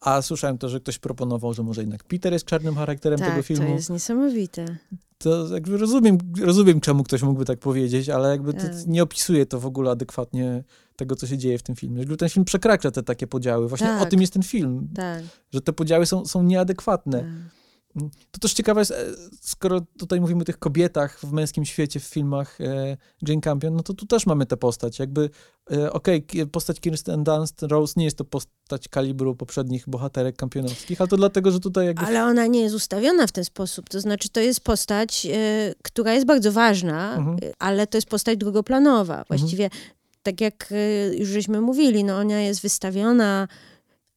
[0.00, 3.44] a słyszałem to, że ktoś proponował, że może jednak Peter jest czarnym charakterem tego Tak,
[3.44, 3.66] filmu.
[3.66, 4.76] to jest niesamowite.
[5.18, 8.86] To jakby rozumiem, rozumiem, czemu ktoś mógłby tak powiedzieć, ale jakby Tak.
[8.86, 10.64] nie opisuje to w ogóle adekwatnie
[10.96, 11.98] tego, co się dzieje w tym filmie.
[11.98, 13.68] Jakby ten film przekracza te takie podziały.
[13.68, 14.10] Właśnie o Tak.
[14.10, 15.22] tym jest ten film, Tak.
[15.52, 17.24] że te podziały są, są nieadekwatne.
[18.30, 19.04] To też ciekawe jest, e,
[19.40, 22.96] skoro tutaj mówimy o tych kobietach w męskim świecie w filmach e,
[23.28, 24.98] Jane Campion, no to tu też mamy tę postać.
[24.98, 25.30] Jakby,
[25.72, 31.00] e, okej, ki- postać Kirsten Dunst, Rose nie jest to postać kalibru poprzednich bohaterek kampionowskich,
[31.00, 32.06] ale to dlatego, że tutaj jakby...
[32.06, 33.88] Ale ona nie jest ustawiona w ten sposób.
[33.88, 35.26] To znaczy, to jest postać,
[35.82, 37.38] która jest bardzo ważna, Mhm.
[37.58, 39.24] ale to jest postać drugoplanowa.
[39.28, 39.70] Właściwie,
[40.22, 40.74] tak jak
[41.18, 43.48] już żeśmy mówili, no ona jest wystawiona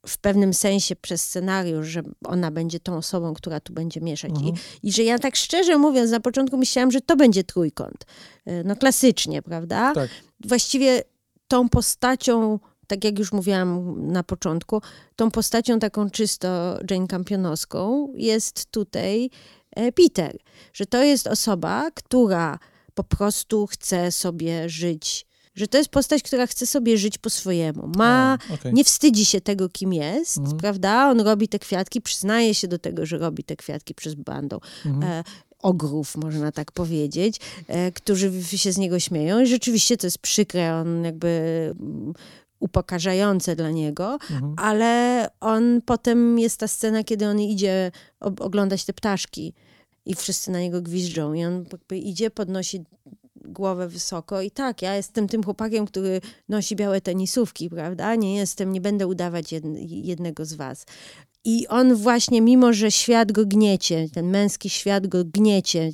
[0.07, 4.31] w pewnym sensie przez scenariusz, że ona będzie tą osobą, która tu będzie mieszać.
[4.31, 4.55] Mhm.
[4.83, 8.05] I, I że ja tak szczerze mówiąc, na początku myślałam, że to będzie trójkąt.
[8.45, 9.93] E, No klasycznie, prawda?
[9.93, 10.09] Tak.
[10.45, 11.03] Właściwie
[11.47, 14.81] tą postacią, tak jak już mówiłam na początku,
[15.15, 19.29] tą postacią taką czysto Jane Campionowską jest tutaj
[19.75, 20.37] e, Peter.
[20.73, 22.59] Że to jest osoba, która
[22.93, 25.25] po prostu chce sobie żyć.
[25.55, 27.91] Że to jest postać, która chce sobie żyć po swojemu.
[27.97, 28.73] Ma, A, okej.
[28.73, 30.57] nie wstydzi się tego, kim jest, Mhm.
[30.57, 31.09] prawda?
[31.09, 35.03] On robi te kwiatki, przyznaje się do tego, że robi te kwiatki przez bandą Mhm.
[35.13, 35.23] e,
[35.59, 39.39] ogrów, można tak powiedzieć, e, którzy się z niego śmieją.
[39.41, 41.27] I rzeczywiście to jest przykre, on jakby
[41.79, 42.13] mm,
[42.59, 44.53] upokarzające dla niego, Mhm.
[44.57, 49.53] ale on potem jest ta scena, kiedy on idzie oglądać te ptaszki
[50.05, 52.81] i wszyscy na niego gwizdżą i on jakby idzie, podnosi
[53.45, 58.15] głowę wysoko i tak, ja jestem tym chłopakiem, który nosi białe tenisówki, prawda?
[58.15, 60.85] Nie jestem, nie będę udawać jed, jednego z was.
[61.45, 65.91] I on właśnie, mimo że świat go gniecie, ten męski świat go gniecie,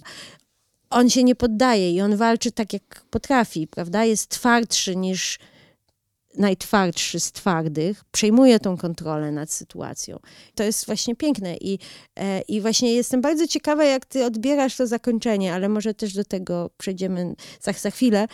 [0.89, 4.05] on się nie poddaje i on walczy tak, jak potrafi, prawda?
[4.05, 5.39] Jest twardszy niż
[6.37, 10.19] najtwardszy z twardych, przejmuje tą kontrolę nad sytuacją.
[10.55, 11.79] To jest właśnie piękne i,
[12.15, 16.23] e, i właśnie jestem bardzo ciekawa, jak ty odbierasz to zakończenie, ale może też do
[16.23, 18.27] tego przejdziemy za, za chwilę.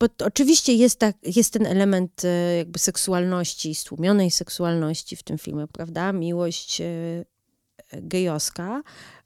[0.00, 5.66] Bo oczywiście jest, tak, jest ten element e, jakby seksualności, stłumionej seksualności w tym filmie,
[5.72, 6.12] prawda?
[6.12, 6.84] Miłość e,
[7.92, 8.82] gejowska,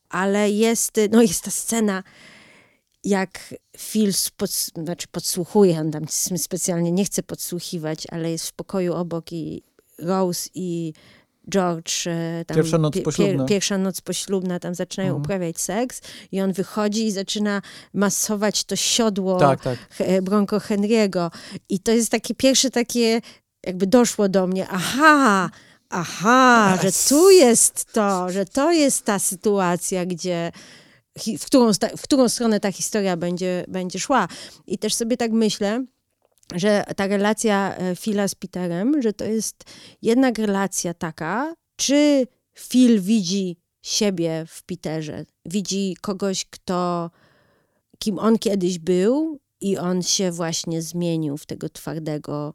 [0.08, 2.02] ale jest, no jest ta scena,
[3.04, 4.12] jak Phil
[4.84, 6.04] znaczy podsłuchuje, on tam
[6.36, 9.62] specjalnie nie chce podsłuchiwać, ale jest w pokoju obok i
[9.98, 10.92] Rose i
[11.50, 13.44] George, e, tam, Pierwsza noc poślubna.
[13.44, 15.22] pierwsza noc poślubna, tam zaczynają Mhm.
[15.22, 16.00] uprawiać seks
[16.32, 17.62] i on wychodzi i zaczyna
[17.94, 19.78] masować to siodło Tak, tak.
[19.90, 21.30] He- Bronco Henry'ego.
[21.68, 23.20] I to jest takie pierwsze takie,
[23.66, 25.50] jakby doszło do mnie, aha,
[25.90, 30.52] aha, że tu jest to, że to jest ta sytuacja, gdzie
[31.38, 34.28] w którą, w którą stronę ta historia będzie, będzie szła.
[34.66, 35.84] I też sobie tak myślę,
[36.54, 39.64] że ta relacja e, Phila z Peterem, że to jest
[40.02, 47.10] jednak relacja taka, czy Phil widzi siebie w Peterze, widzi kogoś, kto,
[47.98, 52.54] kim on kiedyś był i on się właśnie zmienił w tego twardego,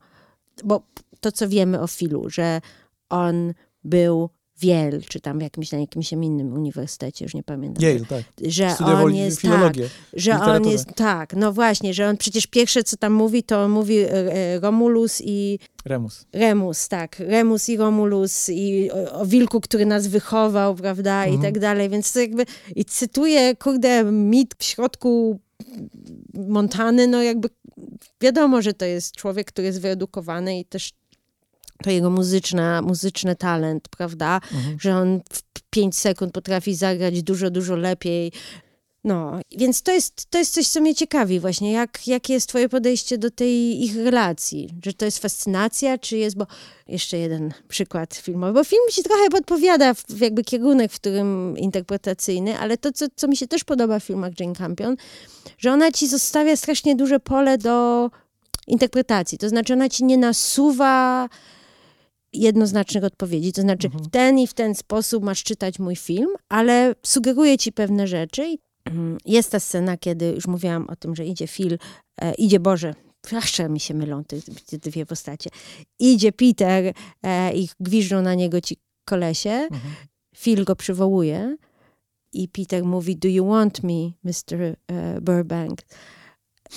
[0.64, 0.82] bo
[1.20, 2.62] to, co wiemy o Philu, że
[3.10, 3.54] on
[3.84, 7.84] był w Yale, czy tam w jakimś, na jakimś innym uniwersytecie, już nie pamiętam.
[7.84, 8.24] Yale, tak.
[8.48, 9.74] Że Studiował on jest, tak,
[10.14, 13.98] że on jest, tak, no właśnie, że on przecież pierwsze, co tam mówi, to mówi
[13.98, 16.26] e, e, Romulus i Remus.
[16.34, 21.54] Remus, tak, Remus i Romulus i o, o wilku, który nas wychował, prawda, i Mhm.
[21.54, 22.46] tak dalej, więc to jakby,
[22.76, 25.40] i cytuję, kurde, mit w środku
[26.34, 27.50] Montany, no jakby
[28.22, 30.92] wiadomo, że to jest człowiek, który jest wyedukowany i też
[31.84, 34.78] to jego muzyczna, muzyczny talent, prawda, Mhm.
[34.80, 38.32] że on w 5 sekund potrafi zagrać dużo, dużo lepiej.
[39.04, 42.70] No, więc to jest, to jest coś, co mnie ciekawi właśnie, jak, jakie jest twoje
[42.70, 44.70] podejście do tej ich relacji?
[44.86, 46.48] Że to jest fascynacja, czy jest, bo
[46.88, 51.58] jeszcze jeden przykład filmowy, bo film ci trochę podpowiada w, w jakby kierunek, w którym
[51.58, 54.96] interpretacyjny, ale to, co, co mi się też podoba w filmach Jane Campion,
[55.58, 58.10] że ona ci zostawia strasznie duże pole do
[58.68, 61.30] interpretacji, to znaczy ona ci nie nasuwa
[62.42, 66.96] jednoznacznych odpowiedzi, to znaczy w ten i w ten sposób masz czytać mój film, ale
[67.04, 68.48] sugeruje ci pewne rzeczy.
[68.48, 71.78] I, mm, Jest ta scena, kiedy już mówiłam o tym, że idzie Phil,
[72.22, 72.94] e, idzie Boże,
[73.30, 75.50] zawsze mi się mylą te, te dwie postacie.
[76.00, 76.94] Idzie Peter
[77.24, 79.50] e, i gwiżdżą na niego ci kolesie.
[79.50, 79.94] Mhm.
[80.36, 81.58] Phil go przywołuje
[82.34, 84.62] i Peter mówi, do you want me, Mr.
[84.62, 84.76] e,
[85.22, 85.82] Burbank?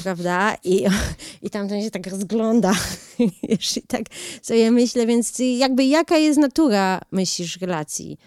[0.02, 0.56] Prawda?
[0.64, 0.84] I,
[1.42, 2.72] i tamten się tak rozgląda.
[3.48, 4.02] Wiesz, I tak
[4.42, 8.18] sobie myślę, więc jakby jaka jest natura, myślisz, relacji?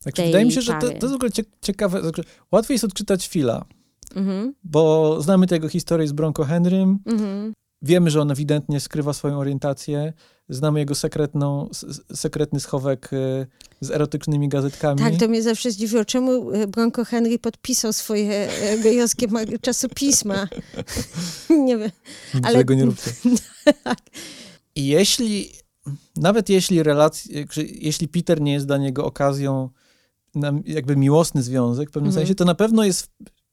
[0.00, 2.00] Znaczy, wydaje mi się, że to, to jest w ogóle cie- ciekawe.
[2.52, 3.64] Łatwiej jest odczytać Phila,
[4.14, 6.98] Mhm, bo znamy tego historię z Bronco Henrym.
[7.06, 7.52] mhm,
[7.82, 10.12] Wiemy, że on ewidentnie skrywa swoją orientację.
[10.48, 11.68] Znamy jego sekretną,
[12.14, 13.46] sekretny schowek y,
[13.80, 15.00] z erotycznymi gazetkami.
[15.00, 16.04] Tak, to mnie zawsze zdziwiło.
[16.04, 20.48] Czemu e, Bronco Henry podpisał swoje e, gejowskie ma- czasopisma?
[21.66, 21.90] nie wiem.
[22.42, 23.10] Ale- złego nie róbcie.
[24.76, 25.50] I jeśli,
[26.16, 29.70] nawet jeśli relacja, że jeśli Peter nie jest dla niego okazją
[30.34, 32.26] na jakby miłosny związek w pewnym Mhm.
[32.26, 33.08] sensie, to na pewno jest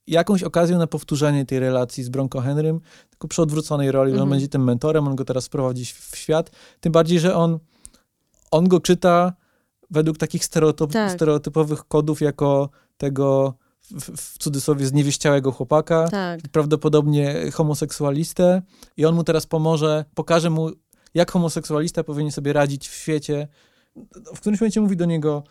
[0.07, 2.79] jakąś okazją na powtórzenie tej relacji z Bronco Henrym,
[3.17, 4.29] tylko przy odwróconej roli, że on Mhm.
[4.29, 7.59] będzie tym mentorem, on go teraz prowadzi w świat, tym bardziej, że on,
[8.51, 9.33] on go czyta
[9.89, 11.11] według takich stereotyp, Tak.
[11.11, 18.61] stereotypowych kodów jako tego w, w cudzysłowie zniewieściałego chłopaka, Tak, prawdopodobnie homoseksualistę
[18.97, 20.69] i on mu teraz pomoże, pokaże mu,
[21.13, 23.47] jak homoseksualista powinien sobie radzić w świecie.
[24.35, 25.43] W którymś momencie mówi do niego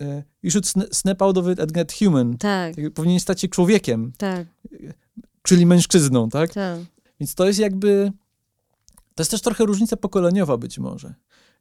[0.00, 2.38] e, you should sn- snap out of it and get human.
[2.38, 4.46] tak, Powinien stać się człowiekiem, tak,
[5.42, 6.52] czyli mężczyzną, tak?
[6.52, 6.78] tak.
[7.20, 8.12] Więc to jest jakby,
[9.14, 11.14] to jest też trochę różnica pokoleniowa być może,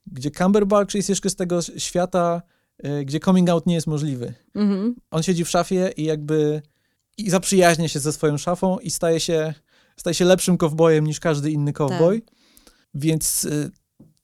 [0.08, 2.42] gdzie Cumberbatch jest jeszcze z tego świata,
[2.78, 4.34] e, gdzie coming out nie jest możliwy.
[4.56, 4.96] Mhm.
[5.12, 6.62] on siedzi w szafie i jakby
[7.18, 9.54] i zaprzyjaźnia się ze swoją szafą i staje się,
[9.98, 12.24] staje się lepszym kowbojem niż każdy inny kowboj.
[12.94, 13.72] Więc y,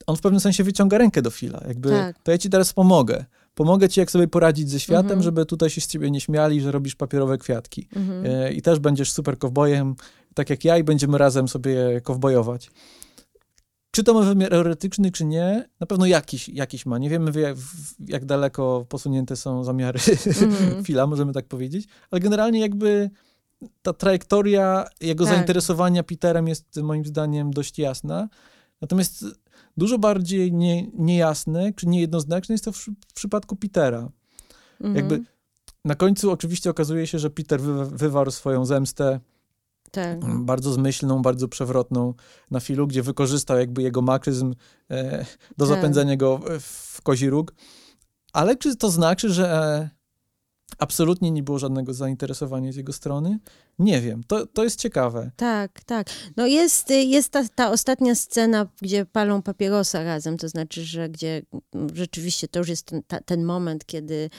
[0.08, 1.64] on w pewnym sensie wyciąga rękę do Fila.
[1.68, 2.24] Jakby, Tak.
[2.24, 3.26] to ja ci teraz pomogę.
[3.54, 5.24] Pomogę ci, jak sobie poradzić ze światem, Mhm.
[5.24, 7.88] żeby tutaj się z ciebie nie śmiali, że robisz papierowe kwiatki.
[7.96, 8.26] Mhm.
[8.26, 9.96] Y, I też będziesz super kowbojem,
[10.34, 12.72] tak jak ja i będziemy razem sobie kowbojować.
[13.92, 15.70] Czy to ma wymiar erotyczny, czy nie?
[15.80, 16.98] Na pewno jakiś, jakiś ma.
[16.98, 17.58] Nie wiemy, jak,
[18.08, 20.00] jak daleko posunięte są zamiary
[20.42, 20.84] Mhm.
[20.86, 21.88] Fila, możemy tak powiedzieć.
[22.12, 23.10] Ale generalnie jakby
[23.82, 25.34] ta trajektoria jego Tak.
[25.34, 28.30] zainteresowania Peterem jest moim zdaniem dość jasna.
[28.82, 29.26] Natomiast
[29.78, 32.78] dużo bardziej nie, niejasne, czy niejednoznaczne jest to w,
[33.08, 34.10] w przypadku Petera.
[34.82, 34.96] Mhm.
[34.96, 35.22] Jakby
[35.86, 39.20] na końcu oczywiście okazuje się, że Peter wy, wywarł swoją zemstę
[39.94, 40.20] Tak.
[40.46, 42.14] bardzo zmyślną, bardzo przewrotną
[42.52, 44.54] na Filu, gdzie wykorzystał jakby jego makyzm
[44.90, 45.26] e,
[45.58, 45.76] do Tak.
[45.76, 47.54] zapędzenia go w, kozi róg.
[48.34, 49.90] Ale czy to znaczy, że e,
[50.78, 53.40] absolutnie nie było żadnego zainteresowania z jego strony?
[53.80, 54.24] Nie wiem.
[54.28, 55.32] To, to jest ciekawe.
[55.36, 56.08] Tak, tak.
[56.38, 61.10] No jest, y, jest ta, ta ostatnia scena, gdzie palą papierosa razem, to znaczy, że
[61.10, 61.42] gdzie
[61.94, 64.30] rzeczywiście to już jest ten, ta, ten moment, kiedy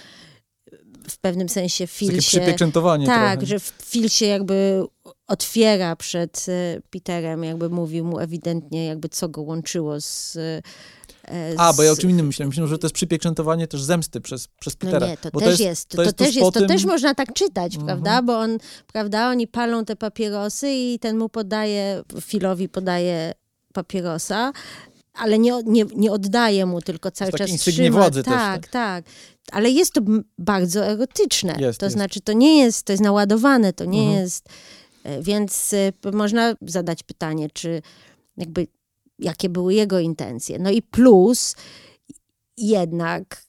[1.08, 2.40] w pewnym sensie Phil Takie się...
[2.40, 3.46] przypieczętowanie Tak, trochę.
[3.46, 4.84] że Phil się jakby
[5.28, 10.62] otwiera przed y, Peterem, jakby mówił mu ewidentnie, jakby co go łączyło z, y,
[11.28, 12.48] e, A, bo ja o z- czym innym myślałem.
[12.48, 15.06] Myślałem, że to jest przypieczętowanie też zemsty przez, przez No Petera.
[15.06, 17.32] nie, to bo też jest, to, to jest też jest, to tym- też można tak
[17.32, 17.86] czytać, Mhm.
[17.86, 18.22] prawda?
[18.22, 18.58] Bo on,
[18.92, 23.32] prawda, oni palą te papierosy i ten mu podaje, Filowi podaje
[23.72, 24.52] papierosa,
[25.14, 27.98] ale nie, nie, nie oddaje mu, tylko cały czas trzyma.
[27.98, 29.04] władzy też, tak, tak.
[29.52, 30.00] Ale jest to
[30.38, 31.54] bardzo erotyczne.
[31.58, 31.96] Jest, to jest.
[31.96, 34.20] znaczy, to nie jest, to jest naładowane, to nie Mhm.
[34.20, 34.48] jest...
[35.04, 37.82] e, Więc p- można zadać pytanie, czy
[38.36, 38.66] jakby,
[39.18, 40.58] jakie były jego intencje.
[40.58, 41.56] No i plus
[42.56, 43.42] jednak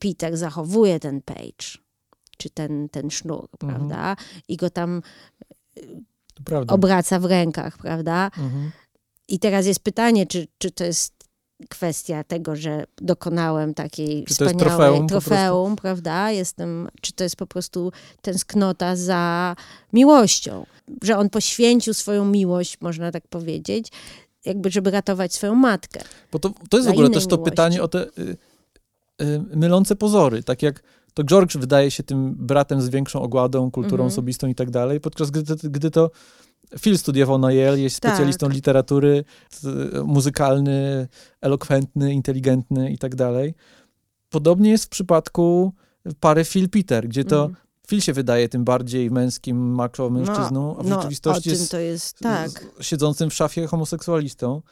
[0.00, 1.78] Peter zachowuje ten page,
[2.38, 3.76] czy ten, ten sznur, Mhm.
[3.80, 4.16] prawda?
[4.48, 5.02] I go tam
[6.74, 8.26] obraca w rękach, prawda?
[8.38, 8.70] Mhm.
[9.28, 11.21] I teraz jest pytanie, czy, czy to jest
[11.68, 16.30] kwestia tego, że dokonałem takiej Czy wspaniałej trofeum trofeum, prawda?
[16.30, 19.56] Jestem, czy to jest po prostu tęsknota za
[19.92, 20.66] miłością,
[21.02, 23.88] że on poświęcił swoją miłość, można tak powiedzieć,
[24.44, 26.00] jakby żeby ratować swoją matkę.
[26.32, 27.50] Bo to, to jest w ogóle też to miłości.
[27.50, 28.36] pytanie o te y,
[29.22, 30.42] y, mylące pozory.
[30.42, 30.82] Tak jak
[31.14, 34.08] to George wydaje się tym bratem z większą ogładą, kulturą Mhm.
[34.08, 36.10] osobistą i tak dalej, podczas gdy, gdy to
[36.80, 38.12] Phil studiował na Yale, jest Tak.
[38.12, 39.24] specjalistą literatury,
[39.64, 41.08] y, muzykalny,
[41.40, 43.54] elokwentny, inteligentny i tak dalej.
[44.30, 45.72] Podobnie jest w przypadku
[46.20, 47.62] pary Phil-Peter, gdzie to Mhm.
[47.88, 52.18] Phil się wydaje tym bardziej męskim, macho mężczyzną, a w no, rzeczywistości jest to jest,
[52.18, 52.66] tak.
[52.80, 54.62] siedzącym w szafie homoseksualistą.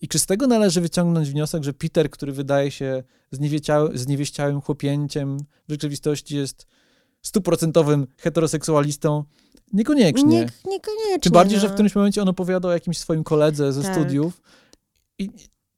[0.00, 3.02] I czy z tego należy wyciągnąć wniosek, że Peter, który wydaje się
[3.94, 5.38] zniewieściałym chłopięciem,
[5.68, 6.66] w rzeczywistości jest
[7.26, 9.24] stuprocentowym heteroseksualistą?
[9.72, 10.24] Niekoniecznie.
[10.24, 11.18] Nie, niekoniecznie.
[11.20, 11.74] Tym bardziej, że w no.
[11.74, 13.94] którymś momencie on opowiada o jakimś swoim koledze ze Tak.
[13.94, 14.42] studiów.
[15.18, 15.30] I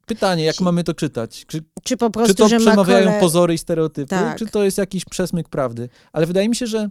[0.06, 1.44] pytanie, jak Ci- mamy to czytać?
[1.46, 3.20] Czy, Czy po czy prostu, to że ma przemawiają kole...
[3.20, 4.38] pozory i stereotypy, Tak.
[4.38, 5.88] czy to jest jakiś przesmyk prawdy?
[6.12, 6.88] Ale wydaje mi się, że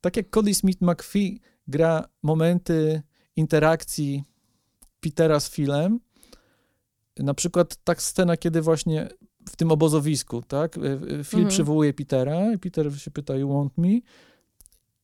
[0.00, 3.02] tak jak Cody Smith McPhee gra momenty
[3.36, 4.24] interakcji
[5.00, 6.00] Petera z Philem,
[7.18, 9.08] na przykład tak scena, kiedy właśnie
[9.48, 11.48] w tym obozowisku, tak, y, y, Phil Mhm.
[11.48, 13.88] przywołuje Petera i Peter się pyta, you want me?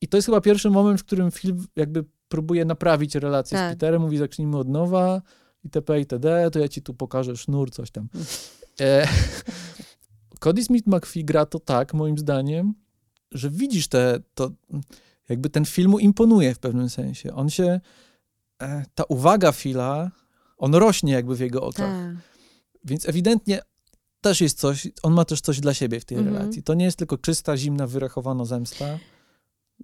[0.01, 3.71] I to jest chyba pierwszy moment, w którym Phil jakby próbuje naprawić relację Tak.
[3.71, 5.23] z Peterem, mówi zacznijmy od nowa,
[5.65, 8.09] itp., itd., to ja ci tu pokażę sznur, coś tam.
[8.81, 9.09] E,
[10.41, 12.75] Cody Smith McPhee gra to tak, moim zdaniem,
[13.33, 14.51] że widzisz te, to,
[15.29, 17.35] jakby ten film mu imponuje w pewnym sensie.
[17.35, 17.81] On się,
[18.63, 20.11] e, ta uwaga Phila,
[20.59, 21.91] on rośnie jakby w jego oczach.
[21.91, 22.17] Tak.
[22.85, 23.61] Więc ewidentnie
[24.28, 26.36] też jest coś, on ma też coś dla siebie w tej Mhm.
[26.36, 26.62] relacji.
[26.62, 28.98] To nie jest tylko czysta, zimna, wyrachowana zemsta.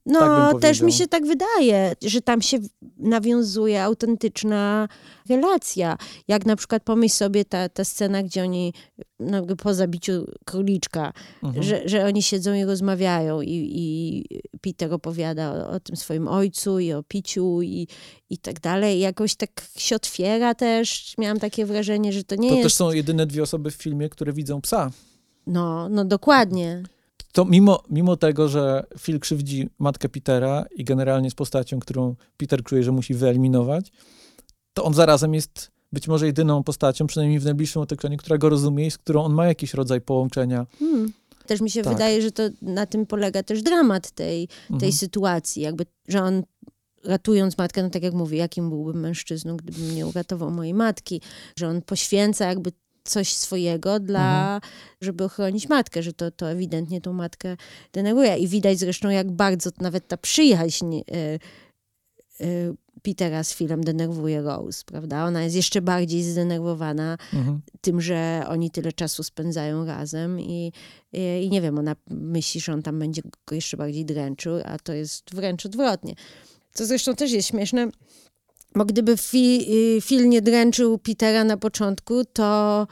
[0.06, 2.58] No, Tak też mi się tak wydaje, że tam się
[2.98, 4.88] nawiązuje autentyczna
[5.28, 5.96] relacja.
[6.28, 8.72] Jak na przykład pomyśl sobie ta, ta scena, gdzie oni
[9.20, 11.12] no, po zabiciu króliczka,
[11.42, 11.62] Mhm.
[11.64, 14.24] że, że oni siedzą i rozmawiają i, i
[14.60, 17.86] Peter opowiada o, o tym swoim ojcu i o piciu i,
[18.30, 19.00] i tak dalej.
[19.00, 21.14] Jakoś tak się otwiera też.
[21.18, 22.64] Miałam takie wrażenie, że to nie To jest...
[22.66, 24.90] też są jedyne dwie osoby w filmie, które widzą psa.
[25.46, 26.82] No, no dokładnie.
[27.32, 32.62] To mimo, mimo tego, że Phil krzywdzi matkę Petera i generalnie z postacią, którą Peter
[32.62, 33.92] czuje, że musi wyeliminować,
[34.74, 38.86] to on zarazem jest być może jedyną postacią, przynajmniej w najbliższym otoczeniu, która go rozumie
[38.86, 40.66] i z którą on ma jakiś rodzaj połączenia.
[40.78, 41.12] Hmm.
[41.46, 41.92] Też mi się Tak.
[41.92, 44.92] wydaje, że to na tym polega też dramat tej, tej Mhm.
[44.92, 46.42] sytuacji, jakby, że on
[47.04, 51.20] ratując matkę, no tak jak mówię, jakim byłbym mężczyzną, gdybym nie uratował mojej matki,
[51.56, 52.72] że on poświęca jakby
[53.04, 54.60] coś swojego dla,
[55.00, 57.56] żeby ochronić matkę, że to, to ewidentnie tą matkę
[57.92, 58.36] denerwuje.
[58.36, 61.38] I widać zresztą, jak bardzo nawet ta przyjaźń y,
[62.40, 65.24] y, Petera z Philem denerwuje Rose, prawda?
[65.24, 67.60] Ona jest jeszcze bardziej zdenerwowana Mhm.
[67.80, 70.72] tym, że oni tyle czasu spędzają razem i,
[71.12, 74.78] i, i nie wiem, ona myśli, że on tam będzie go jeszcze bardziej dręczył, a
[74.78, 76.14] to jest wręcz odwrotnie.
[76.72, 77.88] Co zresztą też jest śmieszne,
[78.74, 79.66] bo gdyby Fi,
[79.96, 82.86] y, Phil nie dręczył Petera na początku, to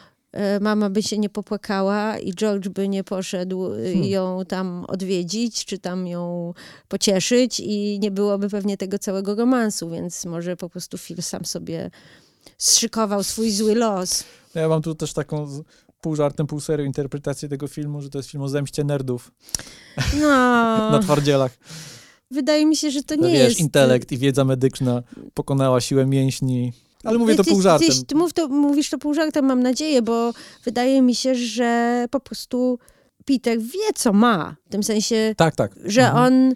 [0.56, 4.04] y, mama by się nie popłakała i George by nie poszedł y, Hmm.
[4.04, 6.54] ją tam odwiedzić, czy tam ją
[6.88, 11.90] pocieszyć i nie byłoby pewnie tego całego romansu, więc może po prostu Phil sam sobie
[12.58, 14.24] zszykował swój zły los.
[14.54, 15.62] Ja mam tu też taką
[16.00, 19.32] pół żartem, pół serio interpretację tego filmu, że to jest film o zemście nerdów
[20.20, 20.28] No,
[20.92, 21.58] na twardzielach.
[22.30, 23.60] Wydaje mi się, że to No nie wiesz, jest...
[23.60, 25.02] intelekt i wiedza medyczna
[25.34, 26.72] pokonała siłę mięśni.
[27.04, 27.88] Ale mówię to Ty- pół żartem.
[27.88, 30.32] Ty, ty mów to, mówisz to pół żartem, mam nadzieję, bo
[30.64, 32.78] wydaje mi się, że po prostu
[33.24, 34.56] Peter wie, co ma.
[34.66, 35.74] W tym sensie, Tak, tak.
[35.84, 36.24] że Mhm.
[36.24, 36.54] on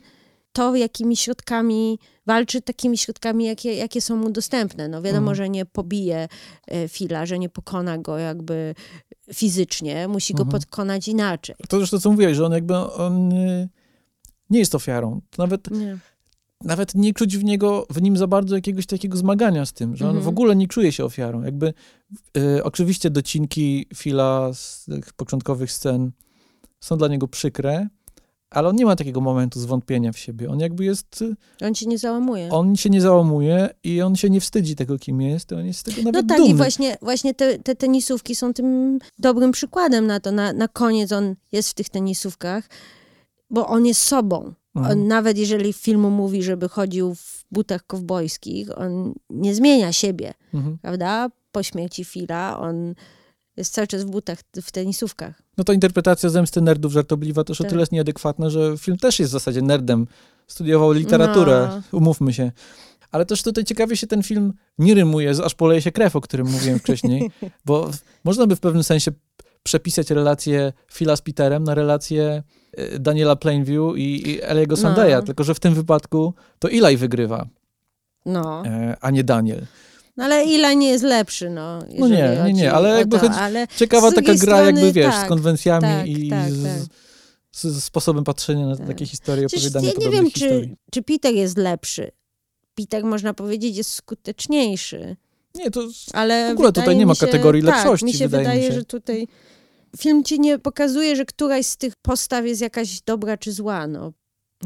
[0.52, 4.88] to, jakimi środkami walczy, takimi środkami, jakie, jakie są mu dostępne.
[4.88, 5.36] No wiadomo, Mhm.
[5.36, 6.28] że nie pobije
[6.68, 8.74] e, Fila, że nie pokona go jakby
[9.34, 10.62] fizycznie, musi go Mhm.
[10.62, 11.56] pokonać inaczej.
[11.68, 13.68] To zresztą co mówiłeś, że on jakby on y,
[14.50, 15.20] nie jest ofiarą.
[15.30, 15.98] To nawet Nie.
[16.64, 20.04] nawet nie czuć w, niego, w nim za bardzo jakiegoś takiego zmagania z tym, że
[20.04, 20.24] on Mhm.
[20.24, 21.42] w ogóle nie czuje się ofiarą.
[21.42, 21.74] Jakby
[22.36, 26.10] e, oczywiście docinki Phila z tych początkowych scen
[26.80, 27.88] są dla niego przykre,
[28.50, 30.50] ale on nie ma takiego momentu zwątpienia w siebie.
[30.50, 31.24] On jakby jest,
[31.62, 32.48] On ci nie załamuje.
[32.50, 35.82] on się nie załamuje i on się nie wstydzi tego, kim jest, on jest z
[35.82, 36.52] tego No nawet tak, dumny.
[36.52, 40.32] i właśnie, właśnie te, te tenisówki są tym dobrym przykładem na to.
[40.32, 42.68] Na, na koniec on jest w tych tenisówkach,
[43.50, 44.54] bo on jest sobą.
[44.76, 44.98] Mhm.
[44.98, 50.34] On, nawet jeżeli w filmu mówi, żeby chodził w butach kowbojskich, on nie zmienia siebie,
[50.54, 50.78] Mhm.
[50.78, 51.28] prawda?
[51.52, 52.94] Po śmierci Fila on
[53.56, 55.42] jest cały czas w butach, w tenisówkach.
[55.58, 57.70] No to interpretacja Zemsty Nerdów żartobliwa też o Tak.
[57.70, 60.06] tyle jest nieadekwatna, że film też jest w zasadzie nerdem.
[60.46, 61.98] Studiował literaturę, No.
[61.98, 62.52] umówmy się.
[63.10, 66.20] Ale też tutaj ciekawie się ten film nie rymuje z Aż poleje się krew, o
[66.20, 67.30] którym mówiłem wcześniej,
[67.66, 67.90] bo
[68.24, 69.12] można by w pewnym sensie
[69.62, 72.42] przepisać relację Phila z Peterem na relację
[73.01, 75.22] Daniela Plainview i, i Eliego Sandeya, No.
[75.22, 77.46] tylko że w tym wypadku to Eli wygrywa,
[78.26, 78.62] No.
[78.66, 79.66] e, a nie Daniel.
[80.16, 81.78] no ale ile nie jest lepszy, no.
[81.98, 85.26] No nie, nie, nie, ale jakby to, ale Ciekawa taka gra, strony, jakby wiesz, tak,
[85.26, 86.72] z konwencjami tak, i tak, z, tak.
[87.52, 88.86] z, z sposobem patrzenia na Tak.
[88.86, 90.68] takie historie, Przecież opowiadania ja nie wiem, historii.
[90.68, 92.10] czy, czy Peter jest lepszy.
[92.74, 95.16] Peter, można powiedzieć, jest skuteczniejszy.
[95.55, 95.80] Nie, to
[96.12, 98.55] Ale W ogóle tutaj nie ma mi się, kategorii tak, lepszości, mi się wydaje mi
[98.55, 98.74] wydaje, się.
[98.74, 99.28] że tutaj
[99.98, 103.86] film ci nie pokazuje, że któraś z tych postaw jest jakaś dobra czy zła.
[103.86, 104.12] No.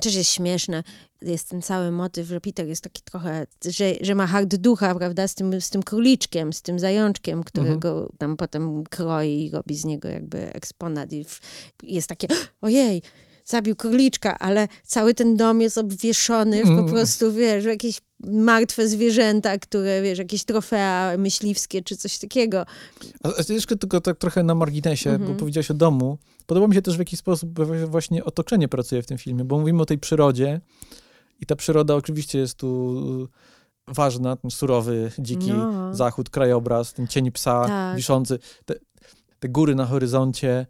[0.02, 0.82] Też jest śmieszne.
[1.22, 5.28] Jest ten cały motyw, że Peter jest taki trochę, że, że ma hard ducha, prawda,
[5.28, 8.08] z tym, z tym króliczkiem, z tym zajączkiem, którego Mhm.
[8.18, 11.12] tam potem kroi i robi z niego jakby eksponat.
[11.12, 11.24] I
[11.82, 12.28] jest takie,
[12.60, 13.02] ojej,
[13.48, 16.84] zabił króliczka, ale cały ten dom jest obwieszony w Mm.
[16.84, 22.64] po prostu, wiesz, jakieś martwe zwierzęta, które, wiesz, jakieś trofea myśliwskie czy coś takiego.
[23.22, 25.32] A a jeszcze tylko tak trochę na marginesie, Mhm.
[25.32, 26.18] bo powiedziałaś o domu.
[26.46, 29.82] Podoba mi się też w jakiś sposób właśnie otoczenie pracuje w tym filmie, bo mówimy
[29.82, 30.60] o tej przyrodzie
[31.40, 33.28] i ta przyroda oczywiście jest tu
[33.88, 35.94] ważna, ten surowy, dziki No.
[35.94, 37.96] zachód, krajobraz, ten cień psa Tak.
[37.96, 38.74] wiszący, te,
[39.38, 40.66] te góry na horyzoncie,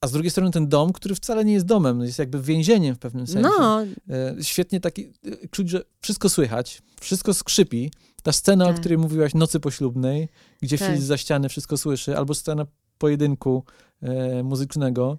[0.00, 2.98] a z drugiej strony ten dom, który wcale nie jest domem, jest jakby więzieniem w
[2.98, 3.48] pewnym sensie.
[3.58, 7.90] No, E, świetnie taki, e, czuć, że wszystko słychać, wszystko skrzypi.
[8.22, 8.80] Ta scena, o Tak.
[8.80, 10.28] której mówiłaś, nocy poślubnej,
[10.62, 10.88] gdzie Tak.
[10.88, 12.66] Phil za ściany wszystko słyszy, albo scena
[12.98, 13.64] pojedynku
[14.02, 15.18] e, muzycznego,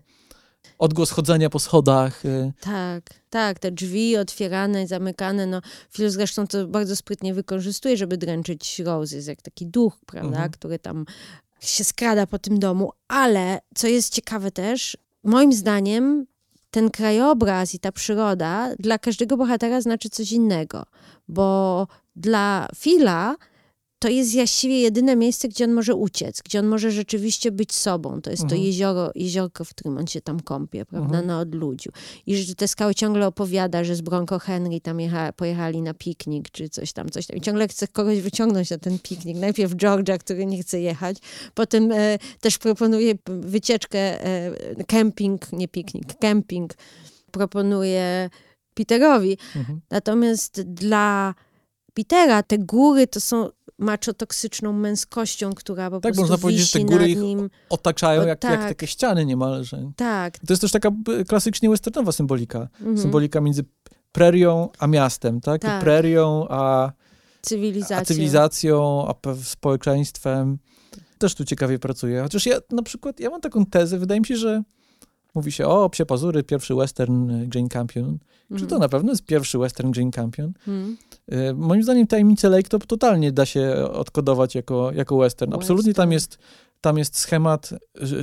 [0.79, 2.25] odgłos chodzenia po schodach.
[2.25, 5.61] E, tak, tak, te drzwi otwierane i zamykane, no
[5.93, 10.51] Phil zresztą to bardzo sprytnie wykorzystuje, żeby dręczyć Roses, jak taki duch, prawda, Mhm.
[10.51, 11.05] który tam
[11.59, 16.25] się skrada po tym domu, ale co jest ciekawe też, moim zdaniem
[16.71, 20.85] ten krajobraz i ta przyroda dla każdego bohatera znaczy coś innego,
[21.27, 23.35] bo dla Phila
[23.99, 28.21] to jest właściwie jedyne miejsce, gdzie on może uciec, gdzie on może rzeczywiście być sobą.
[28.21, 28.59] To jest Mhm.
[28.61, 31.27] to jezioro, jeziorko, w którym on się tam kąpie, prawda, Mhm.
[31.27, 31.91] na odludziu.
[32.27, 36.49] I że te skały ciągle opowiada, że z Bronco Henry tam jecha, pojechali na piknik,
[36.51, 37.37] czy coś tam, coś tam.
[37.37, 39.37] I ciągle chce kogoś wyciągnąć na ten piknik.
[39.37, 41.17] Najpierw George'a, który nie chce jechać,
[41.53, 44.51] potem e, też proponuje wycieczkę, e,
[44.87, 46.73] kemping, nie piknik, kemping.
[47.31, 48.29] Proponuje
[48.73, 49.37] Peterowi.
[49.55, 49.81] mhm.
[49.89, 51.35] Natomiast dla
[51.93, 56.85] Petera te góry to są maczotoksyczną męskością, która po Tak, prostu można powiedzieć, że te
[56.85, 57.49] góry ich nim.
[57.69, 58.69] Otaczają jak, jak tak.
[58.69, 59.91] takie ściany niemalże.
[59.95, 60.39] Tak.
[60.39, 60.91] To jest też taka
[61.27, 62.67] klasycznie westernowa symbolika.
[62.79, 62.97] Mhm.
[62.97, 63.63] Symbolika między
[64.11, 65.61] prerią a miastem, tak?
[65.61, 65.81] Tak.
[65.83, 66.91] Prerią a
[67.41, 67.97] Cywilizacja.
[67.97, 69.13] a cywilizacją, a
[69.43, 70.57] społeczeństwem.
[71.17, 72.21] Też tu ciekawie pracuje.
[72.21, 74.63] Chociaż ja na przykład, ja mam taką tezę, wydaje mi się, że
[75.35, 78.17] mówi się, o, Psie Pazury, pierwszy western y, Jane Campion.
[78.47, 78.69] Czy Mhm.
[78.69, 80.51] to na pewno jest pierwszy western Jane Campion?
[80.67, 80.97] Mhm.
[81.33, 85.53] Y, Moim zdaniem Tajemnice Lake to totalnie da się odkodować jako, jako western.
[85.53, 86.37] Absolutnie tam jest,
[86.81, 87.69] tam jest schemat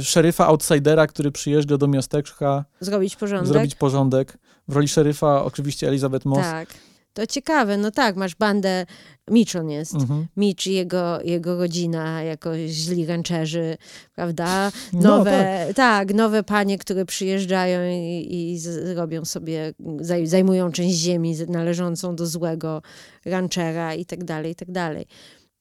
[0.03, 3.47] szeryfa outsidera, który przyjeżdża do miasteczka Zrobić porządek.
[3.49, 4.39] zrobić porządek.
[4.69, 6.41] W roli szeryfa oczywiście Elizabeth Moss.
[6.43, 6.69] Tak.
[7.17, 8.87] To ciekawe, no tak, masz bandę,
[9.31, 9.95] Mitch on jest.
[9.95, 10.27] Mhm.
[10.37, 13.77] Mitch i jego, jego rodzina jako źli rancherzy,
[14.15, 14.73] prawda?
[14.93, 16.15] No, Nowe, tak.
[16.15, 18.61] nowe panie, które przyjeżdżają i, i
[18.95, 22.83] robią sobie, zaj, zajmują część ziemi należącą do złego
[23.25, 25.07] ranchera i tak dalej, i tak dalej.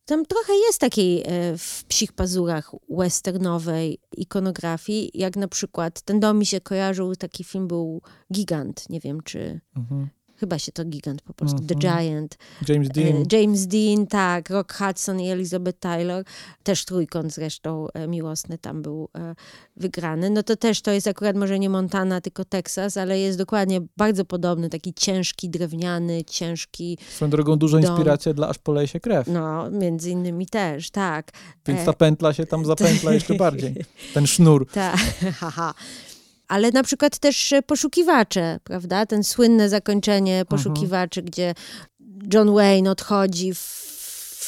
[0.05, 6.39] Tam trochę jest takiej e, w psich pazurach westernowej ikonografii, jak na przykład, ten dom
[6.39, 8.01] mi się kojarzył, taki film był
[8.33, 10.09] Gigant, nie wiem czy, Mhm.
[10.37, 11.75] Chyba się to Gigant po prostu, The.
[11.75, 12.37] Giant.
[12.69, 13.15] James Dean.
[13.31, 16.23] E, James Dean, tak, Rock Hudson i Elizabeth Taylor,
[16.63, 19.35] też trójkąt zresztą e, miłosny tam był e,
[19.77, 20.29] wygrany.
[20.29, 24.25] No to też to jest akurat może nie Montana, tylko Teksas, ale jest dokładnie bardzo
[24.25, 27.91] podobny, taki ciężki, drewniany, ciężki, Swoją drogą duża dom.
[27.91, 29.27] inspiracja dla Aż poleje się krew.
[29.27, 31.31] no między innymi też, tak.
[31.67, 33.75] Więc ta pętla się tam zapętla jeszcze bardziej.
[34.13, 34.67] Ten sznur.
[34.71, 34.97] Tak,
[35.39, 35.73] haha.
[36.47, 39.05] Ale na przykład też e, poszukiwacze, prawda?
[39.05, 41.53] Ten słynne zakończenie poszukiwaczy, gdzie
[42.33, 43.85] John Wayne odchodzi w,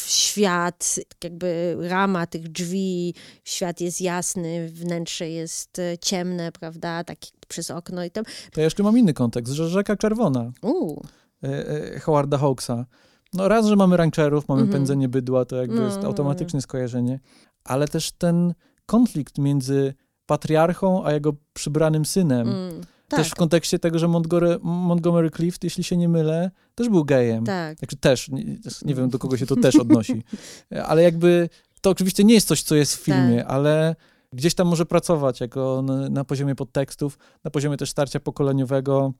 [0.07, 3.13] świat, tak jakby rama tych drzwi,
[3.43, 7.03] świat jest jasny, wnętrze jest e, ciemne, prawda?
[7.03, 7.17] Tak
[7.47, 8.23] przez okno i tam.
[8.51, 11.05] To ja jeszcze mam inny kontekst, że Rzeka Czerwona Uuu,
[11.43, 12.85] e, Howarda Hawksa.
[13.33, 14.79] No raz, że mamy rancherów, mamy Mhm.
[14.79, 17.19] pędzenie bydła, to jakby No, jest no, automatyczne skojarzenie,
[17.63, 18.53] ale też ten
[18.85, 19.93] konflikt między
[20.27, 22.47] patriarchą a jego przybranym synem.
[22.47, 26.89] mm, tak, Też w kontekście tego, że Montgomery, Montgomery Clift, jeśli się nie mylę, też
[26.89, 27.45] był gejem.
[27.45, 27.77] tak.
[27.77, 28.43] Znaczy też, nie,
[28.85, 30.23] nie wiem do kogo się to też odnosi.
[30.87, 31.49] Ale jakby
[31.81, 33.51] to oczywiście nie jest coś, co jest w filmie, Tak.
[33.51, 33.95] ale
[34.33, 39.13] gdzieś tam może pracować jako na, na poziomie podtekstów, na poziomie też starcia pokoleniowego.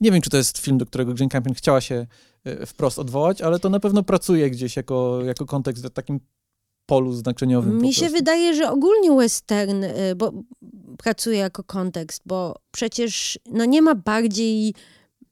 [0.00, 2.06] Nie wiem, czy to jest film, do którego Jane Campion chciała się
[2.44, 6.20] e, wprost odwołać, ale to na pewno pracuje gdzieś jako, jako kontekst w takim
[6.86, 7.78] polu znaczeniowym.
[7.82, 10.32] Mi się wydaje, że ogólnie western y, bo,
[10.98, 14.74] pracuje jako kontekst, bo przecież no, nie ma bardziej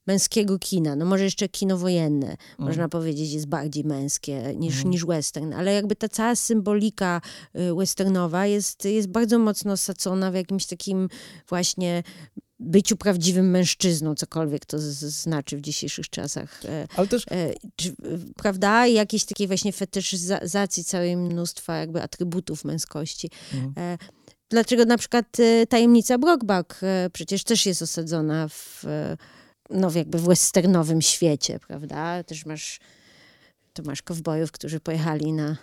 [0.07, 0.97] męskiego kina.
[0.97, 2.39] No może jeszcze kino wojenne, Mm.
[2.59, 4.91] można powiedzieć, jest bardziej męskie niż, Mhm.
[4.91, 7.21] niż western, ale jakby ta cała symbolika
[7.71, 11.09] y, westernowa jest, jest bardzo mocno osadzona w jakimś takim
[11.49, 12.03] właśnie
[12.63, 16.65] byciu prawdziwym mężczyzną, cokolwiek to znaczy w dzisiejszych czasach.
[16.65, 17.95] E, Ale też e, czy,
[18.37, 23.31] prawda, jakiejś takiej właśnie fetyszyzacji całej mnóstwa jakby atrybutów męskości.
[23.55, 23.73] Mhm.
[23.77, 23.99] E,
[24.51, 25.37] dlaczego na przykład
[25.69, 26.81] tajemnica Brockback
[27.13, 28.85] przecież też jest osadzona w,
[29.71, 32.25] no jakby w westernowym świecie, prawda?
[32.25, 32.81] Też masz,
[33.73, 35.57] to masz kowbojów, którzy pojechali na...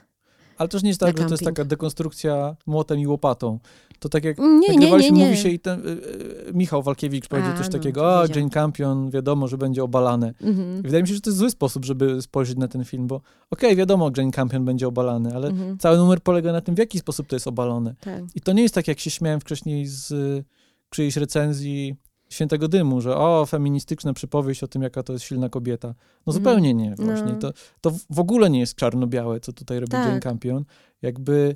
[0.60, 3.60] Ale też nie jest tak, że to jest taka dekonstrukcja młotem i łopatą.
[4.00, 5.26] To tak jak Nie, nie, nie, nie.
[5.26, 8.26] mówi się i ten, y, y, Michał Walkiewicz powiedział A, coś no, takiego, a.
[8.36, 10.34] Jane Campion, wiadomo, że będzie obalane.
[10.42, 10.82] Mhm.
[10.82, 13.22] Wydaje mi się, że to jest zły sposób, żeby spojrzeć na ten film, bo
[13.52, 15.78] okej, wiadomo, Jane Campion będzie obalany, ale Mhm.
[15.78, 17.96] cały numer polega na tym, w jaki sposób to jest obalone.
[18.02, 18.24] Tak.
[18.36, 20.44] I to nie jest tak, jak się śmiałem wcześniej z y,
[20.90, 21.96] czyjejś recenzji
[22.30, 25.88] Świętego Dymu, że o, feministyczna przypowieść o tym, jaka to jest silna kobieta.
[25.88, 25.94] No
[26.34, 26.34] Mhm.
[26.34, 27.32] zupełnie nie, właśnie.
[27.34, 27.40] No.
[27.40, 27.52] To,
[27.82, 30.06] to w ogóle nie jest czarno-białe, co tutaj robi Tak.
[30.08, 30.66] Jane Campion.
[31.02, 31.54] Jakby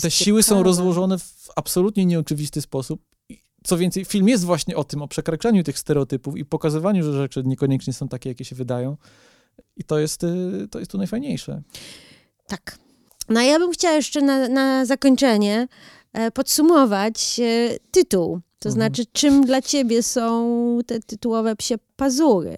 [0.00, 0.64] te siły są ciekawe.
[0.64, 3.02] rozłożone w absolutnie nieoczywisty sposób.
[3.28, 7.12] I Co więcej, film jest właśnie o tym, o przekraczaniu tych stereotypów i pokazywaniu, że
[7.12, 8.96] rzeczy niekoniecznie są takie, jakie się wydają.
[9.76, 11.62] I to jest, y, to jest tu najfajniejsze.
[12.46, 12.78] Tak.
[13.28, 15.68] No a ja bym chciała jeszcze na, na zakończenie
[16.12, 18.40] e, podsumować e, tytuł.
[18.62, 18.74] To Mhm.
[18.74, 22.56] znaczy, czym dla ciebie są te tytułowe psie pazury.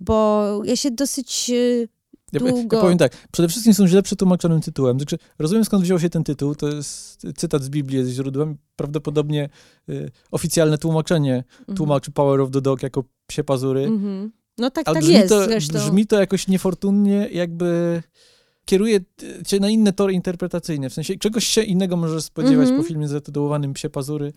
[0.00, 1.50] Bo ja się dosyć...
[1.50, 1.86] e,
[2.32, 2.80] Ja, ja Długo.
[2.80, 4.98] powiem tak, przede wszystkim są źle przetłumaczonym tytułem.
[4.98, 8.56] Znaczy, rozumiem skąd wziął się ten tytuł, to jest cytat z Biblii, jest źródłem.
[8.76, 9.48] Prawdopodobnie
[9.88, 11.76] y, oficjalne tłumaczenie mhm.
[11.76, 13.84] tłumaczy Power of the Dog jako psie pazury.
[13.84, 14.32] Mhm.
[14.58, 15.78] No tak, Ale tak brzmi, jest to, zresztą.
[15.78, 18.02] brzmi to jakoś niefortunnie, jakby
[18.64, 20.90] kieruje y, cię na inne tory interpretacyjne.
[20.90, 22.80] W sensie czegoś się innego możesz spodziewać Mhm.
[22.82, 24.32] po filmie zatytułowanym Psie Pazury.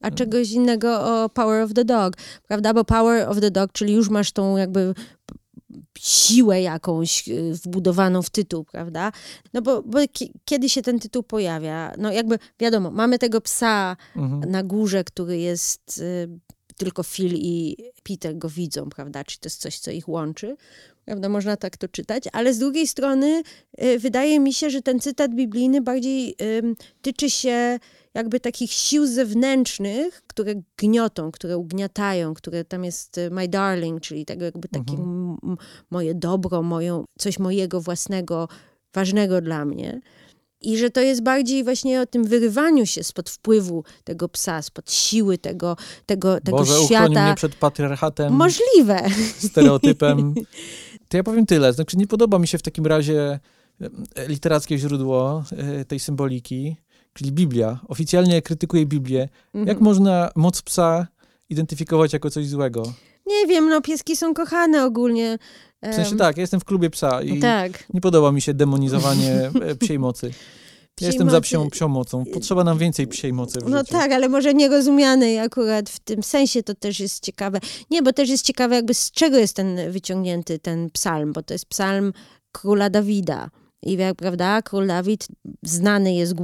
[0.00, 2.16] A czegoś innego o Power of the Dog,
[2.48, 2.74] prawda?
[2.74, 4.94] Bo Power of the Dog, czyli już masz tą jakby
[5.98, 9.12] siłę jakąś y, wbudowaną w tytuł, prawda?
[9.54, 11.92] No bo, bo ki- kiedy się ten tytuł pojawia?
[11.98, 14.50] No jakby wiadomo, mamy tego psa Mhm.
[14.52, 16.28] na górze, który jest y,
[16.76, 19.24] tylko Phil i Peter go widzą, prawda?
[19.24, 20.56] Czy to jest coś, co ich łączy?
[21.06, 21.28] Prawda?
[21.28, 23.42] Można tak to czytać, ale z drugiej strony
[23.82, 26.36] y, wydaje mi się, że ten cytat biblijny bardziej
[27.02, 27.78] tyczy się
[28.14, 34.24] jakby takich sił zewnętrznych, które gniotą, które ugniatają, które tam jest y, my darling, czyli
[34.24, 35.56] tego jakby takie Mhm.
[35.90, 38.48] moje dobro, moją, coś mojego własnego,
[38.94, 40.00] ważnego dla mnie.
[40.60, 44.92] I że to jest bardziej właśnie o tym wyrywaniu się spod wpływu tego psa, spod
[44.92, 45.76] siły tego,
[46.06, 47.08] tego, tego Boże, świata.
[47.26, 49.04] mnie przed patriarchatem, Możliwe.
[49.38, 50.34] stereotypem.
[51.08, 51.72] To ja powiem tyle.
[51.72, 53.38] Znaczy, nie podoba mi się w takim razie
[54.28, 56.76] literackie źródło e, tej symboliki,
[57.12, 57.80] czyli Biblia.
[57.88, 59.28] Oficjalnie krytykuje Biblię.
[59.54, 59.68] Mhm.
[59.68, 61.06] Jak można moc psa
[61.50, 62.92] identyfikować jako coś złego?
[63.26, 65.38] Nie wiem, no pieski są kochane ogólnie.
[65.82, 67.84] W sensie tak, ja jestem w klubie psa i Tak.
[67.94, 70.30] nie podoba mi się demonizowanie e, psiej mocy.
[71.00, 72.24] Ja jestem za mocy- psią, psią mocą.
[72.34, 73.92] Potrzeba nam więcej psiej mocy w No życiu.
[73.92, 77.60] tak, ale może nierozumianej akurat w tym sensie to też jest ciekawe.
[77.90, 81.54] Nie, bo też jest ciekawe jakby z czego jest ten wyciągnięty ten psalm, bo to
[81.54, 82.12] jest psalm
[82.52, 83.50] króla Dawida.
[83.82, 85.28] I jak prawda, król Dawid
[85.62, 86.34] znany jest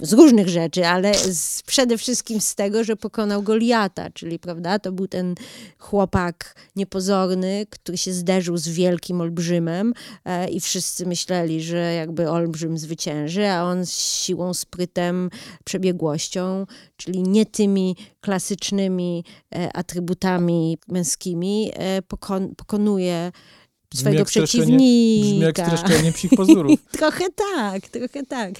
[0.00, 4.92] z różnych rzeczy, ale z, przede wszystkim z tego, że pokonał Goliata, czyli prawda, to
[4.92, 5.34] był ten
[5.78, 9.92] chłopak niepozorny, który się zderzył z wielkim olbrzymem
[10.24, 15.30] e, i wszyscy myśleli, że jakby olbrzym zwycięży, a on z siłą, sprytem,
[15.64, 16.66] przebiegłością,
[16.96, 19.24] czyli nie tymi klasycznymi
[19.54, 23.32] e, atrybutami męskimi, e, pokon ukazuje
[23.94, 24.76] swojego przeciwnika.
[24.76, 26.80] Brzmi jak streszczenie psich pazurów.
[26.98, 28.54] Trochę tak, trochę tak.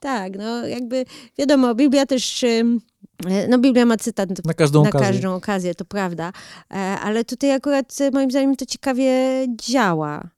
[0.00, 1.04] Tak, no jakby
[1.38, 2.44] wiadomo, Biblia też
[3.24, 5.08] E, No Biblia ma cytat Na każdą na okazję.
[5.08, 6.32] każdą okazję, to prawda.
[6.70, 9.12] E, Ale tutaj akurat e, moim zdaniem to ciekawie
[9.60, 10.28] działa.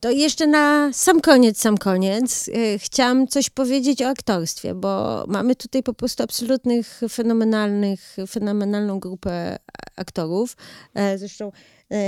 [0.00, 5.82] To jeszcze na sam koniec, sam koniec, chciałam coś powiedzieć o aktorstwie, bo mamy tutaj
[5.82, 9.58] po prostu absolutnych, fenomenalnych, fenomenalną grupę
[9.96, 10.56] aktorów.
[10.94, 11.52] E, Zresztą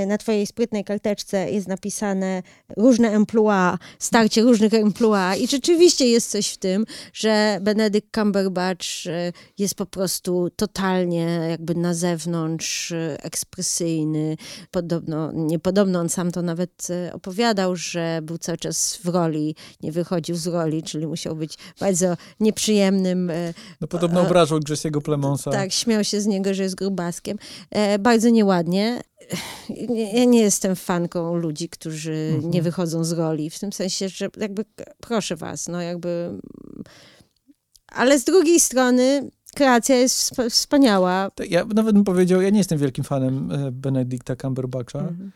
[0.06, 2.42] na twojej sprytnej karteczce jest napisane
[2.76, 9.32] różne emploi, starcie różnych emploi i rzeczywiście jest coś w tym, że Benedict Cumberbatch e,
[9.58, 14.36] jest po prostu totalnie jakby na zewnątrz e, ekspresyjny.
[14.70, 20.36] Podobno, niepodobno on sam to nawet opowiadał, że był cały czas w roli, nie wychodził
[20.36, 23.32] z roli, czyli musiał być bardzo nieprzyjemnym
[23.80, 25.50] No podobno obrażał Grzesiego Plemonsa.
[25.50, 27.38] tak, śmiał się z niego, że jest grubaskiem.
[27.70, 29.00] E, bardzo nieładnie.
[30.14, 32.52] Ja nie jestem fanką ludzi, którzy Mhm.
[32.52, 33.50] nie wychodzą z roli.
[33.50, 34.64] W tym sensie, że jakby
[35.00, 36.30] proszę was, no jakby.
[37.86, 41.30] Ale z drugiej strony kreacja jest wsp- wspaniała.
[41.48, 44.98] Ja nawet bym powiedział, ja nie jestem wielkim fanem e, Benedicta Cumberbatcha.
[44.98, 45.32] Mhm.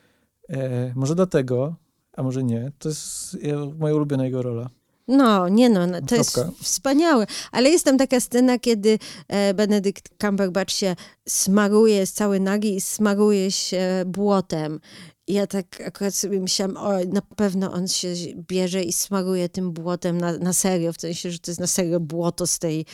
[0.49, 1.75] E, może dlatego,
[2.13, 2.73] a może nie.
[2.79, 3.37] To jest
[3.79, 4.71] moja ulubiona jego rola.
[5.11, 6.53] No, nie no, no to jest Kropka.
[6.63, 7.27] wspaniałe.
[7.53, 10.97] Ale jest tam taka scena, kiedy e, Benedict Cumberbatch się
[11.29, 14.81] smaruje, jest cały nagi i smaruje się błotem.
[15.27, 18.09] I ja tak akurat sobie myślałam, o, na pewno on się
[18.49, 22.01] bierze i smaruje tym błotem na, na serio, w sensie, że to jest na serio
[22.01, 22.87] błoto z tej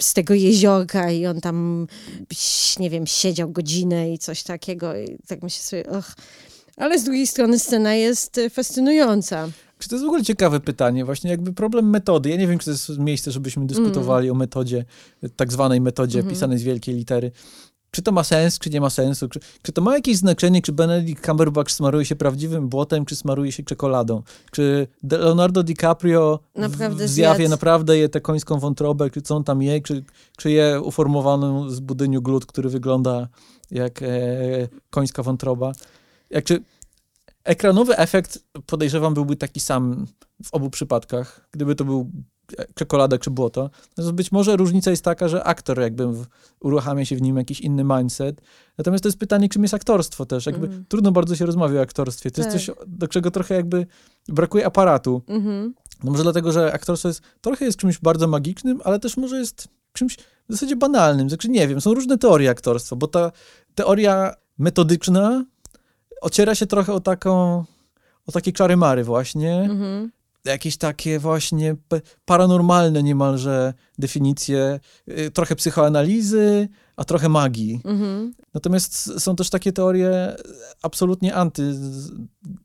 [0.00, 1.86] z tego jeziorka i on tam,
[2.78, 4.96] nie wiem, siedział godzinę i coś takiego.
[4.96, 6.04] I tak myślę sobie, och.
[6.76, 9.48] Ale z drugiej strony scena jest e, fascynująca.
[9.78, 12.30] Czy to jest w ogóle ciekawe pytanie, właśnie jakby problem metody.
[12.30, 14.84] Ja nie wiem, czy to jest miejsce, żebyśmy dyskutowali o metodzie,
[15.36, 16.34] tak zwanej metodzie Mhm.
[16.34, 17.30] pisanej z wielkiej litery.
[17.90, 19.28] Czy to ma sens, czy nie ma sensu?
[19.28, 23.52] Czy, czy to ma jakieś znaczenie, czy Benedict Cumberbatch smaruje się prawdziwym błotem, czy smaruje
[23.52, 24.22] się czekoladą?
[24.52, 27.50] Czy Leonardo DiCaprio w- Naprawdę w zjawie zjadł.
[27.50, 30.04] naprawdę je tę końską wątrobę, czy co on tam je, czy,
[30.36, 33.28] czy je uformowaną z budyniu glut, który wygląda
[33.70, 34.06] jak e,
[34.90, 35.72] końska wątroba?
[36.30, 36.62] Jak czy
[37.48, 40.06] ekranowy efekt podejrzewam byłby taki sam
[40.44, 42.10] w obu przypadkach, gdyby to był
[42.58, 43.70] e, czekolada czy błoto.
[43.90, 46.26] Natomiast być może różnica jest taka, że aktor jakby w,
[46.60, 48.40] uruchamia się w nim jakiś inny mindset.
[48.78, 50.46] Natomiast to jest pytanie, czym jest aktorstwo też.
[50.46, 50.84] Jakby Mhm.
[50.88, 52.30] trudno bardzo się rozmawia o aktorstwie.
[52.30, 52.52] To Tak.
[52.54, 53.86] jest coś, do czego trochę jakby
[54.28, 55.22] brakuje aparatu.
[55.28, 55.74] Mhm.
[56.04, 59.68] No może dlatego, że aktorstwo jest, trochę jest czymś bardzo magicznym, ale też może jest
[59.92, 60.16] czymś
[60.48, 61.28] w zasadzie banalnym.
[61.28, 63.32] Znaczy nie wiem, są różne teorie aktorstwa, bo ta
[63.74, 65.44] teoria metodyczna
[66.20, 67.64] ociera się trochę o taką,
[68.26, 69.60] o takie czary-mary właśnie.
[69.60, 70.10] Mhm.
[70.44, 71.76] Jakieś takie właśnie
[72.24, 77.80] paranormalne niemalże definicje, y, trochę psychoanalizy, a trochę magii.
[77.84, 78.34] Mhm.
[78.54, 80.36] Natomiast są też takie teorie
[80.82, 81.74] absolutnie anty.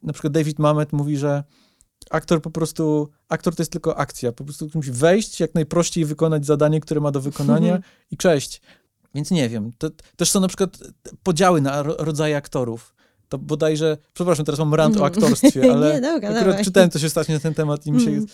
[0.04, 1.44] Na przykład David Mamet mówi, że
[2.10, 4.32] aktor po prostu, aktor to jest tylko akcja.
[4.32, 7.80] Po prostu musi wejść, jak najprościej wykonać zadanie, które ma do wykonania
[8.12, 8.62] i cześć.
[9.16, 9.72] Więc nie wiem.
[9.78, 10.78] To, też są na przykład
[11.24, 12.94] podziały na ro- rodzaje aktorów.
[13.34, 16.64] To bodajże, przepraszam, teraz mam rant o aktorstwie, ale Nie, dobra, akurat dawaj.
[16.64, 18.26] czytałem coś ostatnio na ten temat i mi się Mm.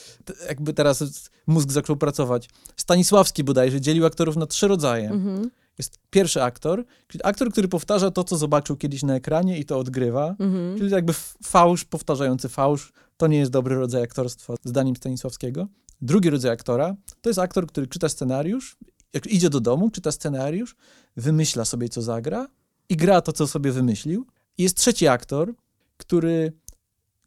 [0.48, 1.04] jakby teraz
[1.48, 2.50] mózg zaczął pracować.
[2.78, 5.10] Stanisławski bodajże dzielił aktorów na trzy rodzaje.
[5.10, 5.50] Mhm.
[5.78, 9.80] Jest pierwszy aktor, czyli aktor, który powtarza to, co zobaczył kiedyś na ekranie i to
[9.80, 10.36] odgrywa.
[10.40, 10.78] Mhm.
[10.78, 11.14] Czyli jakby
[11.44, 12.94] fałsz, powtarzający fałsz.
[13.18, 15.68] To nie jest dobry rodzaj aktorstwa, zdaniem Stanisławskiego.
[16.02, 18.78] Drugi rodzaj aktora to jest aktor, który czyta scenariusz,
[19.14, 20.76] jak idzie do domu, czyta scenariusz,
[21.18, 22.48] wymyśla sobie, co zagra
[22.90, 24.26] i gra to, co sobie wymyślił.
[24.60, 25.54] I jest trzeci aktor,
[25.98, 26.54] który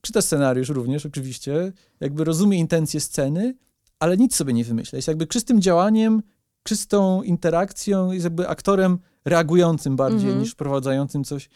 [0.01, 3.55] czyta scenariusz również, oczywiście, jakby rozumie intencje sceny,
[3.99, 4.97] ale nic sobie nie wymyśla.
[4.97, 6.23] Jest jakby czystym działaniem,
[6.63, 10.41] czystą interakcją, jest jakby aktorem reagującym bardziej Mhm.
[10.41, 11.49] niż wprowadzającym coś.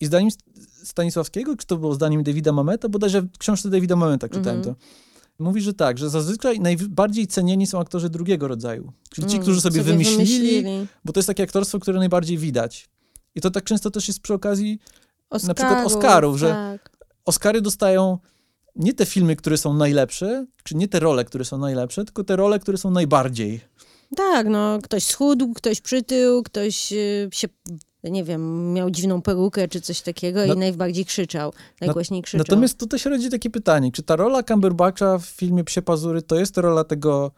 [0.00, 0.42] I zdaniem St-
[0.88, 4.74] Stanisławskiego, czy to było zdaniem Davida Mameta, bodajże w książce Davida Mameta czytałem Mhm.
[4.74, 4.80] to,
[5.38, 8.92] mówi, że tak, że zazwyczaj najbardziej cenieni są aktorzy drugiego rodzaju.
[9.10, 10.86] Czyli ci, Mm, którzy sobie, wymyślili, wymyślili.
[11.04, 12.88] bo to jest takie aktorstwo, które najbardziej widać.
[13.34, 14.78] I to tak często też jest przy okazji
[15.30, 16.90] Oscarów, przykład Oscarów, że- Tak.
[17.24, 18.18] Oscary dostają
[18.76, 22.36] nie te filmy, które są najlepsze, czy nie te role, które są najlepsze, tylko te
[22.36, 23.60] role, które są najbardziej.
[24.16, 27.48] tak, no ktoś schudł, ktoś przytył, ktoś y, się,
[28.04, 32.44] nie wiem, miał dziwną perukę czy coś takiego Na- i najbardziej krzyczał, najgłośniej krzyczał.
[32.48, 36.36] Natomiast tutaj się rodzi takie pytanie, czy ta rola Cumberbatcha w filmie Psie Pazury to
[36.36, 37.30] jest rola tego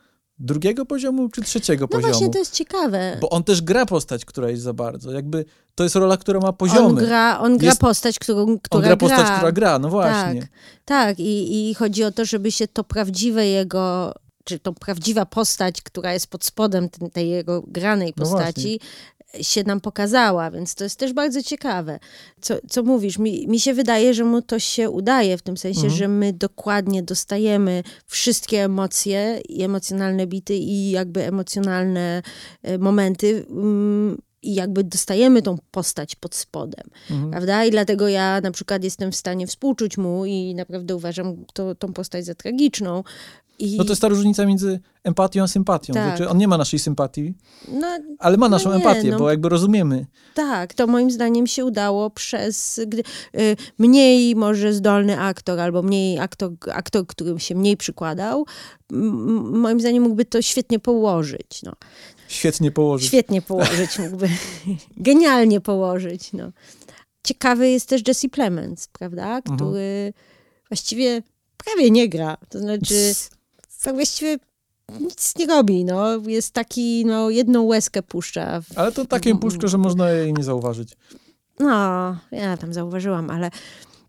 [0.42, 2.12] drugiego poziomu, czy trzeciego no poziomu?
[2.12, 3.16] właśnie, to jest ciekawe.
[3.20, 5.12] Bo on też gra postać, która jest za bardzo.
[5.12, 5.44] Jakby
[5.74, 6.86] to jest rola, która ma poziomy.
[6.86, 10.40] On gra, on gra Jest- postać, którą, która on gra postać, która gra, no właśnie.
[10.40, 10.50] Tak,
[10.84, 11.20] tak.
[11.20, 14.14] I, I chodzi o to, żeby się to prawdziwe jego,
[14.44, 18.80] czy to prawdziwa postać, która jest pod spodem tej jego granej No postaci,
[19.40, 21.98] się nam pokazała, więc to jest też bardzo ciekawe.
[22.40, 23.18] Co, co mówisz?
[23.18, 25.96] Mi, mi się wydaje, że mu to się udaje, w tym sensie, Mhm.
[25.98, 32.22] że my dokładnie dostajemy wszystkie emocje i emocjonalne bity i jakby emocjonalne
[32.62, 37.30] e, momenty mm, i jakby dostajemy tą postać pod spodem, Mhm.
[37.30, 37.64] prawda?
[37.64, 41.92] I dlatego ja na przykład jestem w stanie współczuć mu i naprawdę uważam to, tą
[41.92, 43.04] postać za tragiczną.
[43.62, 45.94] I, No to jest ta różnica między empatią a sympatią.
[45.94, 46.16] Tak.
[46.16, 47.34] Znaczy, on nie ma naszej sympatii,
[47.68, 47.86] no,
[48.18, 49.18] ale ma naszą nie, empatię, no.
[49.18, 50.06] bo jakby rozumiemy.
[50.34, 53.02] Tak, to moim zdaniem się udało przez gdy,
[53.40, 58.46] y, mniej może zdolny aktor albo mniej aktor, aktor, którym się mniej przykładał,
[58.92, 61.62] m- moim zdaniem mógłby to świetnie położyć.
[61.62, 61.72] No.
[62.28, 63.08] Świetnie położyć.
[63.08, 64.28] Świetnie położyć mógłby.
[64.96, 66.32] Genialnie położyć.
[66.32, 66.52] No.
[67.24, 69.36] Ciekawy jest też Jesse Plemons, prawda?
[69.36, 69.56] Mhm.
[69.56, 70.12] Który
[70.70, 71.22] właściwie
[71.64, 72.36] prawie nie gra.
[72.48, 73.12] To znaczy
[73.82, 74.38] tak właściwie
[75.00, 75.84] nic nie robi.
[75.84, 76.16] No.
[76.16, 80.44] Jest taki, no, jedną łezkę puszcza w Ale to takie puszko, że można jej nie
[80.44, 80.96] zauważyć.
[81.60, 81.68] No,
[82.32, 83.50] ja tam zauważyłam, ale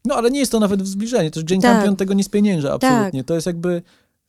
[0.06, 1.32] No ale nie jest to nawet w zbliżeniu.
[1.32, 1.72] Też Jane Tak.
[1.76, 3.24] Campion tego nie spienięża absolutnie.
[3.24, 3.82] To jest jakby,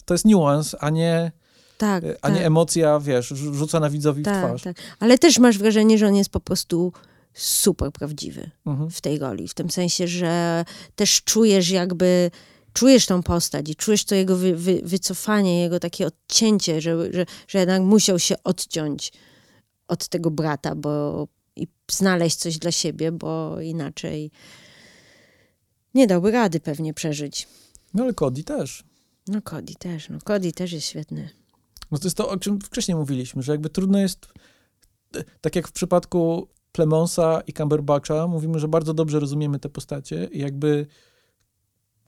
[0.05, 1.33] to jest niuans, a nie,
[1.79, 2.05] tak.
[2.23, 4.63] a tak, nie emocja, wiesz, rzu- rzucana widzowi w tak, twarz.
[4.63, 4.77] tak.
[5.01, 6.93] Ale też masz wrażenie, że on jest po prostu
[7.35, 8.91] super prawdziwy Mhm.
[8.91, 9.49] w tej roli.
[9.49, 10.65] W tym sensie, że
[10.97, 12.31] też czujesz jakby,
[12.75, 17.27] czujesz tą postać i czujesz to jego wy, wy, wycofanie, jego takie odcięcie, że, że,
[17.49, 19.13] że jednak musiał się odciąć
[19.89, 21.27] od tego brata, bo
[21.57, 24.31] i znaleźć coś dla siebie, bo inaczej
[25.95, 27.49] nie dałby rady pewnie przeżyć.
[27.95, 28.85] No ale Cody też.
[29.27, 31.31] No Cody też, no Cody też jest świetny.
[31.91, 34.27] No to jest to, o czym wcześniej mówiliśmy, że jakby trudno jest,
[35.41, 40.39] tak jak w przypadku Plemonsa i Cumberbatcha, mówimy, że bardzo dobrze rozumiemy te postacie i
[40.39, 40.87] jakby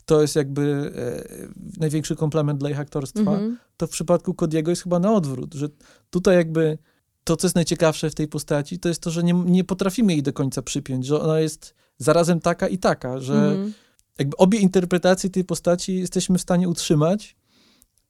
[0.07, 3.59] to jest jakby e, największy komplement dla ich aktorstwa, Mhm.
[3.77, 5.69] to w przypadku Cody'ego jest chyba na odwrót, że
[6.11, 6.79] tutaj jakby
[7.25, 10.23] to, co jest najciekawsze w tej postaci, to jest to, że nie, nie potrafimy jej
[10.23, 13.73] do końca przypiąć, że ona jest zarazem taka i taka, że Mhm.
[14.19, 17.37] jakby obie interpretacje tej postaci jesteśmy w stanie utrzymać.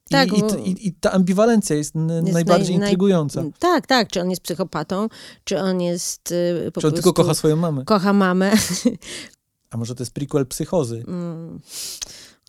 [0.09, 3.43] Tak, I, i, i, ta ambiwalencja jest, Jest najbardziej naj- naj- intrygująca.
[3.59, 4.07] Tak, tak.
[4.09, 5.07] Czy on jest psychopatą,
[5.43, 6.91] czy on jest y, po Czy on prostu...
[6.91, 7.85] tylko kocha swoją mamę?
[7.85, 8.51] kocha mamę.
[9.69, 11.03] A może to jest prequel psychozy?
[11.07, 11.59] Mm.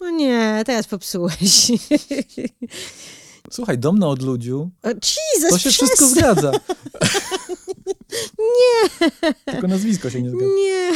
[0.01, 1.71] No nie, teraz popsułeś.
[3.51, 6.53] Słuchaj, dom na odludziu, O, Jesus, to się wszystko zgadza.
[8.39, 9.11] Nie!
[9.53, 10.47] Tylko nazwisko się nie zgadza.
[10.57, 10.93] Nie,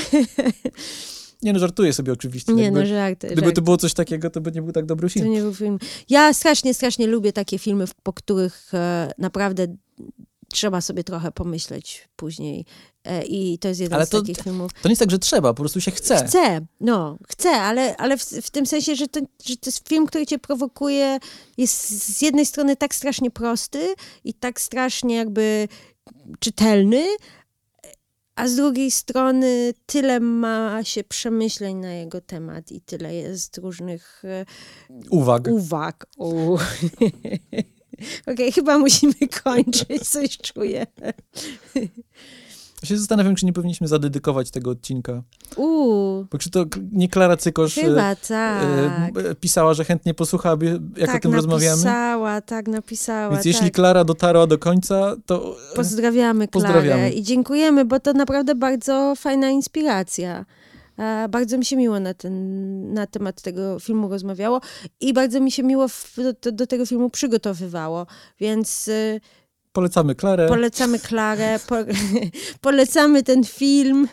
[1.43, 2.53] Nie no, żartuję sobie oczywiście.
[2.53, 3.29] nie jakby, no żarty.
[3.29, 5.31] Gdyby to było coś takiego, to by nie był tak dobry To film.
[5.31, 5.79] nie był film.
[6.09, 9.77] Ja strasznie, strasznie lubię takie filmy, po których e, naprawdę
[10.53, 12.65] trzeba sobie trochę pomyśleć później.
[13.05, 14.73] E, I to jest jeden Ale z to- takich filmów.
[14.83, 16.25] To nie jest tak, że trzeba, po prostu się chce.
[16.27, 20.07] Chcę, no, chcę, ale, ale w, w tym sensie, że to, że to jest film,
[20.07, 21.19] który cię prowokuje,
[21.57, 25.69] jest z jednej strony tak strasznie prosty i tak strasznie jakby
[26.41, 27.05] czytelny,
[28.35, 34.23] a z drugiej strony tyle ma się przemyśleń na jego temat i tyle jest różnych
[34.25, 34.45] e,
[35.11, 35.49] Uwag.
[35.49, 36.07] uwag.
[38.27, 39.15] Okej, chyba musimy
[39.45, 40.87] kończyć, coś czuję.
[42.83, 45.23] Ja się zastanawiam, czy nie powinniśmy zadedykować tego odcinka.
[45.57, 49.25] Uuu, Bo czy to nie Klara Cykosz e, chyba e, tak.
[49.25, 51.77] e, pisała, że chętnie posłuchałaby, jak tak o tym rozmawiamy?
[51.85, 53.35] napisała, tak napisała.
[53.35, 53.75] Więc jeśli tak.
[53.75, 57.11] Klara dotarła do końca, to e, Pozdrawiamy Klarę Pozdrawiamy.
[57.11, 60.45] i dziękujemy, bo to naprawdę bardzo fajna inspiracja.
[60.99, 64.61] E, Bardzo mi się miło na, ten, na temat tego filmu rozmawiało
[65.01, 68.07] i bardzo mi się miło w, do, do tego filmu przygotowywało,
[68.41, 69.21] więc y,
[69.73, 70.49] polecamy Klarę.
[70.49, 71.77] polecamy Klarę, po,
[72.61, 74.09] polecamy ten film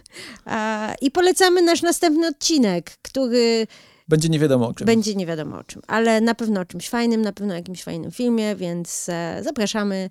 [0.45, 3.67] a, i polecamy nasz następny odcinek, który
[4.07, 4.85] Będzie nie wiadomo o czym.
[4.85, 7.83] będzie nie wiadomo o czym, ale na pewno o czymś fajnym, na pewno o jakimś
[7.83, 10.09] fajnym filmie, więc e, zapraszamy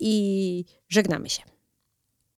[0.00, 1.42] i żegnamy się.